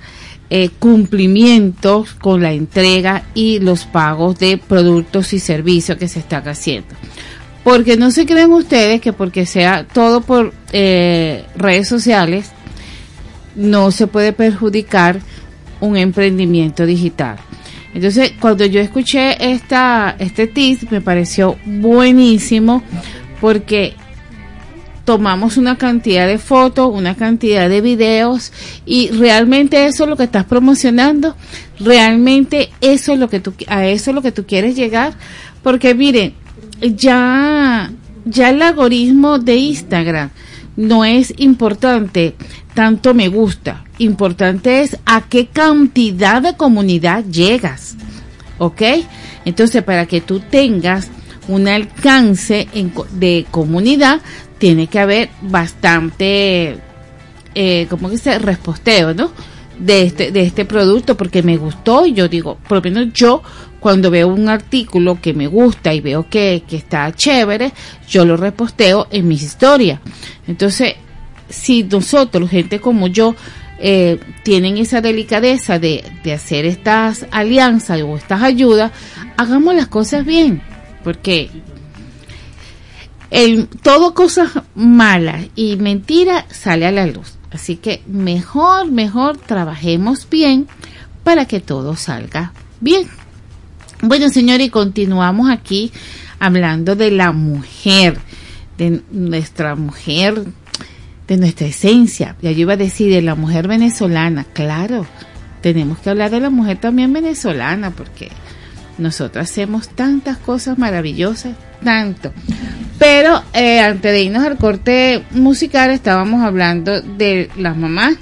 eh, 0.52 0.70
cumplimientos 0.78 2.14
con 2.14 2.44
la 2.44 2.54
entrega 2.54 3.24
y 3.34 3.58
los 3.58 3.86
pagos 3.86 4.38
de 4.38 4.60
productos 4.60 5.34
y 5.34 5.40
servicios 5.40 5.98
que 5.98 6.10
se 6.10 6.20
están 6.20 6.48
haciendo. 6.48 6.90
Porque 7.64 7.98
no 7.98 8.12
se 8.12 8.28
creen 8.28 8.52
ustedes 8.52 9.02
que 9.02 9.14
porque 9.14 9.48
sea 9.48 9.84
todo 9.84 10.22
por 10.22 10.54
eh, 10.74 11.44
redes 11.56 11.88
sociales, 11.88 12.52
no 13.56 13.90
se 13.90 14.06
puede 14.06 14.32
perjudicar 14.32 15.22
un 15.80 15.98
emprendimiento 15.98 16.86
digital. 16.86 17.40
Entonces, 17.96 18.34
cuando 18.42 18.66
yo 18.66 18.82
escuché 18.82 19.54
esta, 19.54 20.18
este 20.20 20.48
tip, 20.48 20.92
me 20.92 21.00
pareció 21.00 21.56
buenísimo 21.66 22.84
porque 23.40 23.94
tomamos 25.06 25.56
una 25.56 25.78
cantidad 25.78 26.28
de 26.28 26.38
fotos, 26.38 26.92
una 26.94 27.16
cantidad 27.16 27.70
de 27.70 27.80
videos 27.80 28.52
y 28.86 29.12
realmente 29.12 29.86
eso 29.86 30.04
es 30.04 30.10
lo 30.10 30.18
que 30.18 30.24
estás 30.24 30.44
promocionando, 30.44 31.38
realmente 31.80 32.70
eso 32.82 33.14
es 33.14 33.20
lo 33.20 33.30
que 33.30 33.40
tú 33.40 33.54
a 33.68 33.86
eso 33.86 34.12
es 34.12 34.16
lo 34.16 34.22
que 34.22 34.34
tú 34.34 34.46
quieres 34.46 34.76
llegar, 34.76 35.14
porque 35.64 35.96
miren, 35.96 36.34
ya 36.82 37.94
ya 38.26 38.50
el 38.50 38.62
algoritmo 38.62 39.40
de 39.40 39.56
Instagram 39.56 40.32
no 40.76 41.06
es 41.06 41.34
importante 41.38 42.36
tanto 42.76 43.14
me 43.16 43.30
gusta, 43.30 43.86
importante 43.98 44.82
es 44.82 45.00
a 45.06 45.22
qué 45.22 45.48
cantidad 45.48 46.42
de 46.42 46.56
comunidad 46.56 47.24
llegas. 47.24 47.96
¿Ok? 48.60 48.82
Entonces, 49.46 49.82
para 49.82 50.06
que 50.06 50.22
tú 50.22 50.40
tengas 50.42 51.10
un 51.48 51.68
alcance 51.68 52.68
de 53.14 53.46
comunidad, 53.50 54.20
tiene 54.58 54.88
que 54.88 55.00
haber 55.00 55.30
bastante, 55.42 56.78
eh, 57.56 57.88
¿cómo 57.90 58.10
que 58.10 58.18
se 58.18 58.40
Resposteo, 58.40 59.14
¿no? 59.14 59.32
De 59.80 60.04
este, 60.04 60.32
de 60.32 60.42
este 60.42 60.66
producto, 60.66 61.16
porque 61.16 61.44
me 61.44 61.58
gustó 61.58 62.06
y 62.06 62.14
yo 62.14 62.28
digo, 62.28 62.58
por 62.68 62.78
lo 62.78 62.82
menos 62.82 63.14
yo, 63.14 63.42
cuando 63.80 64.10
veo 64.12 64.28
un 64.28 64.50
artículo 64.50 65.20
que 65.22 65.34
me 65.34 65.48
gusta 65.48 65.94
y 65.94 66.02
veo 66.02 66.28
que, 66.30 66.64
que 66.68 66.78
está 66.78 67.12
chévere, 67.14 67.72
yo 68.10 68.26
lo 68.26 68.36
reposteo 68.36 69.08
en 69.12 69.28
mis 69.28 69.44
historias. 69.44 70.00
Entonces, 70.48 70.96
si 71.50 71.84
nosotros, 71.84 72.50
gente 72.50 72.80
como 72.80 73.08
yo, 73.08 73.36
eh, 73.78 74.20
tienen 74.44 74.78
esa 74.78 75.02
delicadeza 75.02 75.80
de, 75.80 76.04
de 76.24 76.34
hacer 76.34 76.66
estas 76.66 77.26
alianzas 77.32 78.02
o 78.02 78.16
estas 78.16 78.42
ayudas, 78.42 78.92
hagamos 79.38 79.76
las 79.76 79.88
cosas 79.88 80.26
bien, 80.26 80.62
porque 81.04 81.50
el, 83.32 83.68
todo 83.68 84.14
cosas 84.14 84.52
malas 84.76 85.48
y 85.56 85.76
mentiras 85.76 86.46
sale 86.50 86.86
a 86.86 86.92
la 86.92 87.06
luz. 87.06 87.34
Así 87.52 87.78
que 87.78 88.02
mejor, 88.08 88.92
mejor 88.92 89.38
trabajemos 89.38 90.28
bien 90.30 90.68
para 91.24 91.46
que 91.46 91.60
todo 91.60 91.96
salga 91.96 92.54
bien. 92.82 93.08
Bueno, 94.02 94.30
señores, 94.30 94.72
continuamos 94.72 95.50
aquí 95.50 95.92
hablando 96.40 96.96
de 96.96 97.12
la 97.12 97.32
mujer, 97.32 98.20
de 98.78 99.02
nuestra 99.12 99.76
mujer, 99.76 100.46
de 101.28 101.38
nuestra 101.38 101.68
esencia. 101.68 102.36
Ya 102.42 102.52
yo 102.52 102.62
iba 102.62 102.74
a 102.74 102.78
decir 102.78 103.12
de 103.12 103.22
la 103.22 103.36
mujer 103.36 103.68
venezolana, 103.68 104.46
claro. 104.54 105.06
Tenemos 105.62 105.98
que 106.00 106.10
hablar 106.12 106.32
de 106.32 106.40
la 106.40 106.50
mujer 106.50 106.78
también 106.78 107.12
venezolana 107.12 107.92
porque 107.92 108.30
nosotros 108.98 109.50
hacemos 109.50 109.90
tantas 109.90 110.38
cosas 110.38 110.78
maravillosas, 110.78 111.56
tanto. 111.84 112.32
Pero 113.00 113.44
eh, 113.54 113.80
antes 113.80 114.12
de 114.12 114.24
irnos 114.24 114.46
al 114.46 114.58
corte 114.58 115.24
musical 115.32 115.90
estábamos 115.90 116.44
hablando 116.44 117.02
de 117.02 117.50
las 117.58 117.76
mamás, 117.76 118.16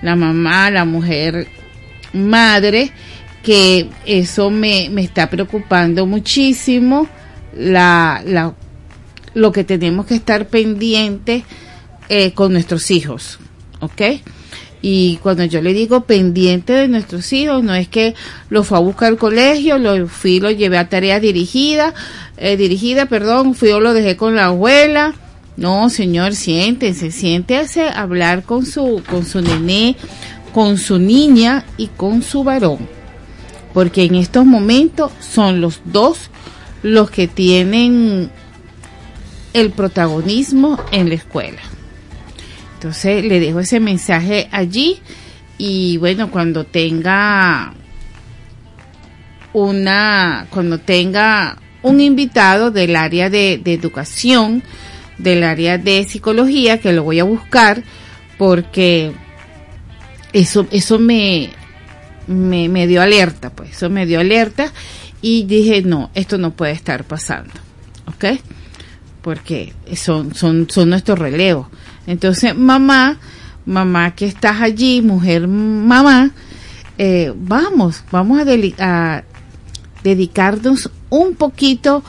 la 0.00 0.16
mamá, 0.16 0.70
la 0.70 0.84
mujer 0.84 1.48
madre, 2.12 2.92
que 3.42 3.88
eso 4.06 4.50
me, 4.50 4.88
me 4.90 5.02
está 5.02 5.28
preocupando 5.28 6.06
muchísimo, 6.06 7.08
la, 7.54 8.22
la, 8.24 8.54
lo 9.34 9.52
que 9.52 9.64
tenemos 9.64 10.06
que 10.06 10.14
estar 10.14 10.46
pendientes 10.46 11.42
eh, 12.12 12.32
con 12.32 12.52
nuestros 12.52 12.90
hijos, 12.90 13.38
¿ok? 13.78 14.02
Y 14.82 15.18
cuando 15.22 15.44
yo 15.44 15.62
le 15.62 15.72
digo 15.72 16.00
pendiente 16.06 16.72
de 16.72 16.88
nuestros 16.88 17.32
hijos, 17.32 17.62
no 17.62 17.72
es 17.72 17.86
que 17.86 18.16
lo 18.48 18.64
fue 18.64 18.78
a 18.78 18.80
buscar 18.80 19.10
al 19.10 19.16
colegio, 19.16 19.78
lo 19.78 20.08
fui, 20.08 20.40
lo 20.40 20.50
llevé 20.50 20.76
a 20.78 20.88
tarea 20.88 21.20
dirigida, 21.20 21.94
eh, 22.36 22.56
dirigida, 22.56 23.06
perdón, 23.06 23.54
fui 23.54 23.70
o 23.70 23.78
lo 23.78 23.94
dejé 23.94 24.16
con 24.16 24.34
la 24.34 24.46
abuela. 24.46 25.14
No, 25.56 25.88
señor, 25.88 26.34
siéntese, 26.34 27.12
siéntese 27.12 27.84
a 27.84 28.00
hablar 28.00 28.42
con 28.42 28.66
su, 28.66 29.04
con 29.08 29.24
su 29.24 29.40
nené, 29.40 29.94
con 30.52 30.78
su 30.78 30.98
niña 30.98 31.64
y 31.76 31.86
con 31.86 32.24
su 32.24 32.42
varón. 32.42 32.88
Porque 33.72 34.02
en 34.02 34.16
estos 34.16 34.44
momentos 34.44 35.12
son 35.20 35.60
los 35.60 35.80
dos 35.84 36.30
los 36.82 37.08
que 37.12 37.28
tienen 37.28 38.32
el 39.52 39.70
protagonismo 39.70 40.76
en 40.90 41.08
la 41.08 41.14
escuela. 41.14 41.60
Entonces 42.80 43.22
le 43.26 43.40
dejo 43.40 43.60
ese 43.60 43.78
mensaje 43.78 44.48
allí 44.52 45.00
y 45.58 45.98
bueno, 45.98 46.30
cuando 46.30 46.64
tenga 46.64 47.74
una, 49.52 50.46
cuando 50.48 50.78
tenga 50.78 51.58
un 51.82 52.00
invitado 52.00 52.70
del 52.70 52.96
área 52.96 53.28
de, 53.28 53.60
educación, 53.66 54.62
del 55.18 55.44
área 55.44 55.76
de 55.76 56.04
psicología, 56.04 56.80
que 56.80 56.94
lo 56.94 57.02
voy 57.02 57.20
a 57.20 57.24
buscar 57.24 57.82
porque 58.38 59.12
eso, 60.32 60.66
eso 60.70 60.98
me, 60.98 61.50
me, 62.28 62.70
me 62.70 62.86
dio 62.86 63.02
alerta, 63.02 63.50
pues 63.50 63.72
eso 63.72 63.90
me 63.90 64.06
dio 64.06 64.20
alerta 64.20 64.72
y 65.20 65.44
dije, 65.44 65.82
no, 65.82 66.10
esto 66.14 66.38
no 66.38 66.52
puede 66.52 66.72
estar 66.72 67.04
pasando, 67.04 67.52
¿ok? 68.06 68.40
Porque 69.20 69.74
son, 69.94 70.34
son, 70.34 70.66
son 70.70 70.88
nuestros 70.88 71.18
relevos. 71.18 71.66
Entonces, 72.10 72.56
mamá, 72.56 73.18
mamá 73.64 74.16
que 74.16 74.26
estás 74.26 74.60
allí, 74.60 75.00
mujer 75.00 75.46
mamá, 75.46 76.32
eh, 76.98 77.32
vamos, 77.36 78.02
vamos 78.10 78.40
a, 78.40 79.22
dedicarnos 80.02 80.90
un 81.08 81.36
poquito 81.36 82.02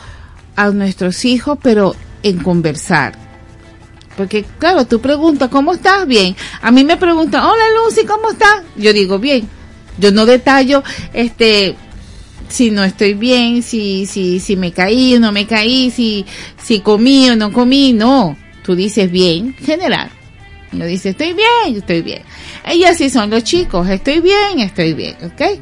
a 0.55 0.71
nuestros 0.71 1.23
hijos, 1.23 1.59
pero 1.61 1.95
en 2.23 2.39
conversar, 2.39 3.13
Porque, 4.17 4.43
claro, 4.57 4.85
tú 4.85 4.99
preguntas, 4.99 5.49
¿cómo 5.49 5.73
estás? 5.73 6.07
Bien. 6.07 6.35
A 6.63 6.71
mí 6.71 6.83
me 6.83 6.97
preguntan, 6.97 7.43
hola 7.43 7.63
Lucy, 7.85 8.03
¿cómo 8.05 8.31
estás? 8.31 8.63
Yo 8.75 8.93
digo, 8.93 9.19
bien. 9.19 9.47
Yo 9.99 10.11
no 10.11 10.25
detallo, 10.25 10.83
este, 11.13 11.75
si 12.49 12.71
no 12.71 12.83
estoy 12.83 13.13
bien, 13.13 13.61
si, 13.61 14.07
si, 14.07 14.39
si 14.39 14.55
me 14.55 14.71
caí 14.71 15.15
o 15.15 15.19
no 15.19 15.31
me 15.31 15.45
caí, 15.45 15.91
si, 15.91 16.25
si 16.59 16.79
comí 16.79 17.29
o 17.29 17.35
no 17.35 17.51
comí, 17.51 17.93
no. 17.93 18.35
Tú 18.63 18.75
dices 18.75 19.11
bien, 19.11 19.53
general. 19.55 20.09
Yo 20.71 20.85
dice, 20.85 21.09
estoy 21.09 21.33
bien, 21.33 21.75
estoy 21.75 22.01
bien. 22.01 22.21
Y 22.73 22.83
así 22.83 23.09
son 23.09 23.29
los 23.29 23.43
chicos, 23.43 23.89
estoy 23.89 24.21
bien, 24.21 24.59
estoy 24.59 24.93
bien, 24.93 25.15
¿ok? 25.23 25.59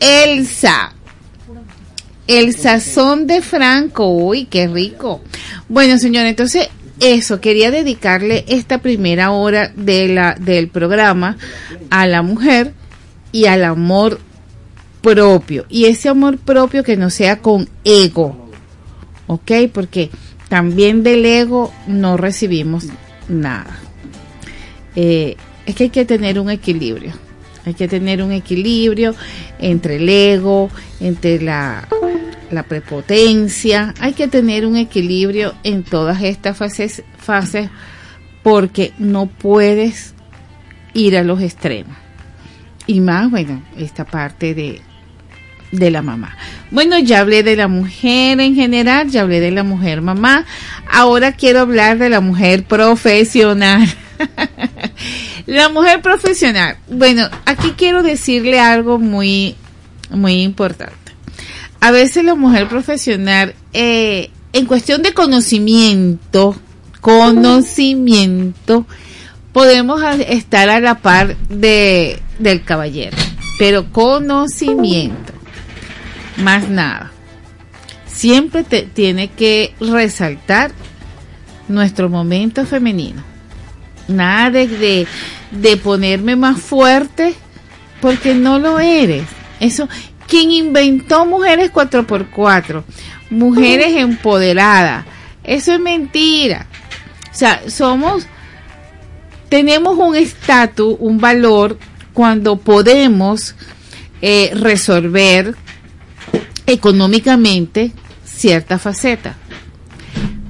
Elsa. 0.00 0.94
El 2.26 2.54
sazón 2.56 3.26
de 3.26 3.42
Franco, 3.42 4.08
uy, 4.08 4.44
qué 4.44 4.68
rico. 4.68 5.22
Bueno, 5.68 5.98
señor, 5.98 6.24
entonces 6.26 6.68
eso, 7.00 7.40
quería 7.40 7.72
dedicarle 7.72 8.44
esta 8.46 8.78
primera 8.78 9.32
hora 9.32 9.72
de 9.74 10.06
la, 10.06 10.36
del 10.38 10.68
programa 10.68 11.36
a 11.90 12.06
la 12.06 12.22
mujer 12.22 12.74
y 13.32 13.46
al 13.46 13.64
amor 13.64 14.20
propio. 15.00 15.66
Y 15.68 15.86
ese 15.86 16.08
amor 16.08 16.38
propio 16.38 16.84
que 16.84 16.96
no 16.96 17.10
sea 17.10 17.40
con 17.40 17.68
ego, 17.82 18.50
¿ok? 19.26 19.50
Porque 19.72 20.10
también 20.52 21.02
del 21.02 21.24
ego 21.24 21.72
no 21.86 22.18
recibimos 22.18 22.88
nada. 23.26 23.74
Eh, 24.94 25.38
es 25.64 25.74
que 25.74 25.84
hay 25.84 25.88
que 25.88 26.04
tener 26.04 26.38
un 26.38 26.50
equilibrio. 26.50 27.14
Hay 27.64 27.72
que 27.72 27.88
tener 27.88 28.22
un 28.22 28.32
equilibrio 28.32 29.14
entre 29.58 29.96
el 29.96 30.06
ego, 30.10 30.68
entre 31.00 31.40
la, 31.40 31.88
la 32.50 32.64
prepotencia. 32.64 33.94
Hay 33.98 34.12
que 34.12 34.28
tener 34.28 34.66
un 34.66 34.76
equilibrio 34.76 35.54
en 35.64 35.84
todas 35.84 36.22
estas 36.22 36.58
fases, 36.58 37.02
fases 37.16 37.70
porque 38.42 38.92
no 38.98 39.28
puedes 39.28 40.12
ir 40.92 41.16
a 41.16 41.22
los 41.22 41.40
extremos. 41.40 41.96
Y 42.86 43.00
más, 43.00 43.30
bueno, 43.30 43.62
esta 43.78 44.04
parte 44.04 44.52
de, 44.52 44.82
de 45.72 45.90
la 45.90 46.02
mamá. 46.02 46.36
Bueno, 46.70 46.98
ya 46.98 47.20
hablé 47.20 47.42
de 47.42 47.56
la 47.56 47.66
mujer 47.66 48.40
en 48.40 48.54
general, 48.54 49.10
ya 49.10 49.22
hablé 49.22 49.40
de 49.40 49.50
la 49.50 49.64
mujer 49.64 50.02
mamá. 50.02 50.46
Ahora 50.90 51.32
quiero 51.32 51.60
hablar 51.60 51.98
de 51.98 52.08
la 52.08 52.20
mujer 52.20 52.64
profesional. 52.64 53.92
la 55.46 55.68
mujer 55.70 56.00
profesional. 56.02 56.76
Bueno, 56.88 57.28
aquí 57.46 57.72
quiero 57.76 58.02
decirle 58.02 58.60
algo 58.60 58.98
muy, 58.98 59.56
muy 60.10 60.42
importante. 60.42 60.94
A 61.80 61.90
veces 61.90 62.24
la 62.24 62.36
mujer 62.36 62.68
profesional, 62.68 63.54
eh, 63.72 64.30
en 64.52 64.66
cuestión 64.66 65.02
de 65.02 65.14
conocimiento, 65.14 66.56
conocimiento, 67.00 68.86
podemos 69.52 70.00
estar 70.28 70.68
a 70.68 70.80
la 70.80 70.98
par 70.98 71.36
de, 71.48 72.20
del 72.38 72.62
caballero, 72.62 73.16
pero 73.58 73.90
conocimiento, 73.90 75.31
más 76.42 76.68
nada. 76.68 77.12
Siempre 78.06 78.64
te, 78.64 78.82
tiene 78.82 79.28
que 79.28 79.74
resaltar 79.80 80.72
nuestro 81.68 82.08
momento 82.08 82.66
femenino. 82.66 83.22
Nada 84.08 84.50
de, 84.50 84.66
de, 84.66 85.06
de 85.50 85.76
ponerme 85.76 86.36
más 86.36 86.60
fuerte 86.60 87.34
porque 88.00 88.34
no 88.34 88.58
lo 88.58 88.78
eres. 88.78 89.24
Eso, 89.60 89.88
quien 90.26 90.50
inventó 90.50 91.24
mujeres 91.24 91.72
4x4, 91.72 92.82
mujeres 93.30 93.96
empoderadas, 93.96 95.04
eso 95.44 95.72
es 95.72 95.80
mentira. 95.80 96.66
O 97.30 97.34
sea, 97.34 97.62
somos, 97.68 98.26
tenemos 99.48 99.96
un 99.96 100.16
estatus, 100.16 100.96
un 100.98 101.18
valor 101.18 101.78
cuando 102.12 102.56
podemos 102.56 103.54
eh, 104.20 104.52
resolver 104.54 105.56
económicamente 106.66 107.92
cierta 108.24 108.78
faceta. 108.78 109.36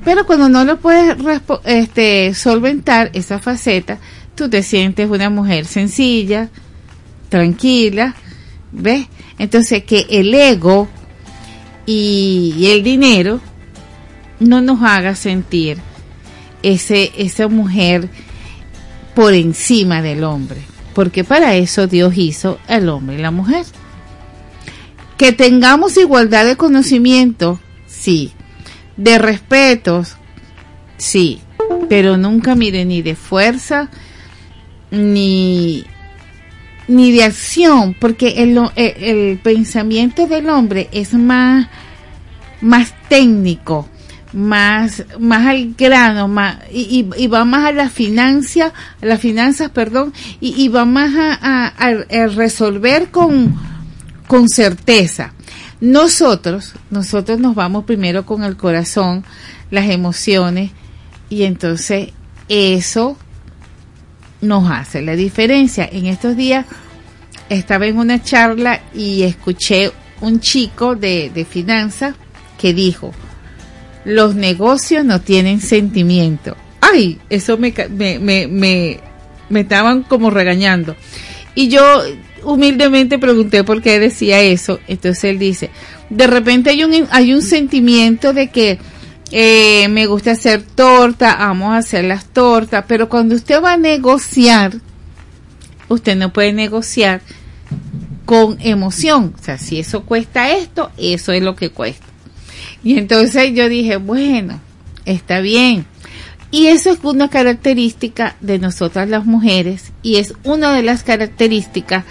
Pero 0.05 0.27
cuando 0.27 0.49
no 0.49 0.65
lo 0.65 0.79
puedes 0.79 1.17
este, 1.65 2.35
solventar 2.35 3.11
esa 3.15 3.39
faceta, 3.39 3.99
tú 4.35 4.49
te 4.49 4.63
sientes 4.63 5.09
una 5.09 5.31
mujer 5.31 5.65
sencilla, 5.65 6.49
tranquila, 7.29 8.15
¿ves? 8.73 9.07
Entonces 9.39 9.85
que 9.85 10.07
el 10.11 10.35
ego 10.35 10.89
y, 11.87 12.67
el 12.67 12.83
dinero 12.83 13.41
no 14.41 14.61
nos 14.61 14.83
haga 14.83 15.15
sentir 15.15 15.79
ese, 16.63 17.13
esa 17.17 17.49
mujer 17.49 18.09
por 19.15 19.35
encima 19.35 20.03
del 20.03 20.25
hombre, 20.25 20.61
porque 20.95 21.23
para 21.23 21.55
eso 21.55 21.87
Dios 21.87 22.17
hizo 22.17 22.59
el 22.69 22.89
hombre 22.89 23.19
y 23.19 23.23
la 23.23 23.31
mujer. 23.31 23.65
Que 25.17 25.33
tengamos 25.33 25.97
igualdad 25.97 26.47
de 26.47 26.57
conocimiento, 26.57 27.61
sí. 27.87 28.33
De 28.97 29.19
respetos, 29.19 30.17
sí. 30.97 31.41
Pero 31.89 32.17
nunca 32.17 32.55
mire 32.55 32.85
ni 32.85 33.03
de 33.03 33.15
fuerza, 33.15 33.91
ni, 34.91 35.85
ni 36.89 37.13
de 37.13 37.25
acción, 37.25 37.95
porque 37.99 38.43
el, 38.43 38.59
el 38.77 39.39
pensamiento 39.39 40.27
del 40.27 40.49
hombre 40.49 40.89
es 40.93 41.15
más, 41.15 41.69
más 42.61 42.95
técnico, 43.09 43.89
más, 44.33 45.05
más 45.19 45.47
al 45.47 45.75
grano, 45.75 46.29
más, 46.29 46.59
y, 46.73 47.05
va 47.29 47.45
más 47.45 47.67
a 47.67 47.73
la 47.73 47.89
financia, 47.89 48.73
las 49.01 49.21
finanzas, 49.21 49.71
perdón, 49.71 50.13
y, 50.41 50.69
va 50.69 50.85
más 50.85 51.13
a 51.41 51.93
resolver 52.35 53.11
con, 53.11 53.55
con 54.33 54.49
certeza. 54.49 55.35
Nosotros, 55.83 56.73
nosotros 56.89 57.39
nos 57.39 57.55
vamos 57.55 57.85
primero 57.85 58.25
con 58.25 58.45
el 58.45 58.57
corazón, 58.57 59.27
las 59.71 59.91
emociones, 59.91 60.71
y 61.29 61.43
entonces 61.43 62.13
eso 62.49 63.19
nos 64.41 64.71
hace 64.71 65.03
la 65.03 65.17
diferencia. 65.17 65.87
En 65.93 66.07
estos 66.07 66.35
días 66.35 66.65
estaba 67.51 67.87
en 67.87 67.99
una 67.99 68.23
charla 68.23 68.81
y 68.95 69.25
escuché 69.25 69.93
un 70.23 70.41
chico 70.41 70.97
de, 70.97 71.29
de 71.29 71.45
finanzas 71.45 72.15
que 72.59 72.73
dijo, 72.73 73.13
los 74.07 74.35
negocios 74.35 75.05
no 75.05 75.21
tienen 75.21 75.61
sentimiento. 75.61 76.57
Ay, 76.81 77.21
eso 77.29 77.59
me, 77.59 77.75
me, 77.91 78.19
me, 78.19 78.47
me, 78.47 78.99
me 79.51 79.61
estaban 79.61 80.05
como 80.05 80.31
regañando. 80.31 80.97
Y 81.55 81.69
yo 81.69 82.03
humildemente 82.45 83.19
pregunté 83.19 83.65
por 83.65 83.83
qué 83.83 83.99
decía 83.99 84.41
eso. 84.41 84.81
Entonces 84.89 85.25
él 85.25 85.39
dice, 85.39 85.71
de 86.11 86.27
repente 86.27 86.71
hay 86.71 86.85
un, 86.85 87.07
hay 87.11 87.33
un 87.33 87.43
sentimiento 87.43 88.33
de 88.33 88.51
que 88.51 88.79
eh, 89.31 89.89
me 89.89 90.07
gusta 90.07 90.33
hacer 90.33 90.63
torta, 90.63 91.37
vamos 91.39 91.73
a 91.73 91.79
hacer 91.79 92.05
las 92.05 92.27
tortas, 92.27 92.85
pero 92.87 93.09
cuando 93.09 93.35
usted 93.35 93.63
va 93.63 93.73
a 93.75 93.79
negociar, 93.79 94.75
usted 95.89 96.17
no 96.17 96.33
puede 96.33 96.53
negociar 96.53 97.23
con 98.25 98.59
emoción. 98.61 99.35
O 99.39 99.43
sea, 99.43 99.59
si 99.59 99.79
eso 99.79 100.05
cuesta 100.05 100.51
esto, 100.51 100.91
eso 100.97 101.33
es 101.33 101.43
lo 101.43 101.57
que 101.57 101.71
cuesta. 101.71 102.07
Y 102.85 102.99
entonces 102.99 103.53
yo 103.55 103.69
dije, 103.69 103.97
bueno, 103.97 104.61
está 105.05 105.41
bien. 105.41 105.87
Y 106.51 106.67
eso 106.67 106.91
es 106.91 106.99
una 107.03 107.31
característica 107.31 108.37
de 108.41 108.59
nosotras 108.59 109.09
las 109.09 109.25
mujeres 109.25 109.93
y 110.03 110.17
es 110.17 110.35
una 110.45 110.75
de 110.75 110.83
las 110.83 111.03
características 111.03 112.05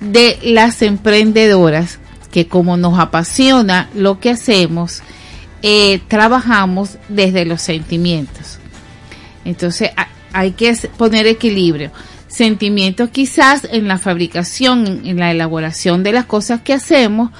de 0.00 0.38
las 0.42 0.82
emprendedoras 0.82 1.98
que 2.32 2.46
como 2.46 2.76
nos 2.76 2.98
apasiona 2.98 3.88
lo 3.94 4.20
que 4.20 4.30
hacemos, 4.30 5.02
eh, 5.62 6.00
trabajamos 6.08 6.96
desde 7.08 7.44
los 7.44 7.60
sentimientos. 7.60 8.58
Entonces 9.44 9.90
ha- 9.96 10.08
hay 10.32 10.52
que 10.52 10.74
poner 10.96 11.26
equilibrio. 11.26 11.90
Sentimientos 12.28 13.10
quizás 13.10 13.66
en 13.70 13.88
la 13.88 13.98
fabricación, 13.98 15.02
en 15.04 15.18
la 15.18 15.32
elaboración 15.32 16.02
de 16.04 16.12
las 16.12 16.24
cosas 16.26 16.60
que 16.62 16.72
hacemos, 16.72 17.30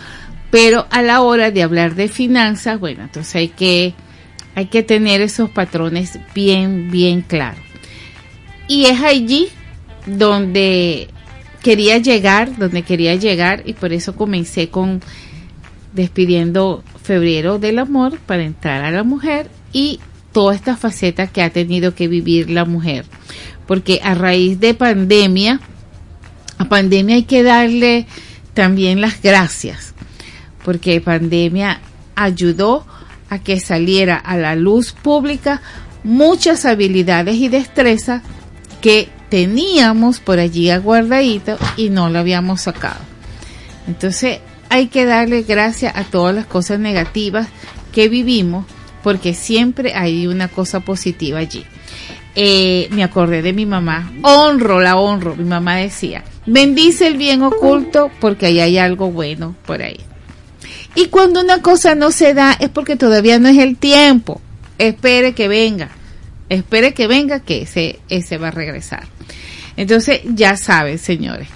pero 0.50 0.86
a 0.90 1.00
la 1.00 1.20
hora 1.22 1.52
de 1.52 1.62
hablar 1.62 1.94
de 1.94 2.08
finanzas, 2.08 2.80
bueno, 2.80 3.04
entonces 3.04 3.36
hay 3.36 3.48
que, 3.48 3.94
hay 4.56 4.66
que 4.66 4.82
tener 4.82 5.20
esos 5.20 5.48
patrones 5.48 6.18
bien, 6.34 6.90
bien 6.90 7.20
claros. 7.22 7.60
Y 8.66 8.86
es 8.86 9.00
allí 9.00 9.48
donde 10.06 11.08
quería 11.62 11.98
llegar, 11.98 12.56
donde 12.56 12.82
quería 12.82 13.14
llegar, 13.14 13.62
y 13.66 13.74
por 13.74 13.92
eso 13.92 14.16
comencé 14.16 14.68
con 14.68 15.00
despidiendo 15.92 16.84
febrero 17.02 17.58
del 17.58 17.78
amor 17.78 18.18
para 18.20 18.44
entrar 18.44 18.84
a 18.84 18.90
la 18.90 19.02
mujer 19.02 19.50
y 19.72 19.98
toda 20.32 20.54
esta 20.54 20.76
faceta 20.76 21.26
que 21.26 21.42
ha 21.42 21.50
tenido 21.50 21.94
que 21.94 22.08
vivir 22.08 22.50
la 22.50 22.64
mujer. 22.64 23.04
Porque 23.66 24.00
a 24.02 24.14
raíz 24.14 24.60
de 24.60 24.74
pandemia, 24.74 25.60
a 26.58 26.64
pandemia 26.68 27.16
hay 27.16 27.24
que 27.24 27.42
darle 27.42 28.06
también 28.54 29.00
las 29.00 29.20
gracias, 29.22 29.94
porque 30.64 31.00
pandemia 31.00 31.80
ayudó 32.14 32.86
a 33.28 33.38
que 33.38 33.60
saliera 33.60 34.16
a 34.16 34.36
la 34.36 34.56
luz 34.56 34.92
pública 34.92 35.62
muchas 36.02 36.64
habilidades 36.64 37.36
y 37.36 37.48
destrezas 37.48 38.22
que 38.80 39.08
teníamos 39.30 40.20
por 40.20 40.38
allí 40.38 40.70
aguardadito 40.70 41.56
y 41.76 41.88
no 41.88 42.10
lo 42.10 42.18
habíamos 42.18 42.62
sacado. 42.62 43.00
Entonces 43.86 44.40
hay 44.68 44.88
que 44.88 45.04
darle 45.04 45.42
gracias 45.42 45.96
a 45.96 46.04
todas 46.04 46.34
las 46.34 46.46
cosas 46.46 46.78
negativas 46.78 47.48
que 47.92 48.08
vivimos 48.08 48.66
porque 49.02 49.34
siempre 49.34 49.94
hay 49.94 50.26
una 50.26 50.48
cosa 50.48 50.80
positiva 50.80 51.38
allí. 51.38 51.64
Eh, 52.36 52.88
me 52.92 53.02
acordé 53.02 53.42
de 53.42 53.52
mi 53.52 53.66
mamá, 53.66 54.12
honro, 54.22 54.80
la 54.80 54.96
honro. 54.96 55.34
Mi 55.34 55.44
mamá 55.44 55.76
decía, 55.76 56.24
bendice 56.46 57.06
el 57.06 57.16
bien 57.16 57.42
oculto 57.42 58.10
porque 58.20 58.46
ahí 58.46 58.60
hay 58.60 58.78
algo 58.78 59.10
bueno 59.10 59.56
por 59.66 59.82
ahí. 59.82 60.00
Y 60.94 61.06
cuando 61.06 61.40
una 61.40 61.62
cosa 61.62 61.94
no 61.94 62.10
se 62.10 62.34
da 62.34 62.52
es 62.52 62.68
porque 62.68 62.96
todavía 62.96 63.38
no 63.38 63.48
es 63.48 63.58
el 63.58 63.76
tiempo. 63.76 64.40
Espere 64.78 65.34
que 65.34 65.48
venga. 65.48 65.90
Espere 66.48 66.94
que 66.94 67.06
venga 67.06 67.40
que 67.40 67.62
ese, 67.62 68.00
ese 68.08 68.38
va 68.38 68.48
a 68.48 68.52
regresar. 68.52 69.06
Entonces, 69.80 70.20
ya 70.26 70.58
saben, 70.58 70.98
señores, 70.98 71.48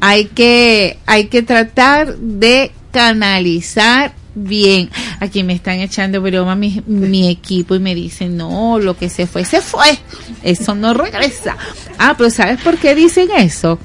hay 0.00 0.24
que, 0.24 0.98
hay 1.04 1.26
que 1.26 1.42
tratar 1.42 2.16
de 2.16 2.72
canalizar 2.90 4.14
bien. 4.34 4.88
Aquí 5.20 5.42
me 5.42 5.52
están 5.52 5.80
echando 5.80 6.22
broma 6.22 6.56
mi, 6.56 6.82
mi 6.86 7.28
equipo 7.28 7.74
y 7.74 7.78
me 7.78 7.94
dicen, 7.94 8.34
no, 8.38 8.78
lo 8.78 8.96
que 8.96 9.10
se 9.10 9.26
fue, 9.26 9.44
se 9.44 9.60
fue. 9.60 9.98
Eso 10.42 10.74
no 10.74 10.94
regresa. 10.94 11.58
Ah, 11.98 12.14
pero 12.16 12.30
¿sabes 12.30 12.62
por 12.62 12.78
qué 12.78 12.94
dicen 12.94 13.28
eso? 13.36 13.78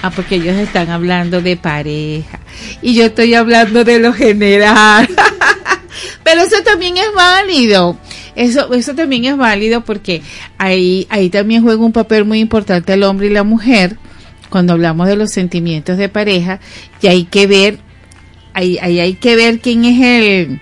Ah, 0.00 0.10
porque 0.10 0.36
ellos 0.36 0.56
están 0.56 0.88
hablando 0.88 1.42
de 1.42 1.58
pareja. 1.58 2.40
Y 2.80 2.94
yo 2.94 3.04
estoy 3.04 3.34
hablando 3.34 3.84
de 3.84 3.98
lo 3.98 4.14
general. 4.14 5.06
pero 6.24 6.40
eso 6.40 6.56
también 6.64 6.96
es 6.96 7.12
válido. 7.14 7.98
Eso, 8.36 8.72
eso 8.72 8.94
también 8.94 9.24
es 9.24 9.36
válido 9.36 9.84
porque 9.84 10.22
ahí, 10.58 11.06
ahí 11.10 11.30
también 11.30 11.62
juega 11.62 11.84
un 11.84 11.92
papel 11.92 12.24
muy 12.24 12.40
importante 12.40 12.92
el 12.92 13.02
hombre 13.04 13.28
y 13.28 13.30
la 13.30 13.44
mujer 13.44 13.96
cuando 14.50 14.72
hablamos 14.72 15.06
de 15.06 15.16
los 15.16 15.30
sentimientos 15.30 15.98
de 15.98 16.08
pareja 16.08 16.60
y 17.00 17.06
hay 17.06 17.24
que 17.24 17.46
ver 17.46 17.78
ahí, 18.54 18.78
ahí 18.80 19.00
hay 19.00 19.14
que 19.14 19.36
ver 19.36 19.60
quién 19.60 19.84
es 19.84 20.00
el, 20.00 20.60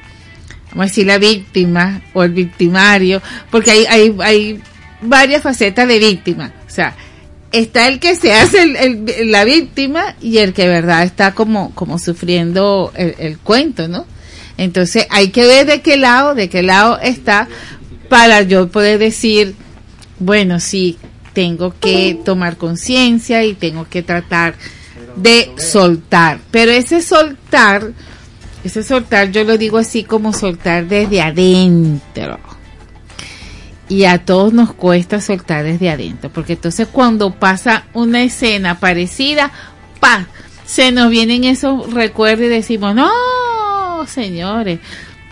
vamos 0.70 0.85
a 0.85 0.86
decir, 0.86 1.07
la 1.07 1.19
víctima 1.19 2.03
o 2.15 2.23
el 2.24 2.32
victimario, 2.32 3.23
porque 3.51 3.70
hay, 3.70 3.86
hay, 3.89 4.16
hay 4.20 4.61
varias 5.03 5.43
facetas 5.43 5.86
de 5.86 5.99
víctima. 5.99 6.53
O 6.66 6.70
sea, 6.70 6.97
está 7.53 7.86
el 7.89 8.01
que 8.01 8.16
se 8.16 8.32
hace 8.32 8.62
el, 8.62 9.31
la 9.31 9.44
víctima 9.44 10.16
y 10.20 10.39
el 10.39 10.53
que 10.55 10.66
verdad 10.66 11.05
está 11.05 11.35
como, 11.35 11.74
como 11.74 11.99
sufriendo 11.99 12.93
el, 12.97 13.39
cuento, 13.39 13.86
¿no? 13.89 14.07
Entonces 14.63 15.07
hay 15.11 15.29
que 15.29 15.45
ver 15.45 15.67
de 15.67 15.83
qué 15.83 15.97
lado, 15.97 16.35
de 16.35 16.49
qué 16.49 16.63
lado 16.63 16.99
está 17.01 17.49
para 18.09 18.43
yo 18.43 18.69
poder 18.69 18.99
decir, 18.99 19.57
bueno, 20.19 20.61
sí, 20.61 20.99
tengo 21.33 21.75
que 21.81 22.21
tomar 22.25 22.57
conciencia 22.57 23.45
y 23.45 23.55
tengo 23.55 23.89
que 23.89 24.03
tratar 24.03 24.55
de 25.17 25.51
soltar. 25.57 26.39
Pero 26.51 26.71
ese 26.71 27.03
soltar, 27.03 27.93
ese 28.63 28.83
soltar 28.85 29.33
yo 29.33 29.43
lo 29.45 29.59
digo 29.59 29.79
así 29.79 30.05
como 30.05 30.33
soltar 30.33 30.87
desde 30.87 31.23
adentro. 31.23 32.39
Y 33.89 34.05
a 34.05 34.25
todos 34.25 34.53
nos 34.53 34.73
cuesta 34.73 35.21
soltar 35.21 35.65
desde 35.65 35.91
adentro, 35.91 36.31
porque 36.31 36.53
entonces 36.53 36.87
cuando 36.87 37.35
pasa 37.35 37.85
una 37.95 38.23
escena 38.23 38.79
parecida, 38.79 39.51
pa, 39.99 40.29
se 40.65 40.93
nos 40.93 41.11
vienen 41.11 41.45
esos 41.45 41.93
recuerdos 41.93 42.47
y 42.47 42.49
decimos, 42.49 42.95
no, 42.95 43.11
señores, 44.07 44.81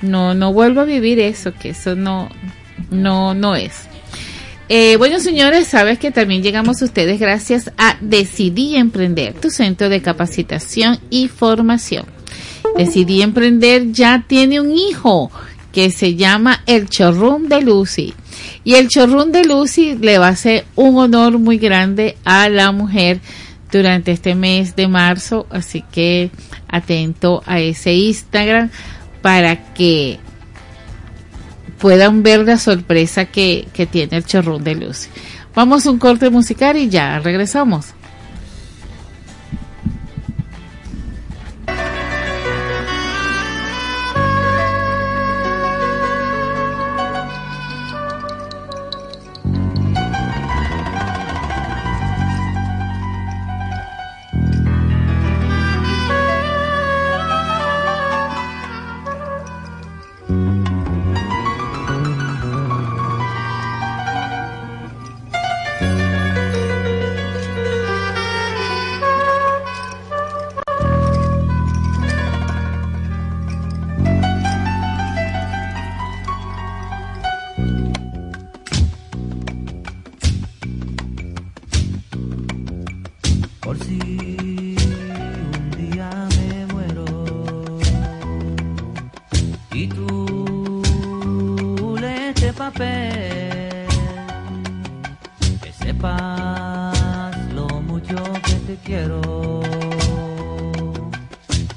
no, 0.02 0.34
no 0.34 0.52
vuelvo 0.52 0.80
a 0.80 0.84
vivir 0.84 1.18
eso, 1.18 1.52
que 1.52 1.70
eso 1.70 1.94
no, 1.94 2.28
no, 2.90 3.34
no 3.34 3.56
es. 3.56 3.90
Eh, 4.68 4.96
bueno, 4.96 5.18
señores, 5.18 5.66
sabes 5.66 5.98
que 5.98 6.12
también 6.12 6.42
llegamos 6.42 6.80
a 6.80 6.84
ustedes 6.84 7.18
gracias 7.18 7.72
a 7.76 7.96
Decidí 8.00 8.76
Emprender, 8.76 9.34
tu 9.34 9.50
centro 9.50 9.88
de 9.88 10.00
capacitación 10.00 11.00
y 11.10 11.26
formación. 11.26 12.04
Decidí 12.76 13.22
Emprender 13.22 13.90
ya 13.90 14.24
tiene 14.26 14.60
un 14.60 14.72
hijo 14.72 15.32
que 15.72 15.90
se 15.90 16.14
llama 16.14 16.62
el 16.66 16.88
Chorrón 16.88 17.48
de 17.48 17.62
Lucy. 17.62 18.14
Y 18.62 18.74
el 18.74 18.88
Chorrón 18.88 19.32
de 19.32 19.44
Lucy 19.44 19.96
le 20.00 20.18
va 20.18 20.28
a 20.28 20.30
hacer 20.30 20.64
un 20.76 20.98
honor 20.98 21.38
muy 21.38 21.58
grande 21.58 22.16
a 22.24 22.48
la 22.48 22.72
mujer 22.72 23.20
durante 23.72 24.12
este 24.12 24.34
mes 24.34 24.76
de 24.76 24.88
marzo. 24.88 25.46
Así 25.50 25.82
que 25.82 26.30
atento 26.68 27.42
a 27.46 27.60
ese 27.60 27.94
Instagram 27.94 28.70
para 29.22 29.72
que 29.74 30.18
puedan 31.78 32.22
ver 32.22 32.40
la 32.40 32.58
sorpresa 32.58 33.24
que, 33.26 33.68
que 33.72 33.86
tiene 33.86 34.18
el 34.18 34.24
chorrón 34.24 34.64
de 34.64 34.74
luz. 34.74 35.08
Vamos 35.54 35.86
a 35.86 35.90
un 35.90 35.98
corte 35.98 36.30
musical 36.30 36.76
y 36.76 36.88
ya 36.88 37.18
regresamos. 37.18 37.94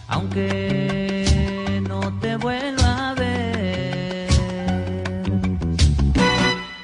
Aunque 0.07 1.81
no 1.87 1.99
te 2.19 2.35
vuelva 2.37 3.09
a 3.09 3.13
ver. 3.13 4.29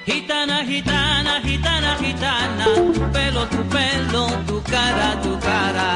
Gitana, 0.06 0.64
gitana, 0.66 1.42
gitana, 1.42 1.96
gitana, 1.96 2.66
tu 2.94 3.12
pelo, 3.12 3.46
tu 3.48 3.64
pelo, 3.76 4.28
tu 4.48 4.62
cara, 4.64 5.20
tu 5.24 5.40
cara. 5.40 5.90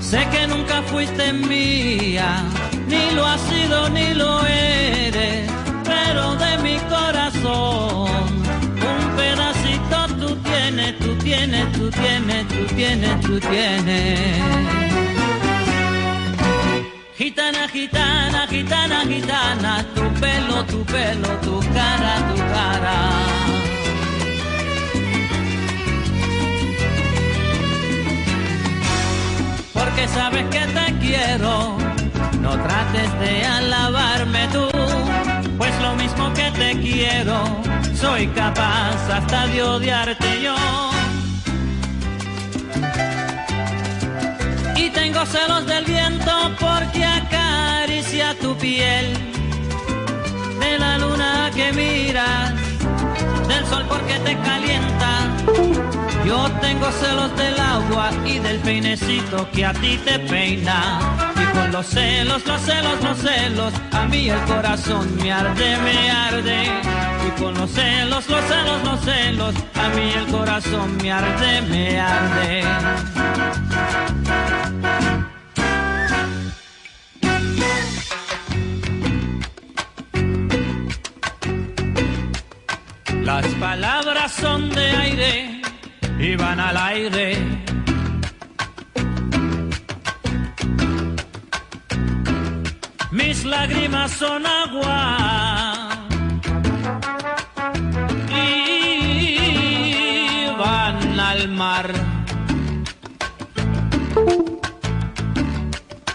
Sé 0.00 0.26
que 0.32 0.46
nunca 0.48 0.82
fuiste 0.82 1.32
mía, 1.32 2.42
ni 2.88 3.10
lo 3.14 3.24
has 3.24 3.40
sido 3.42 3.88
ni 3.90 4.14
lo 4.14 4.44
eres, 4.46 5.50
un 7.50 9.16
pedacito 9.16 10.06
tú 10.18 10.36
tienes, 10.36 10.98
tú 10.98 11.14
tienes, 11.16 11.72
tú 11.72 11.90
tienes, 11.90 12.48
tú 12.48 12.64
tienes, 12.74 13.20
tú 13.20 13.40
tienes. 13.40 14.74
Gitana, 17.16 17.68
gitana, 17.68 18.46
gitana, 18.48 19.04
gitana, 19.06 19.86
tu 19.94 20.02
pelo, 20.20 20.64
tu 20.64 20.84
pelo, 20.84 21.28
tu 21.42 21.60
cara, 21.72 22.14
tu 22.28 22.36
cara. 22.54 22.96
Porque 29.72 30.08
sabes 30.08 30.44
que 30.50 30.66
te 30.76 30.98
quiero, 30.98 31.76
no 32.40 32.50
trates 32.64 33.20
de 33.20 33.44
alabarme 33.46 34.48
tú, 34.48 34.73
lo 35.84 35.94
mismo 35.96 36.32
que 36.32 36.50
te 36.52 36.70
quiero, 36.80 37.36
soy 37.94 38.26
capaz 38.28 38.98
hasta 39.16 39.46
de 39.48 39.62
odiarte 39.62 40.30
yo. 40.42 40.56
Y 44.76 44.88
tengo 44.90 45.26
celos 45.26 45.66
del 45.66 45.84
viento 45.84 46.32
porque 46.58 47.04
acaricia 47.04 48.34
tu 48.40 48.56
piel, 48.56 49.06
de 50.60 50.78
la 50.78 50.98
luna 50.98 51.50
que 51.54 51.72
miras, 51.72 52.54
del 53.48 53.64
sol 53.66 53.84
porque 53.86 54.14
te 54.26 54.34
calienta. 54.38 55.10
Yo 56.24 56.50
tengo 56.62 56.86
celos 57.02 57.30
del 57.36 57.58
agua 57.60 58.10
y 58.24 58.38
del 58.38 58.58
peinecito 58.60 59.46
que 59.52 59.66
a 59.66 59.74
ti 59.74 59.98
te 60.06 60.18
peina. 60.20 61.33
Con 61.54 61.70
los 61.70 61.86
celos, 61.86 62.46
los 62.46 62.60
celos, 62.62 63.02
los 63.02 63.18
celos, 63.18 63.72
a 63.92 64.06
mí 64.06 64.28
el 64.28 64.40
corazón 64.42 65.16
me 65.16 65.32
arde, 65.32 65.76
me 65.78 66.10
arde. 66.10 66.64
Y 67.26 67.40
con 67.40 67.54
los 67.54 67.70
celos, 67.70 68.28
los 68.28 68.44
celos, 68.44 68.84
los 68.84 69.00
celos, 69.00 69.54
a 69.74 69.88
mí 69.90 70.12
el 70.16 70.26
corazón 70.26 70.96
me 70.96 71.12
arde, 71.12 71.62
me 71.62 72.00
arde. 72.00 72.64
Las 83.22 83.46
palabras 83.54 84.32
son 84.32 84.70
de 84.70 84.90
aire 84.90 85.62
y 86.18 86.36
van 86.36 86.60
al 86.60 86.76
aire. 86.76 87.73
Lágrimas 93.44 94.10
son 94.12 94.46
agua 94.46 95.88
y 98.30 99.36
van 100.58 101.20
al 101.20 101.48
mar. 101.50 101.92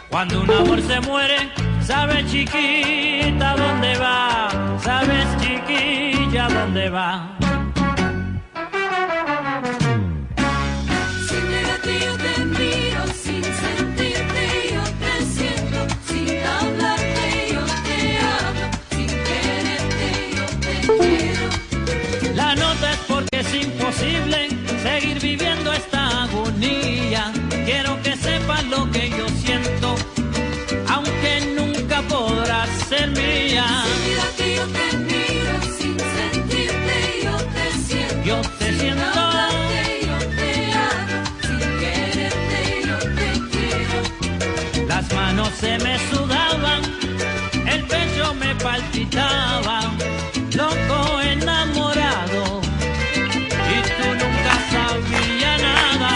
Cuando 0.09 0.41
un 0.41 0.51
amor 0.51 0.81
se 0.81 0.99
muere, 1.01 1.51
sabes 1.81 2.25
chiquita 2.31 3.55
dónde 3.55 3.97
va, 3.99 4.49
sabes 4.83 5.27
chiquilla 5.39 6.49
dónde 6.49 6.89
va. 6.89 7.38
Se 45.59 45.77
me 45.79 45.97
sudaban, 46.09 46.81
el 47.67 47.83
pecho 47.83 48.33
me 48.35 48.55
palpitaba, 48.55 49.81
loco 50.55 51.21
enamorado. 51.21 52.61
Y 53.73 53.77
tú 53.95 54.07
nunca 54.21 54.53
sabías 54.71 55.61
nada. 55.61 56.11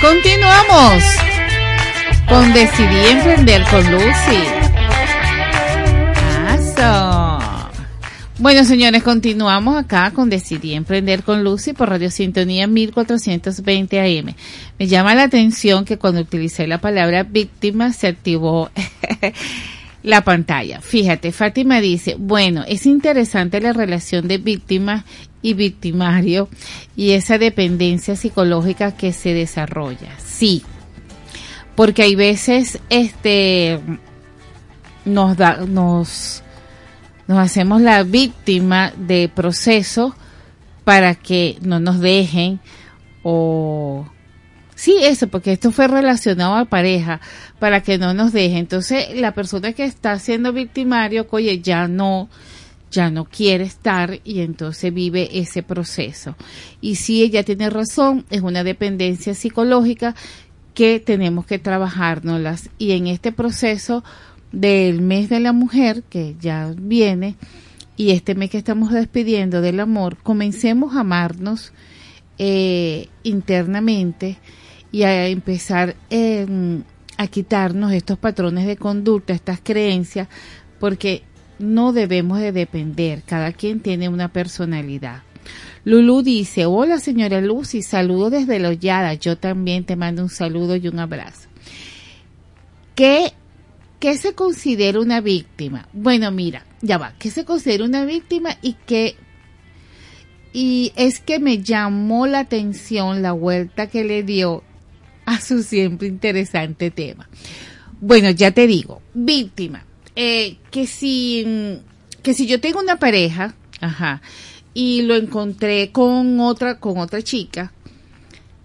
Continuamos 0.00 1.04
con 2.28 2.52
Decidí 2.54 3.06
Emprender 3.08 3.62
con 3.64 3.90
Lucy. 3.92 4.59
Bueno, 8.40 8.64
señores, 8.64 9.02
continuamos 9.02 9.76
acá 9.76 10.12
con 10.12 10.30
Decidí 10.30 10.72
Emprender 10.72 11.24
con 11.24 11.44
Lucy 11.44 11.74
por 11.74 11.90
Radio 11.90 12.10
Sintonía 12.10 12.66
1420 12.66 14.00
AM. 14.00 14.34
Me 14.78 14.86
llama 14.86 15.14
la 15.14 15.24
atención 15.24 15.84
que 15.84 15.98
cuando 15.98 16.22
utilicé 16.22 16.66
la 16.66 16.80
palabra 16.80 17.22
víctima 17.22 17.92
se 17.92 18.06
activó 18.06 18.70
la 20.02 20.24
pantalla. 20.24 20.80
Fíjate, 20.80 21.32
Fátima 21.32 21.82
dice, 21.82 22.16
bueno, 22.18 22.64
es 22.66 22.86
interesante 22.86 23.60
la 23.60 23.74
relación 23.74 24.26
de 24.26 24.38
víctima 24.38 25.04
y 25.42 25.52
victimario 25.52 26.48
y 26.96 27.10
esa 27.10 27.36
dependencia 27.36 28.16
psicológica 28.16 28.96
que 28.96 29.12
se 29.12 29.34
desarrolla. 29.34 30.18
Sí, 30.18 30.62
porque 31.74 32.04
hay 32.04 32.14
veces 32.14 32.78
este 32.88 33.80
nos 35.04 35.36
da 35.36 35.58
nos 35.66 36.39
nos 37.30 37.38
hacemos 37.38 37.80
la 37.80 38.02
víctima 38.02 38.92
de 38.96 39.30
procesos 39.32 40.14
para 40.82 41.14
que 41.14 41.58
no 41.62 41.78
nos 41.78 42.00
dejen 42.00 42.58
o 43.22 44.04
sí 44.74 44.96
eso 45.00 45.28
porque 45.28 45.52
esto 45.52 45.70
fue 45.70 45.86
relacionado 45.86 46.56
a 46.56 46.64
pareja 46.64 47.20
para 47.60 47.84
que 47.84 47.98
no 47.98 48.14
nos 48.14 48.32
dejen 48.32 48.58
entonces 48.58 49.14
la 49.14 49.32
persona 49.32 49.74
que 49.74 49.84
está 49.84 50.18
siendo 50.18 50.52
victimario 50.52 51.24
oye 51.30 51.60
ya 51.60 51.86
no 51.86 52.28
ya 52.90 53.10
no 53.10 53.26
quiere 53.26 53.62
estar 53.62 54.18
y 54.24 54.40
entonces 54.40 54.92
vive 54.92 55.38
ese 55.38 55.62
proceso. 55.62 56.34
Y 56.80 56.96
si 56.96 57.22
ella 57.22 57.44
tiene 57.44 57.70
razón 57.70 58.24
es 58.30 58.40
una 58.40 58.64
dependencia 58.64 59.36
psicológica 59.36 60.16
que 60.74 60.98
tenemos 60.98 61.46
que 61.46 61.60
trabajárnoslas 61.60 62.68
y 62.78 62.90
en 62.90 63.06
este 63.06 63.30
proceso 63.30 64.02
del 64.52 65.00
mes 65.00 65.28
de 65.28 65.40
la 65.40 65.52
mujer 65.52 66.02
que 66.02 66.36
ya 66.40 66.74
viene 66.76 67.36
y 67.96 68.10
este 68.10 68.34
mes 68.34 68.50
que 68.50 68.58
estamos 68.58 68.92
despidiendo 68.92 69.60
del 69.60 69.80
amor, 69.80 70.16
comencemos 70.22 70.96
a 70.96 71.00
amarnos 71.00 71.72
eh, 72.38 73.08
internamente 73.22 74.38
y 74.90 75.02
a 75.02 75.28
empezar 75.28 75.96
eh, 76.08 76.46
a 77.18 77.26
quitarnos 77.26 77.92
estos 77.92 78.18
patrones 78.18 78.66
de 78.66 78.76
conducta, 78.76 79.34
estas 79.34 79.60
creencias, 79.62 80.28
porque 80.78 81.22
no 81.58 81.92
debemos 81.92 82.40
de 82.40 82.52
depender, 82.52 83.22
cada 83.26 83.52
quien 83.52 83.80
tiene 83.80 84.08
una 84.08 84.32
personalidad. 84.32 85.22
Lulu 85.84 86.22
dice, 86.22 86.64
hola 86.66 86.98
señora 86.98 87.40
Lucy, 87.42 87.82
saludo 87.82 88.30
desde 88.30 88.58
la 88.58 88.70
hollada, 88.70 89.14
yo 89.14 89.36
también 89.36 89.84
te 89.84 89.96
mando 89.96 90.22
un 90.22 90.30
saludo 90.30 90.76
y 90.76 90.88
un 90.88 90.98
abrazo. 90.98 91.48
¿Qué, 92.94 93.34
¿Qué 94.00 94.16
se 94.16 94.34
considera 94.34 94.98
una 95.00 95.20
víctima? 95.20 95.88
Bueno, 95.92 96.30
mira, 96.30 96.66
ya 96.80 96.98
va, 96.98 97.14
¿qué 97.18 97.30
se 97.30 97.44
considera 97.44 97.84
una 97.84 98.04
víctima 98.04 98.56
y 98.62 98.74
qué 98.86 99.16
y 100.52 100.92
es 100.96 101.20
que 101.20 101.38
me 101.38 101.62
llamó 101.62 102.26
la 102.26 102.40
atención 102.40 103.22
la 103.22 103.32
vuelta 103.32 103.86
que 103.86 104.02
le 104.02 104.24
dio 104.24 104.64
a 105.30 105.40
su 105.40 105.62
siempre 105.62 106.08
interesante 106.08 106.90
tema. 106.90 107.28
Bueno, 108.00 108.30
ya 108.30 108.50
te 108.50 108.66
digo, 108.66 109.00
víctima, 109.14 109.84
eh, 110.16 110.56
que 110.70 110.86
si 110.86 111.80
que 112.22 112.34
si 112.34 112.46
yo 112.46 112.60
tengo 112.60 112.80
una 112.80 112.96
pareja, 112.96 113.54
ajá, 113.80 114.22
y 114.74 115.02
lo 115.02 115.14
encontré 115.14 115.92
con 115.92 116.40
otra 116.40 116.80
con 116.80 116.98
otra 116.98 117.22
chica 117.22 117.72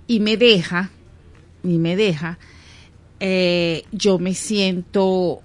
y 0.07 0.19
me 0.19 0.37
deja 0.37 0.89
y 1.63 1.77
me 1.77 1.95
deja, 1.95 2.39
eh, 3.19 3.83
yo 3.91 4.19
me 4.19 4.33
siento 4.33 5.41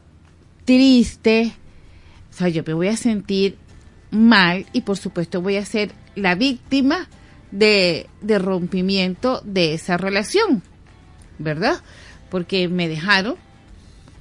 triste, 0.65 1.53
o 2.31 2.33
sea, 2.33 2.49
yo 2.49 2.63
me 2.67 2.75
voy 2.75 2.89
a 2.89 2.97
sentir 2.97 3.57
mal 4.11 4.67
y 4.73 4.83
por 4.83 4.97
supuesto 4.97 5.41
voy 5.41 5.57
a 5.57 5.65
ser 5.65 5.93
la 6.15 6.35
víctima 6.35 7.09
de, 7.51 8.09
rompimiento 8.23 9.41
de 9.45 9.75
esa 9.75 9.97
relación, 9.97 10.63
¿verdad? 11.39 11.81
Porque 12.31 12.69
me 12.69 12.89
dejaron 12.89 13.37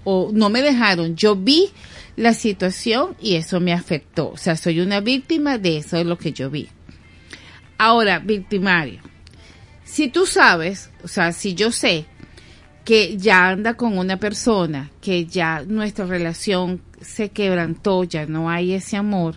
o 0.04 0.32
no 0.34 0.50
me 0.50 0.62
dejaron, 0.62 1.16
yo 1.16 1.36
vi 1.36 1.70
la 2.16 2.34
situación 2.34 3.16
y 3.22 3.36
eso 3.36 3.60
me 3.60 3.74
afectó, 3.74 4.32
o 4.32 4.38
sea, 4.38 4.56
soy 4.56 4.80
una 4.80 5.00
víctima 5.00 5.58
de 5.58 5.78
eso 5.78 5.98
es 5.98 6.06
lo 6.06 6.18
que 6.18 6.34
yo 6.34 6.50
vi. 6.50 6.70
Ahora, 7.78 8.20
victimario, 8.20 9.02
si 9.84 10.10
tú 10.10 10.26
sabes, 10.26 10.90
o 11.04 11.08
sea, 11.08 11.32
si 11.32 11.54
yo 11.54 11.72
sé 11.72 12.06
que 12.90 13.18
ya 13.18 13.49
anda 13.49 13.76
con 13.76 13.99
una 13.99 14.18
persona, 14.18 14.90
que 14.99 15.28
ya 15.28 15.64
nuestra 15.64 16.07
relación 16.07 16.82
se 16.99 17.30
quebrantó, 17.30 18.03
ya 18.03 18.26
no 18.26 18.49
hay 18.49 18.74
ese 18.74 18.98
amor, 18.98 19.36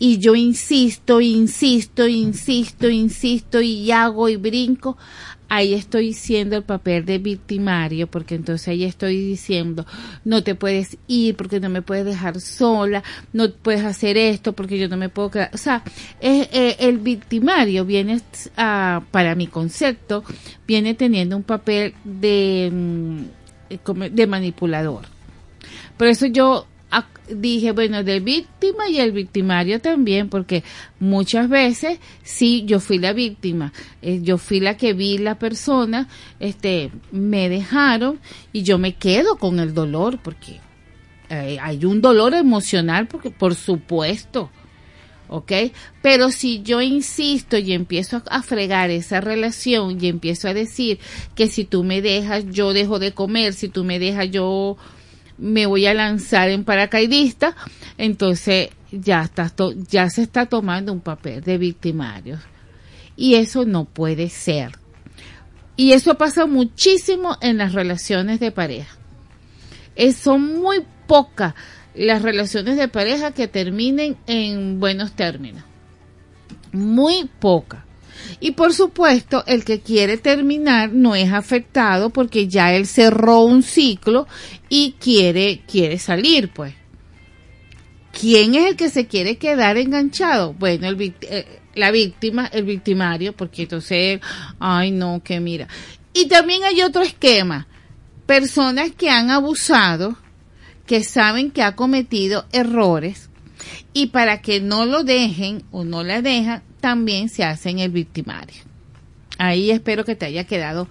y 0.00 0.18
yo 0.18 0.34
insisto, 0.34 1.20
insisto, 1.20 2.08
insisto, 2.08 2.88
insisto, 2.88 3.60
y 3.60 3.92
hago 3.92 4.28
y 4.28 4.34
brinco, 4.34 4.98
ahí 5.50 5.74
estoy 5.74 6.14
siendo 6.14 6.56
el 6.56 6.62
papel 6.62 7.04
de 7.04 7.18
victimario, 7.18 8.06
porque 8.06 8.36
entonces 8.36 8.68
ahí 8.68 8.84
estoy 8.84 9.18
diciendo, 9.20 9.84
no 10.24 10.42
te 10.42 10.54
puedes 10.54 10.96
ir 11.08 11.36
porque 11.36 11.58
no 11.58 11.68
me 11.68 11.82
puedes 11.82 12.06
dejar 12.06 12.40
sola, 12.40 13.02
no 13.32 13.50
puedes 13.50 13.84
hacer 13.84 14.16
esto 14.16 14.52
porque 14.54 14.78
yo 14.78 14.88
no 14.88 14.96
me 14.96 15.08
puedo 15.08 15.32
quedar. 15.32 15.50
O 15.52 15.58
sea, 15.58 15.82
eh, 16.20 16.48
eh, 16.52 16.76
el 16.78 16.98
victimario 16.98 17.84
viene, 17.84 18.22
a, 18.56 19.02
para 19.10 19.34
mi 19.34 19.48
concepto, 19.48 20.22
viene 20.68 20.94
teniendo 20.94 21.36
un 21.36 21.42
papel 21.42 21.94
de, 22.04 22.70
mm, 22.72 23.76
como 23.82 24.08
de 24.08 24.26
manipulador. 24.28 25.02
Por 25.96 26.06
eso 26.06 26.26
yo 26.26 26.66
dije, 27.28 27.72
bueno, 27.72 28.02
de 28.02 28.20
víctima 28.20 28.88
y 28.88 28.98
el 28.98 29.12
victimario 29.12 29.80
también, 29.80 30.28
porque 30.28 30.64
muchas 30.98 31.48
veces 31.48 31.98
sí, 32.22 32.64
yo 32.66 32.80
fui 32.80 32.98
la 32.98 33.12
víctima, 33.12 33.72
eh, 34.02 34.20
yo 34.22 34.38
fui 34.38 34.60
la 34.60 34.76
que 34.76 34.92
vi 34.92 35.18
la 35.18 35.38
persona, 35.38 36.08
este, 36.40 36.90
me 37.12 37.48
dejaron 37.48 38.18
y 38.52 38.62
yo 38.62 38.78
me 38.78 38.94
quedo 38.94 39.36
con 39.36 39.60
el 39.60 39.74
dolor, 39.74 40.18
porque 40.22 40.60
eh, 41.28 41.58
hay 41.60 41.84
un 41.84 42.00
dolor 42.00 42.34
emocional, 42.34 43.06
porque 43.06 43.30
por 43.30 43.54
supuesto, 43.54 44.50
¿ok? 45.28 45.52
Pero 46.02 46.30
si 46.30 46.62
yo 46.62 46.82
insisto 46.82 47.56
y 47.56 47.72
empiezo 47.72 48.22
a, 48.28 48.42
fregar 48.42 48.90
esa 48.90 49.20
relación 49.20 49.96
y 50.02 50.08
empiezo 50.08 50.48
a 50.48 50.54
decir 50.54 50.98
que 51.36 51.46
si 51.46 51.64
tú 51.64 51.84
me 51.84 52.02
dejas, 52.02 52.46
yo 52.50 52.72
dejo 52.72 52.98
de 52.98 53.12
comer, 53.12 53.52
si 53.52 53.68
tú 53.68 53.84
me 53.84 54.00
dejas, 54.00 54.30
yo 54.30 54.76
me 55.40 55.66
voy 55.66 55.86
a 55.86 55.94
lanzar 55.94 56.50
en 56.50 56.64
paracaidista, 56.64 57.56
entonces 57.98 58.68
ya, 58.92 59.22
está 59.22 59.52
ya 59.88 60.08
se 60.10 60.22
está 60.22 60.46
tomando 60.46 60.92
un 60.92 61.00
papel 61.00 61.42
de 61.42 61.58
victimarios. 61.58 62.40
Y 63.16 63.34
eso 63.34 63.64
no 63.64 63.84
puede 63.84 64.28
ser. 64.28 64.72
Y 65.76 65.92
eso 65.92 66.16
pasa 66.16 66.46
muchísimo 66.46 67.36
en 67.40 67.58
las 67.58 67.72
relaciones 67.72 68.38
de 68.40 68.50
pareja. 68.50 68.96
Es- 69.96 70.16
son 70.16 70.60
muy 70.60 70.84
pocas 71.06 71.54
las 71.94 72.22
relaciones 72.22 72.76
de 72.76 72.88
pareja 72.88 73.32
que 73.32 73.48
terminen 73.48 74.16
en 74.26 74.78
buenos 74.78 75.12
términos. 75.12 75.64
Muy 76.72 77.28
pocas. 77.40 77.80
Y 78.40 78.52
por 78.52 78.72
supuesto, 78.72 79.44
el 79.46 79.64
que 79.64 79.80
quiere 79.80 80.16
terminar 80.16 80.92
no 80.92 81.14
es 81.14 81.32
afectado 81.32 82.10
porque 82.10 82.48
ya 82.48 82.74
él 82.74 82.86
cerró 82.86 83.42
un 83.42 83.62
ciclo 83.62 84.26
y 84.68 84.96
quiere, 85.00 85.62
quiere 85.66 85.98
salir, 85.98 86.50
pues. 86.52 86.74
¿Quién 88.18 88.54
es 88.54 88.66
el 88.66 88.76
que 88.76 88.90
se 88.90 89.06
quiere 89.06 89.36
quedar 89.36 89.76
enganchado? 89.76 90.52
Bueno, 90.54 90.88
el, 90.88 91.14
eh, 91.22 91.60
la 91.74 91.90
víctima, 91.90 92.46
el 92.52 92.64
victimario, 92.64 93.34
porque 93.34 93.62
entonces, 93.62 94.20
ay 94.58 94.90
no, 94.90 95.22
que 95.22 95.40
mira. 95.40 95.68
Y 96.12 96.26
también 96.26 96.64
hay 96.64 96.82
otro 96.82 97.02
esquema. 97.02 97.68
Personas 98.26 98.90
que 98.92 99.10
han 99.10 99.30
abusado, 99.30 100.16
que 100.86 101.04
saben 101.04 101.50
que 101.50 101.62
ha 101.62 101.76
cometido 101.76 102.46
errores 102.52 103.30
y 103.92 104.08
para 104.08 104.40
que 104.40 104.60
no 104.60 104.86
lo 104.86 105.04
dejen 105.04 105.64
o 105.70 105.84
no 105.84 106.02
la 106.02 106.22
dejan, 106.22 106.62
también 106.80 107.28
se 107.28 107.44
hacen 107.44 107.78
el 107.78 107.90
victimario. 107.90 108.62
Ahí 109.38 109.70
espero 109.70 110.04
que 110.04 110.16
te 110.16 110.26
haya 110.26 110.44
quedado 110.44 110.88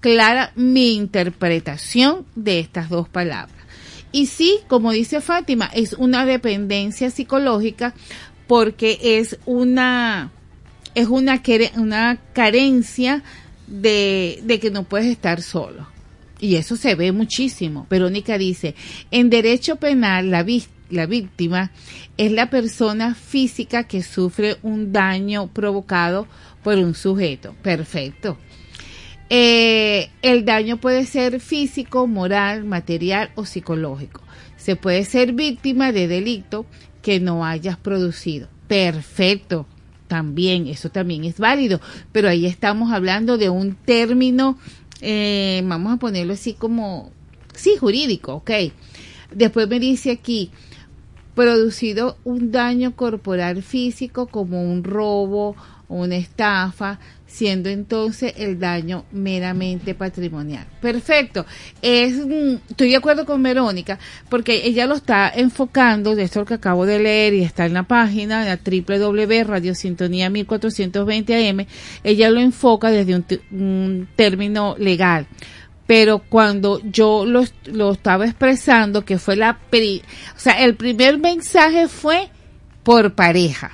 clara 0.00 0.52
mi 0.56 0.94
interpretación 0.94 2.24
de 2.34 2.60
estas 2.60 2.88
dos 2.88 3.08
palabras. 3.08 3.56
Y 4.12 4.26
sí, 4.26 4.58
como 4.68 4.90
dice 4.92 5.20
Fátima, 5.20 5.66
es 5.74 5.92
una 5.92 6.24
dependencia 6.24 7.10
psicológica 7.10 7.94
porque 8.46 8.98
es 9.02 9.38
una 9.46 10.32
es 10.94 11.06
una, 11.06 11.40
una 11.76 12.16
carencia 12.32 13.22
de, 13.68 14.40
de 14.42 14.58
que 14.58 14.70
no 14.72 14.82
puedes 14.84 15.06
estar 15.06 15.40
solo. 15.42 15.86
Y 16.40 16.56
eso 16.56 16.74
se 16.76 16.94
ve 16.96 17.12
muchísimo. 17.12 17.86
Verónica 17.88 18.38
dice, 18.38 18.74
en 19.12 19.30
derecho 19.30 19.76
penal 19.76 20.30
la, 20.30 20.42
vis- 20.42 20.68
la 20.90 21.06
víctima 21.06 21.70
es 22.16 22.32
la 22.32 22.50
persona 22.50 23.14
física 23.14 23.84
que 23.84 24.02
sufre 24.02 24.58
un 24.62 24.92
daño 24.92 25.48
provocado 25.48 26.26
por 26.62 26.78
un 26.78 26.94
sujeto. 26.94 27.54
Perfecto. 27.62 28.38
Eh, 29.32 30.10
el 30.22 30.44
daño 30.44 30.78
puede 30.78 31.06
ser 31.06 31.40
físico, 31.40 32.06
moral, 32.06 32.64
material 32.64 33.30
o 33.36 33.44
psicológico. 33.44 34.22
Se 34.56 34.76
puede 34.76 35.04
ser 35.04 35.32
víctima 35.32 35.92
de 35.92 36.08
delito 36.08 36.66
que 37.00 37.20
no 37.20 37.44
hayas 37.44 37.76
producido. 37.76 38.48
Perfecto. 38.66 39.66
También, 40.08 40.66
eso 40.66 40.90
también 40.90 41.24
es 41.24 41.38
válido. 41.38 41.80
Pero 42.10 42.28
ahí 42.28 42.44
estamos 42.44 42.92
hablando 42.92 43.38
de 43.38 43.48
un 43.48 43.76
término, 43.76 44.58
eh, 45.00 45.62
vamos 45.64 45.94
a 45.94 45.96
ponerlo 45.98 46.32
así 46.32 46.54
como, 46.54 47.12
sí, 47.54 47.76
jurídico, 47.78 48.34
ok. 48.34 48.50
Después 49.32 49.68
me 49.68 49.78
dice 49.78 50.10
aquí, 50.10 50.50
producido 51.40 52.18
un 52.24 52.52
daño 52.52 52.94
corporal 52.94 53.62
físico 53.62 54.26
como 54.26 54.62
un 54.62 54.84
robo 54.84 55.56
o 55.88 55.94
una 55.94 56.16
estafa, 56.16 56.98
siendo 57.26 57.70
entonces 57.70 58.34
el 58.36 58.58
daño 58.58 59.06
meramente 59.10 59.94
patrimonial. 59.94 60.66
Perfecto. 60.82 61.46
Es, 61.80 62.12
estoy 62.68 62.90
de 62.90 62.96
acuerdo 62.96 63.24
con 63.24 63.42
Verónica, 63.42 63.98
porque 64.28 64.66
ella 64.66 64.86
lo 64.86 64.96
está 64.96 65.32
enfocando, 65.34 66.14
de 66.14 66.24
esto 66.24 66.44
que 66.44 66.54
acabo 66.54 66.84
de 66.84 66.98
leer 66.98 67.32
y 67.32 67.42
está 67.42 67.64
en 67.64 67.72
la 67.72 67.84
página, 67.84 68.44
la 68.44 68.58
www 68.62 69.44
Radio 69.44 69.74
Sintonía 69.74 70.28
1420 70.28 71.48
AM, 71.48 71.66
ella 72.04 72.28
lo 72.28 72.40
enfoca 72.40 72.90
desde 72.90 73.14
un, 73.14 73.24
un 73.50 74.08
término 74.14 74.76
legal 74.78 75.26
pero 75.90 76.20
cuando 76.20 76.80
yo 76.84 77.26
lo, 77.26 77.42
lo 77.64 77.90
estaba 77.90 78.24
expresando, 78.24 79.04
que 79.04 79.18
fue 79.18 79.34
la, 79.34 79.58
o 79.72 80.38
sea, 80.38 80.52
el 80.64 80.76
primer 80.76 81.18
mensaje 81.18 81.88
fue 81.88 82.28
por 82.84 83.14
pareja. 83.14 83.72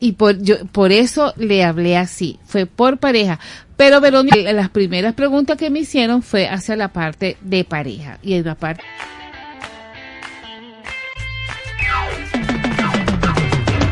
Y 0.00 0.12
por, 0.12 0.40
yo, 0.40 0.64
por 0.64 0.92
eso 0.92 1.34
le 1.36 1.62
hablé 1.62 1.98
así, 1.98 2.38
fue 2.46 2.64
por 2.64 2.96
pareja. 2.96 3.38
Pero 3.76 4.00
Verónica, 4.00 4.50
las 4.54 4.70
primeras 4.70 5.12
preguntas 5.12 5.58
que 5.58 5.68
me 5.68 5.80
hicieron 5.80 6.22
fue 6.22 6.48
hacia 6.48 6.74
la 6.74 6.88
parte 6.88 7.36
de 7.42 7.64
pareja. 7.64 8.18
Y 8.22 8.32
en 8.32 8.46
la 8.46 8.54
parte 8.54 8.82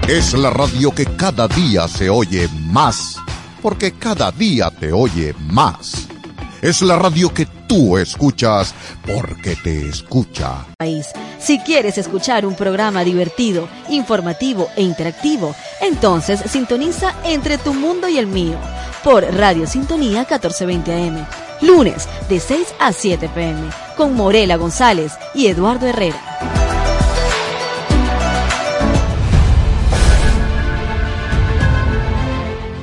Es 0.09 0.33
la 0.33 0.49
radio 0.49 0.93
que 0.93 1.05
cada 1.05 1.47
día 1.47 1.89
se 1.89 2.09
oye 2.09 2.49
más, 2.71 3.19
porque 3.61 3.93
cada 3.93 4.33
día 4.33 4.71
te 4.71 4.95
oye 4.95 5.35
más. 5.41 6.09
Es 6.65 6.81
la 6.81 6.99
radio 6.99 7.29
que 7.29 7.45
tú 7.45 7.99
escuchas 7.99 8.75
porque 9.07 9.55
te 9.55 9.87
escucha. 9.87 10.65
país. 10.79 11.09
Si 11.39 11.59
quieres 11.59 11.99
escuchar 11.99 12.47
un 12.47 12.55
programa 12.55 13.05
divertido, 13.05 13.69
informativo 13.91 14.71
e 14.75 14.81
interactivo, 14.81 15.55
entonces 15.83 16.41
sintoniza 16.47 17.15
Entre 17.25 17.59
tu 17.59 17.75
mundo 17.75 18.09
y 18.09 18.17
el 18.17 18.29
mío 18.29 18.57
por 19.03 19.25
Radio 19.25 19.67
Sintonía 19.67 20.21
1420 20.21 20.91
AM. 20.91 21.27
Lunes 21.61 22.09
de 22.31 22.41
6 22.41 22.75
a 22.81 22.93
7 22.95 23.29
pm 23.35 23.69
con 23.95 24.15
Morela 24.15 24.57
González 24.57 25.13
y 25.35 25.49
Eduardo 25.49 25.87
Herrera. 25.87 26.19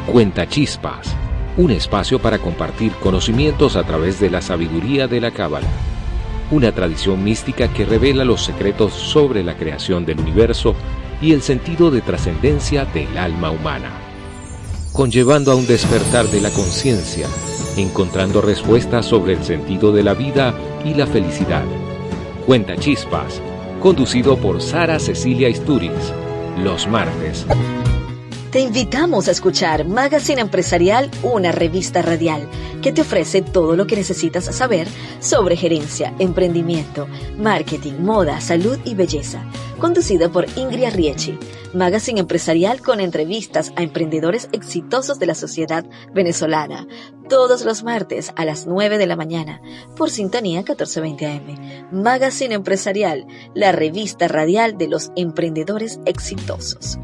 Cuenta 0.05 0.47
Chispas, 0.47 1.15
un 1.57 1.71
espacio 1.71 2.19
para 2.19 2.39
compartir 2.39 2.91
conocimientos 2.93 3.75
a 3.75 3.83
través 3.83 4.19
de 4.19 4.29
la 4.29 4.41
sabiduría 4.41 5.07
de 5.07 5.19
la 5.19 5.31
Cábala, 5.31 5.67
una 6.49 6.71
tradición 6.71 7.23
mística 7.23 7.73
que 7.73 7.85
revela 7.85 8.25
los 8.25 8.43
secretos 8.43 8.93
sobre 8.93 9.43
la 9.43 9.55
creación 9.55 10.05
del 10.05 10.19
universo 10.19 10.75
y 11.21 11.33
el 11.33 11.41
sentido 11.41 11.91
de 11.91 12.01
trascendencia 12.01 12.85
del 12.85 13.17
alma 13.17 13.51
humana, 13.51 13.91
conllevando 14.91 15.51
a 15.51 15.55
un 15.55 15.67
despertar 15.67 16.27
de 16.27 16.41
la 16.41 16.49
conciencia, 16.49 17.27
encontrando 17.77 18.41
respuestas 18.41 19.05
sobre 19.05 19.33
el 19.33 19.43
sentido 19.43 19.91
de 19.91 20.03
la 20.03 20.13
vida 20.13 20.53
y 20.83 20.93
la 20.93 21.07
felicidad. 21.07 21.63
Cuenta 22.45 22.75
Chispas, 22.75 23.41
conducido 23.79 24.35
por 24.37 24.61
Sara 24.61 24.99
Cecilia 24.99 25.47
Isturiz, 25.47 26.13
los 26.57 26.87
martes. 26.87 27.45
Te 28.51 28.59
invitamos 28.59 29.29
a 29.29 29.31
escuchar 29.31 29.87
Magazine 29.87 30.41
Empresarial, 30.41 31.09
una 31.23 31.53
revista 31.53 32.01
radial 32.01 32.49
que 32.81 32.91
te 32.91 32.99
ofrece 32.99 33.41
todo 33.41 33.77
lo 33.77 33.87
que 33.87 33.95
necesitas 33.95 34.43
saber 34.53 34.89
sobre 35.21 35.55
gerencia, 35.55 36.13
emprendimiento, 36.19 37.07
marketing, 37.37 37.93
moda, 38.01 38.41
salud 38.41 38.77
y 38.83 38.93
belleza. 38.93 39.45
Conducida 39.79 40.27
por 40.27 40.47
Ingrid 40.57 40.89
Riechi. 40.89 41.39
Magazine 41.73 42.19
Empresarial 42.19 42.81
con 42.81 42.99
entrevistas 42.99 43.71
a 43.77 43.83
emprendedores 43.83 44.49
exitosos 44.51 45.17
de 45.17 45.27
la 45.27 45.35
sociedad 45.35 45.85
venezolana. 46.13 46.85
Todos 47.29 47.63
los 47.63 47.83
martes 47.83 48.33
a 48.35 48.43
las 48.43 48.67
9 48.67 48.97
de 48.97 49.07
la 49.07 49.15
mañana 49.15 49.61
por 49.95 50.09
Sintonía 50.09 50.57
1420 50.57 51.25
AM. 51.25 51.87
Magazine 51.93 52.55
Empresarial, 52.55 53.25
la 53.55 53.71
revista 53.71 54.27
radial 54.27 54.77
de 54.77 54.89
los 54.89 55.13
emprendedores 55.15 56.01
exitosos. 56.05 56.99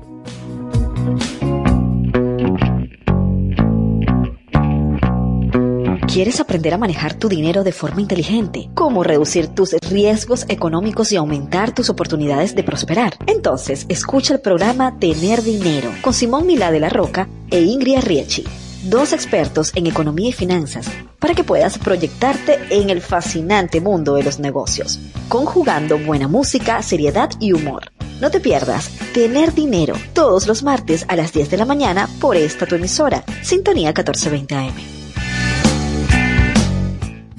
¿Quieres 6.17 6.39
aprender 6.39 6.73
a 6.73 6.79
manejar 6.79 7.13
tu 7.13 7.29
dinero 7.29 7.63
de 7.63 7.71
forma 7.71 8.01
inteligente? 8.01 8.71
¿Cómo 8.73 9.03
reducir 9.03 9.49
tus 9.49 9.73
riesgos 9.73 10.45
económicos 10.49 11.11
y 11.11 11.15
aumentar 11.15 11.75
tus 11.75 11.91
oportunidades 11.91 12.55
de 12.55 12.63
prosperar? 12.63 13.19
Entonces, 13.27 13.85
escucha 13.87 14.33
el 14.33 14.39
programa 14.39 14.97
Tener 14.97 15.43
Dinero 15.43 15.91
con 16.01 16.15
Simón 16.15 16.47
Milá 16.47 16.71
de 16.71 16.79
la 16.79 16.89
Roca 16.89 17.29
e 17.51 17.61
Ingrid 17.61 17.99
Riechi, 17.99 18.45
dos 18.85 19.13
expertos 19.13 19.71
en 19.75 19.85
economía 19.85 20.29
y 20.29 20.33
finanzas 20.33 20.89
para 21.19 21.35
que 21.35 21.43
puedas 21.43 21.77
proyectarte 21.77 22.57
en 22.71 22.89
el 22.89 23.01
fascinante 23.01 23.79
mundo 23.79 24.15
de 24.15 24.23
los 24.23 24.39
negocios, 24.39 24.99
conjugando 25.27 25.99
buena 25.99 26.27
música, 26.27 26.81
seriedad 26.81 27.29
y 27.39 27.53
humor. 27.53 27.91
No 28.21 28.31
te 28.31 28.39
pierdas 28.39 28.89
Tener 29.13 29.53
Dinero 29.53 29.93
todos 30.13 30.47
los 30.47 30.63
martes 30.63 31.05
a 31.09 31.15
las 31.15 31.31
10 31.31 31.51
de 31.51 31.57
la 31.57 31.65
mañana 31.65 32.09
por 32.19 32.37
esta 32.37 32.65
tu 32.65 32.73
emisora, 32.73 33.23
Sintonía 33.43 33.89
1420 33.89 34.55
AM. 34.55 34.96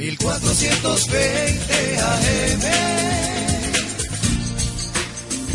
1420 0.09 1.99
AM 2.01 2.63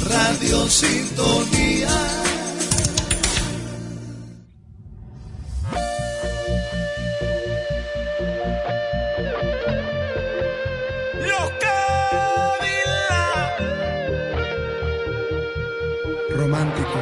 Radio 0.08 0.70
Sintonía. 0.70 1.90
Romántico. 16.30 17.00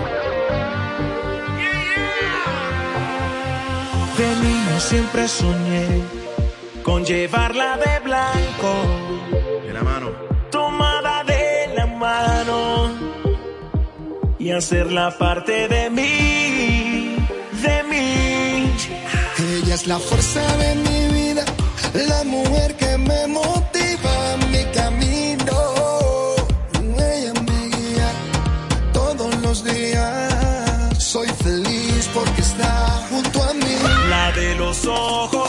De 4.18 4.36
niño 4.38 4.80
siempre 4.80 5.28
soñé 5.28 6.21
con 6.84 7.06
llevarla 7.06 7.78
de 7.78 8.00
blanco. 8.00 8.72
De 9.66 9.74
la 9.74 9.84
mano. 9.84 10.10
Tomada 10.50 11.24
de 11.24 11.74
la 11.76 11.86
mano. 11.86 12.90
Y 14.40 14.52
hacerla 14.52 15.18
parte 15.18 15.68
de 15.68 15.90
mí. 15.90 17.16
De 17.64 17.84
mí. 17.84 18.74
Ella 19.58 19.76
es 19.76 19.88
la 19.88 20.00
fuerza 20.00 20.42
de 20.58 20.76
mi 20.76 21.14
vida, 21.14 21.44
la 21.94 22.24
mujer 22.24 22.76
que 22.76 22.98
me 22.98 23.28
motiva 23.28 24.14
en 24.34 24.52
mi 24.52 24.64
camino. 24.72 25.58
Ella 26.98 27.34
me 27.48 27.60
guía 27.76 28.10
todos 28.94 29.36
los 29.42 29.64
días. 29.64 31.04
Soy 31.04 31.28
feliz 31.44 32.10
porque 32.14 32.42
está 32.42 32.72
junto 33.10 33.44
a 33.44 33.54
mí. 33.54 33.76
La 34.10 34.32
de 34.32 34.56
los 34.56 34.86
ojos 34.86 35.41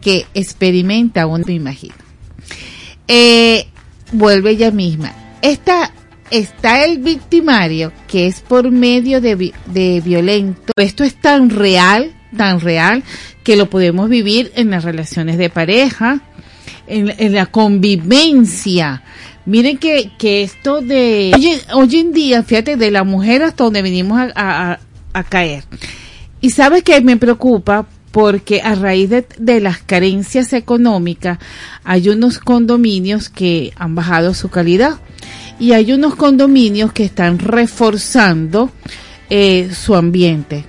que 0.00 0.26
experimenta 0.34 1.26
uno, 1.26 1.44
me 1.46 1.54
imagino. 1.54 1.94
Eh, 3.08 3.66
vuelve 4.12 4.50
ella 4.50 4.70
misma. 4.70 5.12
Esta, 5.42 5.92
está 6.30 6.84
el 6.84 6.98
victimario, 6.98 7.92
que 8.08 8.26
es 8.26 8.40
por 8.40 8.70
medio 8.70 9.20
de, 9.20 9.52
de 9.66 10.00
violento. 10.04 10.72
Esto 10.76 11.04
es 11.04 11.14
tan 11.20 11.50
real, 11.50 12.12
tan 12.36 12.60
real, 12.60 13.02
que 13.42 13.56
lo 13.56 13.68
podemos 13.68 14.08
vivir 14.08 14.52
en 14.54 14.70
las 14.70 14.84
relaciones 14.84 15.38
de 15.38 15.50
pareja, 15.50 16.20
en, 16.86 17.12
en 17.18 17.34
la 17.34 17.46
convivencia. 17.46 19.02
Miren 19.46 19.78
que, 19.78 20.12
que 20.18 20.42
esto 20.42 20.80
de 20.82 21.32
hoy, 21.34 21.58
hoy 21.74 21.96
en 21.98 22.12
día, 22.12 22.42
fíjate, 22.42 22.76
de 22.76 22.90
la 22.90 23.04
mujer 23.04 23.42
hasta 23.42 23.64
donde 23.64 23.82
venimos 23.82 24.20
a- 24.20 24.32
a- 24.72 24.80
a 25.12 25.24
caer. 25.24 25.64
Y 26.40 26.50
sabes 26.50 26.82
que 26.84 27.00
me 27.00 27.16
preocupa 27.16 27.86
porque 28.10 28.60
a 28.62 28.74
raíz 28.74 29.10
de, 29.10 29.26
de 29.38 29.60
las 29.60 29.78
carencias 29.78 30.52
económicas 30.52 31.38
hay 31.84 32.08
unos 32.08 32.38
condominios 32.38 33.28
que 33.28 33.72
han 33.76 33.94
bajado 33.94 34.34
su 34.34 34.48
calidad 34.48 34.98
y 35.60 35.72
hay 35.72 35.92
unos 35.92 36.16
condominios 36.16 36.92
que 36.92 37.04
están 37.04 37.38
reforzando 37.38 38.70
eh, 39.28 39.70
su 39.72 39.94
ambiente. 39.94 40.64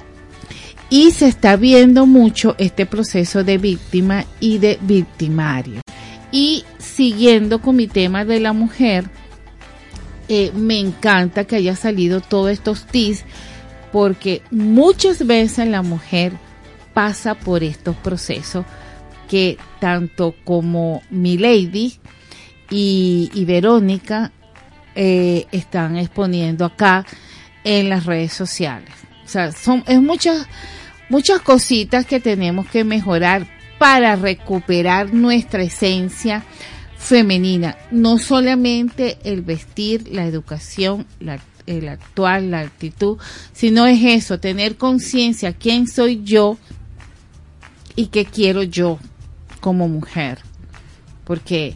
Y 0.89 1.11
se 1.11 1.29
está 1.29 1.55
viendo 1.55 2.05
mucho 2.05 2.55
este 2.59 2.85
proceso 2.85 3.45
de 3.45 3.57
víctima 3.57 4.25
y 4.41 4.57
de 4.57 4.77
victimario. 4.81 5.79
Y 6.33 6.65
siguiendo 6.77 7.61
con 7.61 7.77
mi 7.77 7.87
tema 7.87 8.25
de 8.25 8.41
la 8.41 8.51
mujer, 8.51 9.05
eh, 10.27 10.51
me 10.53 10.77
encanta 10.79 11.45
que 11.45 11.55
haya 11.55 11.77
salido 11.77 12.19
todos 12.19 12.51
estos 12.51 12.85
tips 12.85 13.23
porque 13.93 14.41
muchas 14.51 15.25
veces 15.25 15.67
la 15.67 15.81
mujer 15.81 16.33
pasa 16.93 17.35
por 17.35 17.63
estos 17.63 17.95
procesos 17.97 18.65
que 19.29 19.57
tanto 19.79 20.35
como 20.43 21.01
mi 21.09 21.37
lady 21.37 21.99
y, 22.69 23.31
y 23.33 23.45
Verónica 23.45 24.31
eh, 24.95 25.47
están 25.51 25.97
exponiendo 25.97 26.65
acá 26.65 27.05
en 27.63 27.89
las 27.89 28.05
redes 28.05 28.33
sociales. 28.33 28.89
O 29.23 29.27
sea, 29.27 29.51
son 29.51 29.83
es 29.87 30.01
muchas 30.01 30.47
muchas 31.09 31.41
cositas 31.41 32.05
que 32.05 32.19
tenemos 32.19 32.67
que 32.67 32.83
mejorar 32.83 33.47
para 33.77 34.15
recuperar 34.15 35.13
nuestra 35.13 35.63
esencia 35.63 36.43
femenina, 36.97 37.77
no 37.89 38.17
solamente 38.17 39.17
el 39.23 39.41
vestir, 39.41 40.07
la 40.09 40.25
educación, 40.25 41.07
el 41.65 41.89
actuar, 41.89 42.43
la 42.43 42.59
actitud, 42.59 43.17
sino 43.53 43.87
es 43.87 44.03
eso, 44.03 44.39
tener 44.39 44.77
conciencia 44.77 45.53
quién 45.53 45.87
soy 45.87 46.21
yo 46.23 46.57
y 47.95 48.07
qué 48.07 48.25
quiero 48.25 48.63
yo 48.63 48.99
como 49.59 49.87
mujer. 49.87 50.39
Porque, 51.23 51.75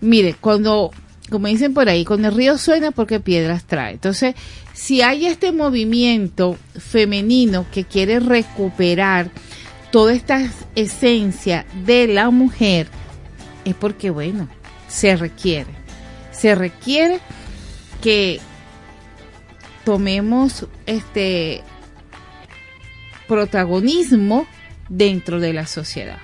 mire, 0.00 0.34
cuando, 0.34 0.90
como 1.30 1.46
dicen 1.46 1.74
por 1.74 1.88
ahí, 1.88 2.04
cuando 2.04 2.28
el 2.28 2.34
río 2.34 2.58
suena 2.58 2.90
porque 2.90 3.20
piedras 3.20 3.64
trae. 3.64 3.94
Entonces, 3.94 4.34
si 4.72 5.02
hay 5.02 5.26
este 5.26 5.52
movimiento 5.52 6.56
femenino 6.78 7.66
que 7.72 7.84
quiere 7.84 8.20
recuperar 8.20 9.30
toda 9.90 10.12
esta 10.12 10.50
esencia 10.74 11.66
de 11.84 12.06
la 12.06 12.30
mujer, 12.30 12.88
es 13.64 13.74
porque, 13.74 14.10
bueno, 14.10 14.48
se 14.88 15.16
requiere. 15.16 15.70
Se 16.32 16.54
requiere 16.54 17.20
que 18.00 18.40
tomemos 19.84 20.66
este 20.86 21.62
protagonismo 23.28 24.46
dentro 24.90 25.40
de 25.40 25.54
la 25.54 25.66
sociedad. 25.66 26.18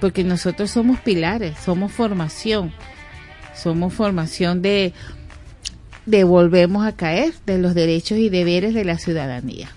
Porque 0.00 0.22
nosotros 0.22 0.70
somos 0.70 1.00
pilares, 1.00 1.56
somos 1.64 1.90
formación, 1.90 2.72
somos 3.56 3.92
formación 3.92 4.62
de, 4.62 4.92
de 6.06 6.22
volvemos 6.22 6.86
a 6.86 6.92
caer 6.92 7.34
de 7.46 7.58
los 7.58 7.74
derechos 7.74 8.18
y 8.18 8.28
deberes 8.28 8.74
de 8.74 8.84
la 8.84 8.98
ciudadanía. 8.98 9.68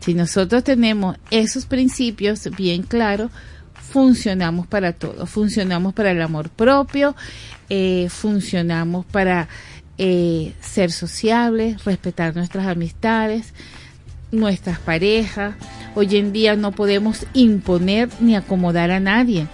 Si 0.00 0.14
nosotros 0.14 0.62
tenemos 0.62 1.16
esos 1.30 1.66
principios 1.66 2.48
bien 2.56 2.82
claros, 2.82 3.30
funcionamos 3.72 4.66
para 4.66 4.92
todo. 4.92 5.26
Funcionamos 5.26 5.94
para 5.94 6.10
el 6.10 6.20
amor 6.20 6.50
propio, 6.50 7.16
eh, 7.70 8.08
funcionamos 8.10 9.06
para 9.06 9.48
eh, 9.96 10.52
ser 10.60 10.90
sociables, 10.90 11.84
respetar 11.84 12.34
nuestras 12.34 12.66
amistades, 12.66 13.54
nuestras 14.34 14.78
parejas. 14.78 15.54
Hoy 15.94 16.16
en 16.16 16.32
día 16.32 16.56
no 16.56 16.72
podemos 16.72 17.26
imponer 17.32 18.08
ni 18.20 18.36
acomodar 18.36 18.90
a 18.90 19.00
nadie, 19.00 19.46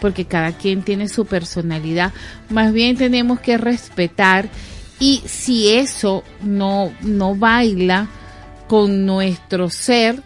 porque 0.00 0.24
cada 0.24 0.52
quien 0.52 0.82
tiene 0.82 1.08
su 1.08 1.26
personalidad. 1.26 2.12
Más 2.48 2.72
bien 2.72 2.96
tenemos 2.96 3.40
que 3.40 3.58
respetar 3.58 4.48
y 4.98 5.22
si 5.26 5.70
eso 5.70 6.22
no, 6.42 6.92
no 7.00 7.34
baila 7.34 8.08
con 8.68 9.04
nuestro 9.06 9.68
ser, 9.70 10.22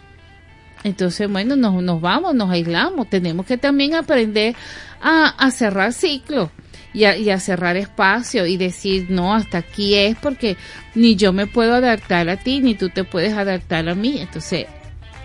Entonces, 0.83 1.31
bueno, 1.31 1.55
nos, 1.55 1.81
nos 1.81 1.99
vamos, 1.99 2.35
nos 2.35 2.51
aislamos. 2.51 3.09
Tenemos 3.09 3.47
que 3.47 3.57
también 3.57 3.95
aprender 3.95 4.55
a, 5.01 5.29
a 5.29 5.49
cerrar 5.49 5.93
ciclos 5.93 6.51
y 6.95 7.29
a, 7.29 7.39
cerrar 7.39 7.75
espacio 7.75 8.45
y 8.45 8.55
decir, 8.55 9.07
no, 9.09 9.33
hasta 9.33 9.57
aquí 9.57 9.95
es 9.95 10.15
porque 10.15 10.55
ni 10.95 11.17
yo 11.17 11.33
me 11.33 11.45
puedo 11.45 11.75
adaptar 11.75 12.29
a 12.29 12.37
ti, 12.37 12.61
ni 12.61 12.73
tú 12.73 12.89
te 12.89 13.03
puedes 13.03 13.33
adaptar 13.33 13.89
a 13.89 13.95
mí. 13.95 14.19
Entonces, 14.19 14.65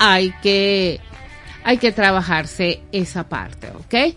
hay 0.00 0.34
que, 0.42 1.00
hay 1.62 1.78
que 1.78 1.92
trabajarse 1.92 2.82
esa 2.90 3.28
parte, 3.28 3.68
¿ok? 3.68 4.16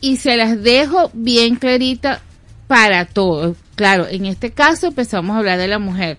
Y 0.00 0.16
se 0.16 0.36
las 0.36 0.62
dejo 0.62 1.10
bien 1.12 1.56
clarita 1.56 2.22
para 2.66 3.04
todos. 3.04 3.56
Claro, 3.74 4.06
en 4.08 4.24
este 4.24 4.50
caso 4.50 4.86
empezamos 4.86 5.36
a 5.36 5.40
hablar 5.40 5.58
de 5.58 5.68
la 5.68 5.78
mujer, 5.78 6.16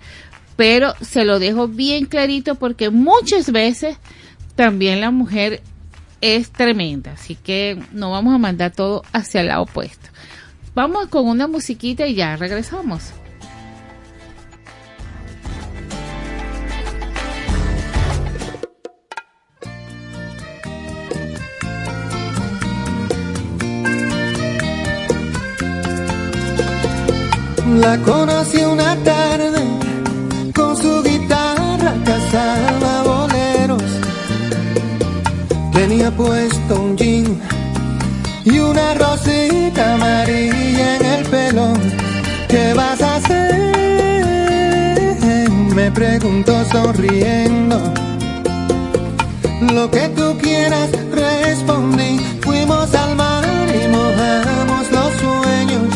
pero 0.56 0.94
se 1.02 1.26
lo 1.26 1.40
dejo 1.40 1.68
bien 1.68 2.06
clarito 2.06 2.54
porque 2.54 2.92
muchas 2.92 3.52
veces 3.52 3.98
también 4.56 5.02
la 5.02 5.10
mujer 5.10 5.64
es 6.22 6.52
tremenda, 6.52 7.14
así 7.14 7.36
que 7.36 7.82
no 7.92 8.12
vamos 8.12 8.34
a 8.34 8.38
mandar 8.38 8.72
todo 8.72 9.04
hacia 9.14 9.42
el 9.42 9.48
lado 9.48 9.64
opuesto. 9.64 10.10
Vamos 10.76 11.08
con 11.08 11.28
una 11.28 11.48
musiquita 11.48 12.08
y 12.08 12.16
ya 12.16 12.36
regresamos. 12.36 13.12
La 27.82 27.98
conocí 28.00 28.58
una 28.58 28.96
tarde 29.04 29.64
con 30.54 30.76
su 30.76 31.02
guitarra 31.02 31.50
boleros. 32.00 32.99
Tenía 35.90 36.12
puesto 36.12 36.82
un 36.82 36.96
jean 36.96 37.26
y 38.46 38.60
una 38.60 38.94
rosita 38.94 39.96
amarilla 39.96 40.98
en 40.98 41.06
el 41.06 41.26
pelo. 41.26 41.74
¿Qué 42.48 42.76
vas 42.76 43.02
a 43.02 43.16
hacer? 43.16 43.66
Me 45.74 45.90
preguntó 45.90 46.64
sonriendo. 46.72 47.82
Lo 49.74 49.90
que 49.90 50.10
tú 50.10 50.38
quieras, 50.40 50.92
respondí. 51.12 52.20
Fuimos 52.42 52.94
al 52.94 53.16
mar 53.16 53.44
y 53.68 53.88
mojamos 53.88 54.92
los 54.92 55.12
sueños. 55.24 55.88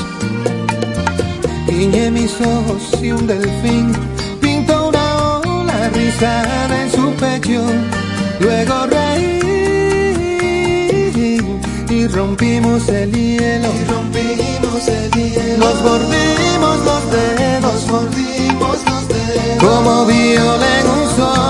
Guiñé 1.67 2.09
mis 2.09 2.33
ojos 2.41 2.99
y 2.99 3.11
un 3.11 3.27
delfín 3.27 3.93
pintó 4.41 4.89
una 4.89 5.41
ola 5.41 5.89
rizada 5.89 6.81
en 6.81 6.91
su 6.91 7.11
pecho. 7.13 7.63
Luego 8.39 8.87
reí 8.87 9.42
y 12.03 12.07
rompimos 12.07 12.89
el 12.89 13.11
hielo. 13.11 13.69
Y 13.73 13.83
rompimos 13.85 14.87
el 14.87 15.11
hielo. 15.11 15.65
Nos 15.65 15.83
mordimos 15.83 16.77
los 16.85 17.11
dedos, 17.11 17.87
mordimos 17.87 18.77
los 18.85 19.07
dedos. 19.07 19.63
Como 19.63 20.05
viola 20.05 20.79
en 20.79 20.87
un 20.87 21.15
solo 21.15 21.42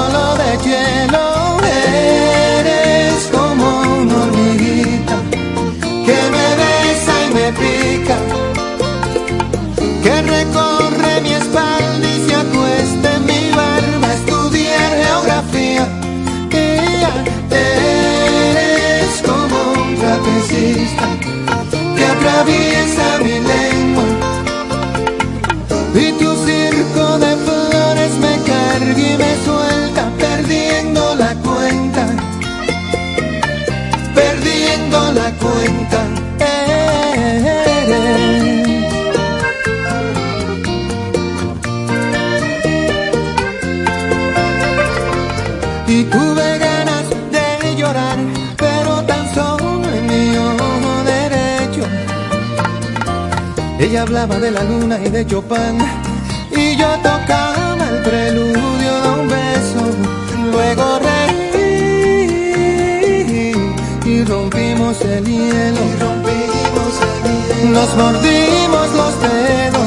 hablaba 54.03 54.37
de 54.37 54.51
la 54.51 54.63
luna 54.63 54.99
y 55.01 55.09
de 55.09 55.25
Chopin, 55.25 55.77
y 56.51 56.75
yo 56.75 56.87
tocaba 56.97 57.77
el 57.89 58.01
preludio 58.01 58.91
de 59.03 59.09
un 59.19 59.27
beso. 59.29 59.81
Luego 60.51 60.99
reí 61.07 61.63
y 64.05 64.23
rompimos 64.25 64.99
el 65.01 65.25
hielo. 65.25 65.83
Nos 67.75 67.89
mordimos 67.95 68.87
los 68.99 69.13
dedos, 69.25 69.82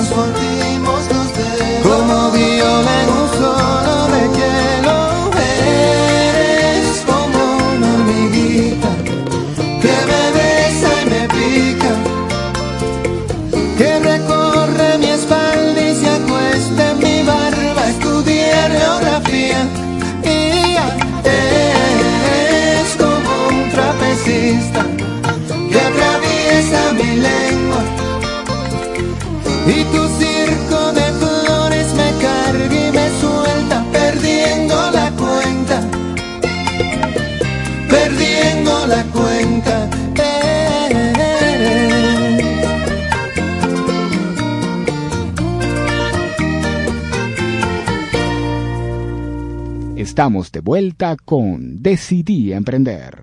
Estamos 50.16 50.50
de 50.50 50.60
vuelta 50.60 51.14
con 51.22 51.82
Decidí 51.82 52.50
Emprender. 52.50 53.22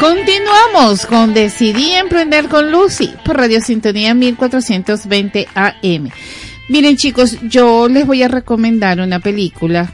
Continuamos 0.00 1.06
con 1.06 1.32
Decidí 1.32 1.92
Emprender 1.92 2.48
con 2.48 2.72
Lucy 2.72 3.14
por 3.24 3.36
Radio 3.36 3.60
Sintonía 3.60 4.14
1420 4.14 5.46
AM. 5.54 6.10
Miren 6.68 6.96
chicos, 6.96 7.38
yo 7.42 7.88
les 7.88 8.04
voy 8.04 8.24
a 8.24 8.28
recomendar 8.28 8.98
una 8.98 9.20
película 9.20 9.92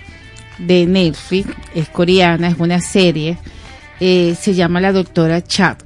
de 0.56 0.86
Netflix, 0.86 1.50
es 1.74 1.90
coreana, 1.90 2.48
es 2.48 2.58
una 2.58 2.80
serie, 2.80 3.36
eh, 4.00 4.34
se 4.40 4.54
llama 4.54 4.80
La 4.80 4.92
Doctora 4.92 5.44
Chat. 5.44 5.82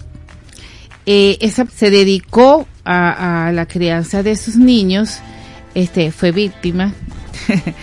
Eh, 1.05 1.36
esa 1.40 1.66
se 1.66 1.90
dedicó 1.90 2.68
a, 2.84 3.48
a 3.48 3.52
la 3.52 3.66
crianza 3.66 4.22
de 4.22 4.36
sus 4.36 4.55
niños, 4.55 5.20
este, 5.74 6.12
fue 6.12 6.32
víctima. 6.32 6.92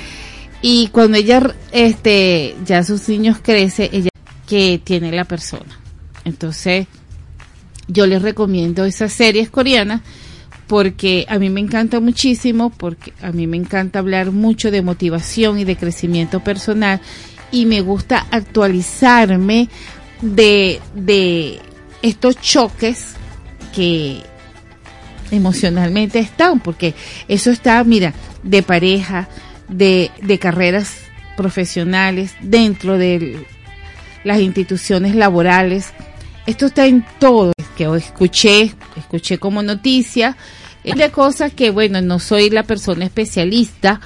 y 0.62 0.88
cuando 0.88 1.18
ella, 1.18 1.56
este, 1.72 2.56
ya 2.66 2.84
sus 2.84 3.08
niños 3.10 3.38
crece, 3.42 3.90
ella 3.92 4.10
que 4.48 4.82
tiene 4.84 5.12
la 5.12 5.26
persona. 5.26 5.80
Entonces, 6.26 6.88
yo 7.88 8.06
les 8.06 8.22
recomiendo 8.22 8.86
esas 8.86 9.12
series 9.14 9.50
coreanas 9.50 10.02
porque 10.68 11.26
a 11.28 11.38
mí 11.38 11.50
me 11.50 11.60
encanta 11.60 12.00
muchísimo, 12.00 12.70
porque 12.70 13.12
a 13.22 13.32
mí 13.34 13.46
me 13.46 13.58
encanta 13.58 14.00
hablar 14.00 14.32
mucho 14.32 14.72
de 14.72 14.82
motivación 14.82 15.60
y 15.60 15.66
de 15.66 15.76
crecimiento 15.76 16.40
personal 16.42 17.02
y 17.52 17.66
me 17.66 17.82
gusta 17.82 18.26
actualizarme 18.32 19.68
de, 20.22 20.80
de 20.96 21.60
estos 22.02 22.40
choques 22.40 23.16
que 23.76 24.22
emocionalmente 25.32 26.20
están, 26.20 26.60
porque 26.60 26.94
eso 27.28 27.52
está, 27.52 27.84
mira, 27.84 28.14
de 28.44 28.64
pareja, 28.64 29.28
de, 29.68 30.12
de 30.22 30.40
carreras 30.40 30.98
profesionales, 31.38 32.36
dentro 32.42 32.98
de 32.98 33.46
las 34.24 34.40
instituciones 34.40 35.16
laborales. 35.16 35.94
Esto 36.46 36.68
está 36.68 36.86
en 36.86 37.06
todo, 37.20 37.54
que 37.78 37.86
escuché, 37.96 38.74
escuché 38.96 39.38
como 39.38 39.64
noticia, 39.64 40.38
de 40.84 41.12
cosas 41.12 41.54
que, 41.54 41.70
bueno, 41.70 42.02
no 42.02 42.20
soy 42.20 42.50
la 42.50 42.64
persona 42.64 43.06
especialista, 43.06 44.02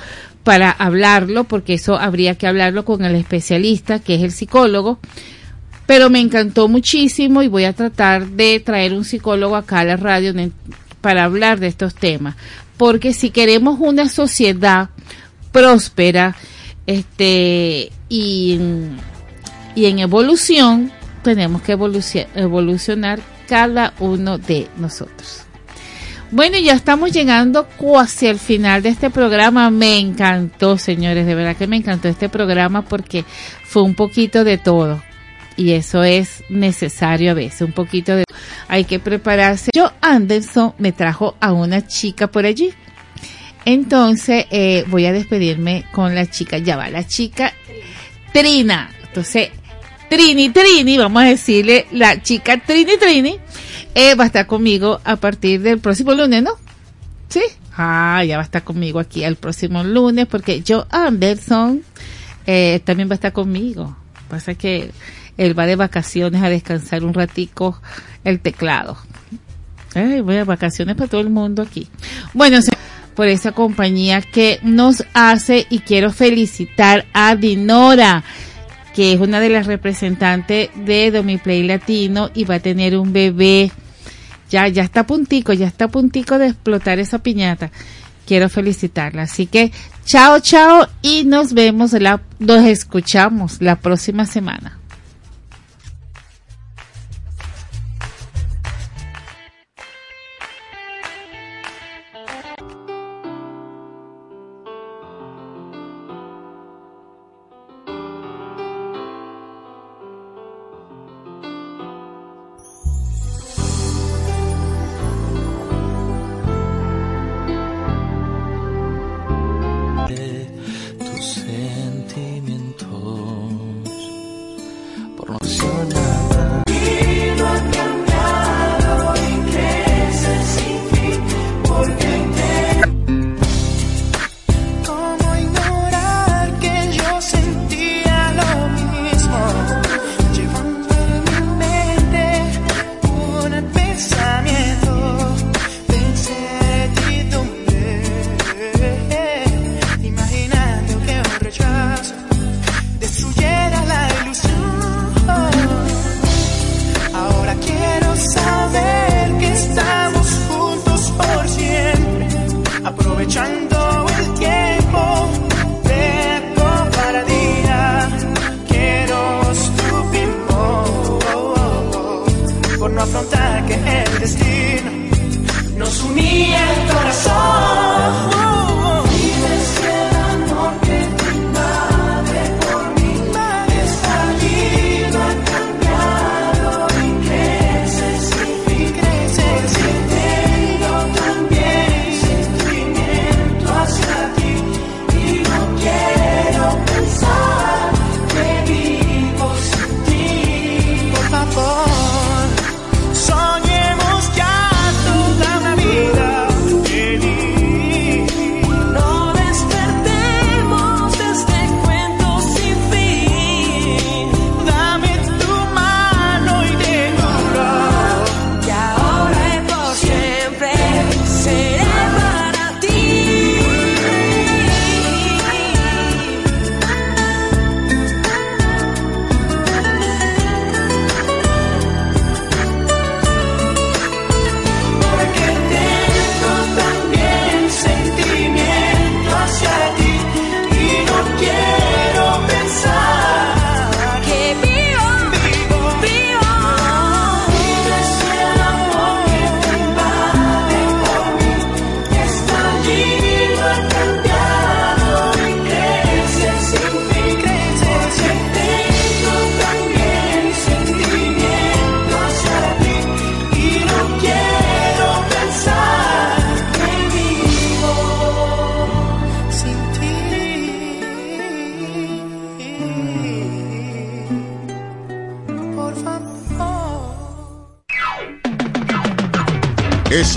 para 0.46 0.70
hablarlo, 0.70 1.46
porque 1.46 1.74
eso 1.74 1.96
habría 1.96 2.36
que 2.36 2.46
hablarlo 2.46 2.86
con 2.86 3.04
el 3.04 3.16
especialista, 3.16 4.00
que 4.00 4.14
es 4.16 4.22
el 4.22 4.32
psicólogo. 4.32 5.00
Pero 5.88 6.12
me 6.12 6.20
encantó 6.20 6.68
muchísimo 6.68 7.42
y 7.42 7.48
voy 7.48 7.66
a 7.66 7.74
tratar 7.74 8.28
de 8.28 8.60
traer 8.60 8.94
un 8.94 9.06
psicólogo 9.06 9.56
acá 9.56 9.80
a 9.80 9.86
la 9.86 9.98
radio 9.98 10.34
para 11.06 11.26
hablar 11.26 11.60
de 11.60 11.68
estos 11.68 11.94
temas. 11.94 12.36
Porque 12.78 13.14
si 13.14 13.30
queremos 13.30 13.78
una 13.80 14.10
sociedad 14.10 14.90
próspera, 15.52 16.36
este, 16.88 17.92
y, 18.10 18.60
y 19.76 19.86
en 19.86 20.00
evolución, 20.00 20.92
tenemos 21.22 21.62
que 21.62 21.74
evolucio- 21.78 22.26
evolucionar 22.34 23.20
cada 23.48 23.94
uno 24.00 24.40
de 24.40 24.68
nosotros. 24.78 25.44
Bueno, 26.32 26.58
ya 26.58 26.74
estamos 26.74 27.12
llegando 27.12 27.68
hacia 28.00 28.32
el 28.32 28.40
final 28.40 28.82
de 28.82 28.90
este 28.90 29.12
programa. 29.12 29.70
Me 29.70 30.00
encantó, 30.00 30.80
señores, 30.80 31.28
de 31.28 31.36
verdad 31.36 31.56
que 31.56 31.68
me 31.68 31.78
encantó 31.78 32.08
este 32.08 32.30
programa 32.30 32.82
porque 32.82 33.26
fue 33.64 33.84
un 33.84 33.94
poquito 33.94 34.44
de 34.44 34.58
todo. 34.58 35.04
Y 35.56 35.74
eso 35.74 36.04
es 36.04 36.44
necesario 36.50 37.30
a 37.30 37.36
veces, 37.36 37.62
un 37.62 37.74
poquito 37.74 38.16
de... 38.16 38.25
Hay 38.68 38.86
que 38.86 39.00
prepararse. 39.00 39.72
Yo, 39.74 39.92
Anderson, 40.02 40.74
me 40.78 40.92
trajo 40.92 41.36
a 41.40 41.52
una 41.54 41.86
chica 41.88 42.28
por 42.28 42.46
allí. 42.46 42.74
Entonces, 43.66 44.46
eh, 44.52 44.86
voy 44.88 45.06
a 45.06 45.12
despedirme 45.12 45.86
con 45.92 46.14
la 46.16 46.30
chica. 46.30 46.58
Ya 46.58 46.78
va, 46.78 46.90
la 46.90 47.06
chica 47.06 47.54
Trina. 48.32 48.90
Entonces, 49.08 49.50
Trini, 50.10 50.50
Trini, 50.50 50.98
vamos 50.98 51.24
a 51.24 51.28
decirle, 51.28 51.88
la 51.92 52.22
chica 52.22 52.58
Trini, 52.58 52.98
Trini, 52.98 53.40
eh, 53.96 54.16
va 54.16 54.26
a 54.26 54.28
estar 54.28 54.46
conmigo 54.46 55.00
a 55.04 55.16
partir 55.16 55.62
del 55.62 55.80
próximo 55.80 56.14
lunes, 56.14 56.44
¿no? 56.44 56.52
¿Sí? 57.30 57.42
Ah, 57.76 58.24
ya 58.24 58.38
va 58.38 58.44
a 58.44 58.46
estar 58.46 58.64
conmigo 58.64 59.00
aquí 59.00 59.24
el 59.24 59.36
próximo 59.36 59.84
lunes 59.84 60.28
porque 60.28 60.64
Joe 60.66 60.86
Anderson 60.90 61.84
eh, 62.46 62.82
también 62.84 63.10
va 63.10 63.14
a 63.14 63.16
estar 63.16 63.34
conmigo. 63.34 63.96
Pasa 64.30 64.54
que 64.56 64.92
él 65.38 65.58
va 65.58 65.66
de 65.66 65.76
vacaciones 65.76 66.42
a 66.42 66.50
descansar 66.50 67.04
un 67.04 67.14
ratico 67.14 67.82
el 68.24 68.40
teclado. 68.40 68.98
Voy 70.24 70.36
a 70.36 70.44
vacaciones 70.44 70.96
para 70.96 71.10
todo 71.10 71.22
el 71.22 71.30
mundo 71.30 71.62
aquí. 71.62 71.88
Bueno, 72.34 72.60
por 73.16 73.28
esa 73.28 73.54
compañía 73.54 74.22
que 74.22 74.60
nos 74.62 75.06
hace 75.14 75.66
y 75.70 75.80
quiero 75.80 76.12
felicitar 76.12 77.06
a 77.14 77.36
Dinora, 77.36 78.24
que 78.94 79.14
es 79.14 79.20
una 79.20 79.40
de 79.40 79.50
las 79.50 79.68
representantes 79.68 80.70
de 80.76 81.12
Domiplay 81.12 81.64
Latino 81.64 82.30
y 82.34 82.44
va 82.44 82.56
a 82.56 82.60
tener 82.60 82.98
un 82.98 83.14
bebé. 83.14 83.72
Ya, 84.50 84.68
ya 84.68 84.84
está 84.84 85.02
a 85.02 85.08
puntico, 85.08 85.54
ya 85.54 85.68
está 85.68 85.86
a 85.86 85.90
puntico 85.90 86.38
de 86.38 86.48
explotar 86.48 87.00
esa 87.00 87.20
piñata. 87.20 87.72
Quiero 88.28 88.50
felicitarla. 88.50 89.24
Así 89.24 89.46
que, 89.46 89.72
chao, 90.04 90.40
chao 90.40 90.88
y 91.02 91.24
nos 91.24 91.54
vemos, 91.54 91.94
la, 91.94 92.22
nos 92.40 92.66
escuchamos 92.66 93.62
la 93.62 93.78
próxima 93.78 94.26
semana. 94.26 94.78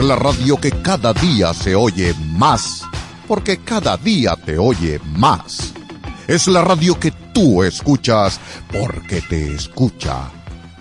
La 0.08 0.16
radio 0.16 0.56
que 0.56 0.70
cada 0.70 1.12
día 1.12 1.52
se 1.52 1.74
oye 1.74 2.14
más, 2.32 2.82
porque 3.26 3.58
cada 3.58 3.94
día 3.98 4.36
te 4.42 4.56
oye 4.56 4.98
más. 5.04 5.74
Es 6.26 6.48
la 6.48 6.62
radio 6.62 6.98
que 6.98 7.10
tú 7.10 7.62
escuchas, 7.62 8.40
porque 8.72 9.20
te 9.20 9.54
escucha. 9.54 10.30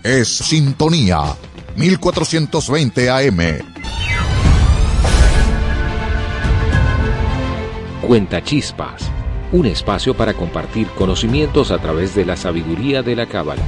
Es 0.01 0.29
Sintonía 0.29 1.35
1420 1.75 3.09
AM. 3.09 3.39
Cuenta 8.01 8.41
Chispas, 8.41 9.11
un 9.51 9.65
espacio 9.65 10.15
para 10.15 10.35
compartir 10.35 10.87
conocimientos 10.91 11.71
a 11.71 11.79
través 11.79 12.15
de 12.15 12.23
la 12.23 12.37
sabiduría 12.37 13.03
de 13.03 13.17
la 13.17 13.25
Cábala, 13.25 13.63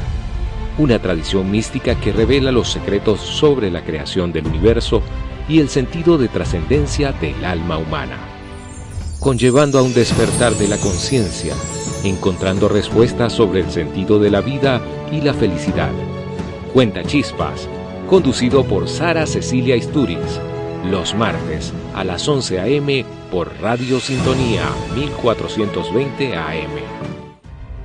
una 0.77 0.99
tradición 0.99 1.51
mística 1.51 1.99
que 1.99 2.13
revela 2.13 2.53
los 2.53 2.71
secretos 2.71 3.19
sobre 3.19 3.69
la 3.69 3.83
creación 3.83 4.31
del 4.31 4.47
universo 4.47 5.03
y 5.49 5.59
el 5.59 5.67
sentido 5.67 6.17
de 6.17 6.27
trascendencia 6.27 7.11
del 7.11 7.43
alma 7.43 7.77
humana, 7.79 8.17
conllevando 9.19 9.79
a 9.79 9.81
un 9.81 9.93
despertar 9.93 10.53
de 10.53 10.67
la 10.67 10.77
conciencia, 10.77 11.55
encontrando 12.03 12.69
respuestas 12.69 13.33
sobre 13.33 13.61
el 13.61 13.71
sentido 13.71 14.19
de 14.19 14.29
la 14.29 14.41
vida 14.41 14.79
y 15.11 15.21
la 15.21 15.33
felicidad. 15.33 15.91
Cuenta 16.71 17.03
Chispas, 17.03 17.67
conducido 18.07 18.63
por 18.63 18.87
Sara 18.87 19.25
Cecilia 19.25 19.75
Isturiz, 19.75 20.39
los 20.85 21.15
martes 21.15 21.73
a 21.95 22.03
las 22.03 22.27
11 22.27 22.59
a.m. 22.59 23.03
por 23.31 23.51
Radio 23.59 23.99
Sintonía 23.99 24.69
1420 24.95 26.37
AM. 26.37 27.09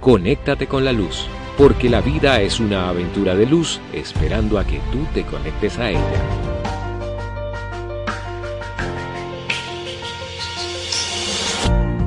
Conéctate 0.00 0.66
con 0.66 0.84
la 0.84 0.92
luz, 0.92 1.26
porque 1.56 1.88
la 1.88 2.02
vida 2.02 2.42
es 2.42 2.60
una 2.60 2.90
aventura 2.90 3.34
de 3.34 3.46
luz 3.46 3.80
esperando 3.94 4.58
a 4.58 4.66
que 4.66 4.80
tú 4.92 4.98
te 5.14 5.24
conectes 5.24 5.78
a 5.78 5.90
ella. 5.90 6.33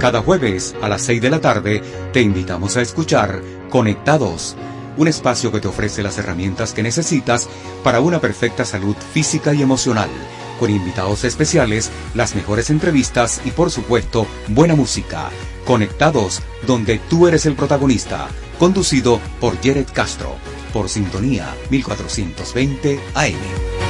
Cada 0.00 0.22
jueves 0.22 0.74
a 0.80 0.88
las 0.88 1.02
6 1.02 1.20
de 1.20 1.28
la 1.28 1.42
tarde 1.42 1.82
te 2.14 2.22
invitamos 2.22 2.78
a 2.78 2.80
escuchar 2.80 3.42
Conectados, 3.68 4.56
un 4.96 5.08
espacio 5.08 5.52
que 5.52 5.60
te 5.60 5.68
ofrece 5.68 6.02
las 6.02 6.16
herramientas 6.16 6.72
que 6.72 6.82
necesitas 6.82 7.50
para 7.84 8.00
una 8.00 8.18
perfecta 8.18 8.64
salud 8.64 8.96
física 9.12 9.52
y 9.52 9.60
emocional, 9.60 10.08
con 10.58 10.70
invitados 10.70 11.24
especiales, 11.24 11.90
las 12.14 12.34
mejores 12.34 12.70
entrevistas 12.70 13.42
y 13.44 13.50
por 13.50 13.70
supuesto 13.70 14.26
buena 14.48 14.74
música. 14.74 15.28
Conectados, 15.66 16.40
donde 16.66 16.98
tú 17.10 17.28
eres 17.28 17.44
el 17.44 17.54
protagonista, 17.54 18.28
conducido 18.58 19.20
por 19.38 19.56
Jared 19.62 19.88
Castro, 19.92 20.34
por 20.72 20.88
Sintonía 20.88 21.54
1420 21.68 23.00
AM. 23.14 23.89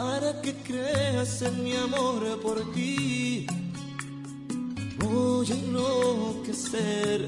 Para 0.00 0.40
que 0.40 0.54
creas 0.68 1.42
en 1.42 1.62
mi 1.62 1.74
amor 1.76 2.22
por 2.40 2.58
ti. 2.72 3.46
Voy 4.98 5.46
a 5.52 5.54
enloquecer 5.54 7.20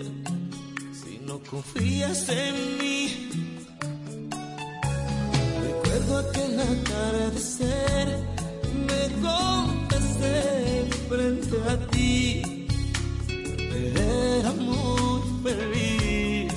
si 1.01 1.13
no 1.27 1.39
confías 1.51 2.29
en 2.31 2.57
mí. 2.79 3.01
Recuerdo 5.67 6.13
aquel 6.25 6.55
atardecer, 6.73 8.07
me 8.89 9.03
confesé 9.27 10.41
frente 11.11 11.57
a 11.73 11.77
ti. 11.93 12.67
Era 14.41 14.53
muy 14.53 15.21
feliz 15.45 16.55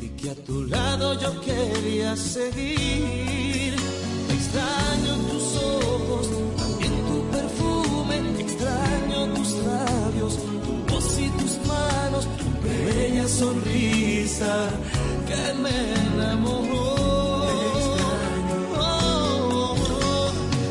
y 0.00 0.08
que 0.18 0.30
a 0.30 0.36
tu 0.46 0.64
lado 0.64 1.20
yo 1.20 1.30
quería 1.42 2.16
seguir. 2.16 3.74
Extraño 4.36 4.83
labios, 9.64 10.38
tu 10.64 10.92
voz 10.92 11.18
y 11.18 11.28
tus 11.38 11.58
manos, 11.66 12.26
tu 12.38 12.48
bella 12.66 13.26
sonrisa 13.28 14.68
que 15.28 15.54
me 15.62 15.76
enamoró. 16.06 16.94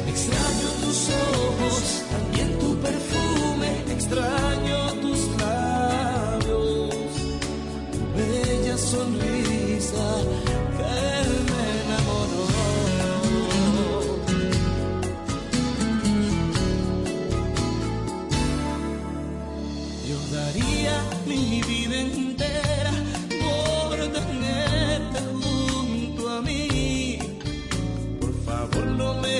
Extraño 0.07 0.69
tus 0.83 0.99
ojos, 1.09 2.03
también 2.11 2.59
tu 2.59 2.75
perfume, 2.77 3.69
extraño 3.95 4.77
tus 5.01 5.19
labios 5.41 6.13
bella 8.15 8.77
sonrisa 8.77 10.05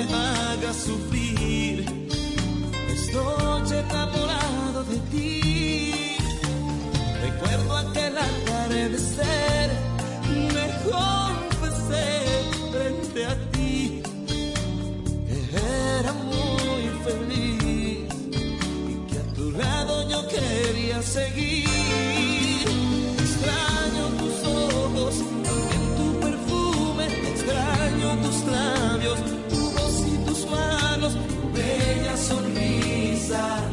me 0.02 0.14
hagas 0.14 0.76
sufrir. 0.76 1.84
Estoy 2.92 3.78
enamorado 3.78 4.84
de 4.84 4.98
ti. 5.12 6.16
Recuerdo 7.22 7.76
aquel 7.76 8.18
atardecer, 8.18 9.70
me 10.54 10.66
confesé 10.90 12.06
frente 12.72 13.26
a 13.26 13.50
ti 13.52 14.02
que 15.28 15.36
era 16.00 16.12
muy 16.12 16.84
feliz 17.06 18.08
y 18.92 19.12
que 19.12 19.18
a 19.18 19.34
tu 19.34 19.50
lado 19.52 20.08
yo 20.08 20.26
quería 20.28 21.02
seguir. 21.02 21.73
Sonrisa 33.24 33.70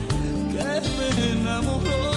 que 0.52 0.82
me 0.98 1.32
enamoró. 1.32 2.11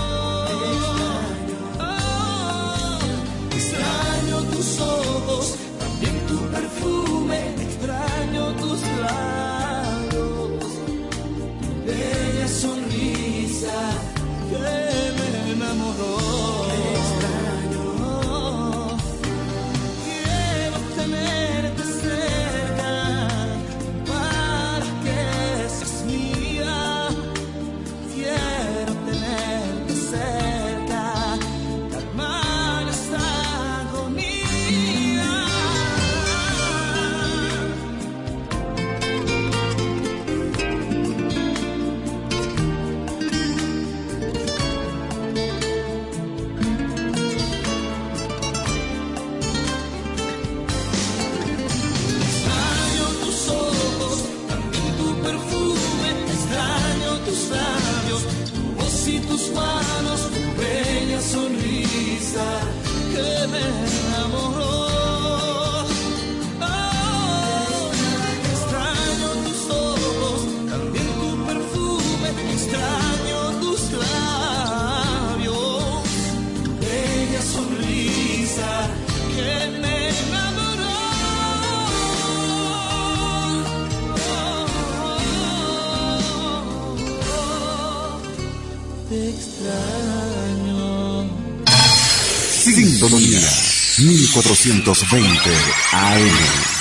1420 93.98 95.50
AM. 95.92 96.74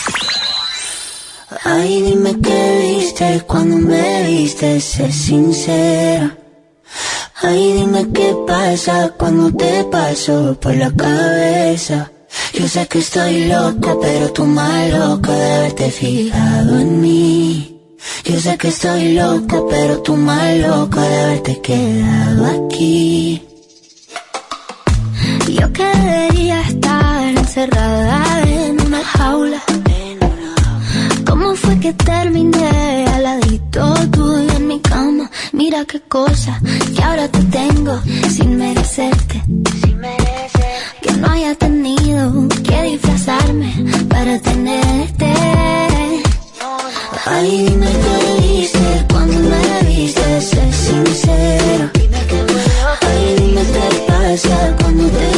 Ay, 1.64 2.02
dime 2.02 2.36
qué 2.42 2.98
viste 2.98 3.44
cuando 3.46 3.78
me 3.78 4.24
viste, 4.28 4.80
sé 4.80 5.12
sincera. 5.12 6.36
Ay, 7.42 7.74
dime 7.74 8.08
qué 8.12 8.36
pasa 8.48 9.14
cuando 9.18 9.52
te 9.54 9.84
paso 9.86 10.58
por 10.60 10.76
la 10.76 10.92
cabeza. 10.92 12.12
Yo 12.54 12.68
sé 12.68 12.88
que 12.88 13.00
estoy 13.00 13.46
loco, 13.46 14.00
pero 14.02 14.32
tú 14.34 14.46
más 14.46 14.90
loco 14.90 15.32
de 15.32 15.54
haberte 15.54 15.92
fijado 15.92 16.80
en 16.80 17.02
mí. 17.02 17.80
Yo 18.24 18.40
sé 18.40 18.58
que 18.58 18.70
estoy 18.70 19.14
loco, 19.14 19.68
pero 19.70 20.02
tú 20.02 20.16
más 20.18 20.58
loco 20.58 21.00
de 21.00 21.22
haberte 21.22 21.62
quedado 21.62 22.68
aquí. 22.68 23.44
Yo 25.48 25.72
que 25.72 25.86
debería 25.86 26.62
estar 26.62 26.83
encerrada 27.56 28.42
en 28.48 28.82
una 28.82 29.04
jaula. 29.04 29.62
¿Cómo 31.24 31.56
fue 31.56 31.80
que 31.80 31.94
terminé 31.94 33.06
al 33.14 33.24
ladito 33.24 33.94
tuyo 34.10 34.54
en 34.56 34.68
mi 34.68 34.80
cama? 34.80 35.30
Mira 35.52 35.86
qué 35.86 36.02
cosa 36.02 36.60
que 36.96 37.04
ahora 37.04 37.28
te 37.28 37.44
tengo 37.60 38.02
sin 38.36 38.58
merecerte. 38.58 39.44
Que 41.04 41.14
no 41.14 41.28
haya 41.30 41.54
tenido 41.54 42.48
que 42.68 42.82
disfrazarme 42.92 43.72
para 44.10 44.40
tenerte. 44.40 45.32
Ay, 47.26 47.66
dime 47.68 47.92
qué 48.04 49.06
cuando 49.12 49.38
me 49.38 49.90
viste, 49.90 50.42
sé 50.42 50.74
sincero. 50.74 51.92
Ay, 53.02 53.36
dime 53.38 53.62
qué 53.74 54.06
pasa 54.08 54.83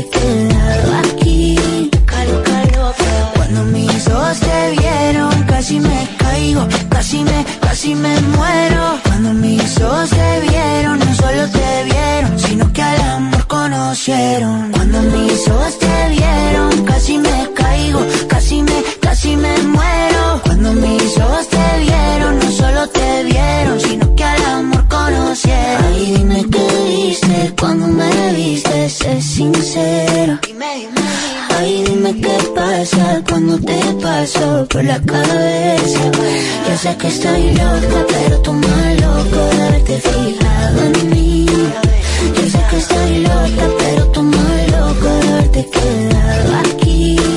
haberte 0.00 0.18
quedado 0.18 0.94
aquí. 0.98 1.56
Loca, 2.28 2.64
loca. 2.76 3.32
Cuando 3.34 3.64
mis 3.64 4.08
ojos 4.08 4.40
te 4.40 4.70
vieron, 4.78 5.42
casi 5.44 5.80
me 5.80 6.08
caigo, 6.18 6.66
casi 6.90 7.24
me, 7.24 7.44
casi 7.60 7.94
me 7.94 8.20
muero. 8.20 8.98
Cuando 9.04 9.32
mis 9.34 9.80
ojos 9.80 10.10
te 10.10 10.40
vieron, 10.48 10.98
no 10.98 11.14
solo 11.14 11.48
te 11.48 11.84
vieron, 11.84 12.38
sino 12.38 12.72
que 12.72 12.82
al 12.82 13.00
amor 13.00 13.46
conocieron. 13.46 14.72
Cuando 14.72 15.02
mis 15.02 15.48
ojos 15.48 15.78
te 15.78 16.08
vieron, 16.10 16.84
casi 16.84 17.18
me 17.18 17.50
caigo, 17.54 18.00
casi 18.28 18.62
me, 18.62 18.84
casi 19.00 19.36
me 19.36 19.56
muero. 19.62 20.40
Cuando 20.44 20.72
mis 20.72 21.18
ojos 21.18 21.48
te 21.48 21.78
vieron, 21.80 22.38
no 22.38 22.50
solo 22.52 22.88
te 22.88 23.24
vieron, 23.24 23.80
sino 23.80 24.14
que 24.14 24.24
al 24.24 24.44
amor 24.44 24.88
conocieron. 24.88 25.84
Ay, 25.84 26.14
dime 26.16 26.46
qué 26.50 26.68
viste 26.86 27.54
cuando 27.58 27.86
me 27.86 28.32
viste, 28.34 28.69
dime 32.12 32.20
qué 32.20 32.48
pasa 32.54 33.22
cuando 33.28 33.58
te 33.58 33.78
paso 34.02 34.66
por 34.68 34.84
la 34.84 35.00
cabeza. 35.00 36.00
Yo 36.68 36.76
sé 36.76 36.96
que 36.96 37.08
estoy 37.08 37.50
loca, 37.50 38.06
pero 38.08 38.38
tú 38.40 38.52
más 38.52 39.00
loco 39.00 39.56
de 39.56 39.62
haberte 39.62 40.00
fijado 40.00 40.82
en 40.84 41.10
mí. 41.10 41.46
Yo 41.46 42.50
sé 42.50 42.60
que 42.70 42.76
estoy 42.76 43.18
loca, 43.22 43.64
pero 43.78 44.06
tú 44.08 44.22
más 44.22 44.70
loco 44.70 45.08
de 45.08 45.28
haberte 45.32 45.70
quedado 45.70 46.56
aquí. 46.56 47.29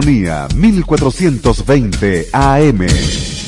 Sintonía 0.00 0.48
1420 0.56 2.28
AM. 2.32 3.39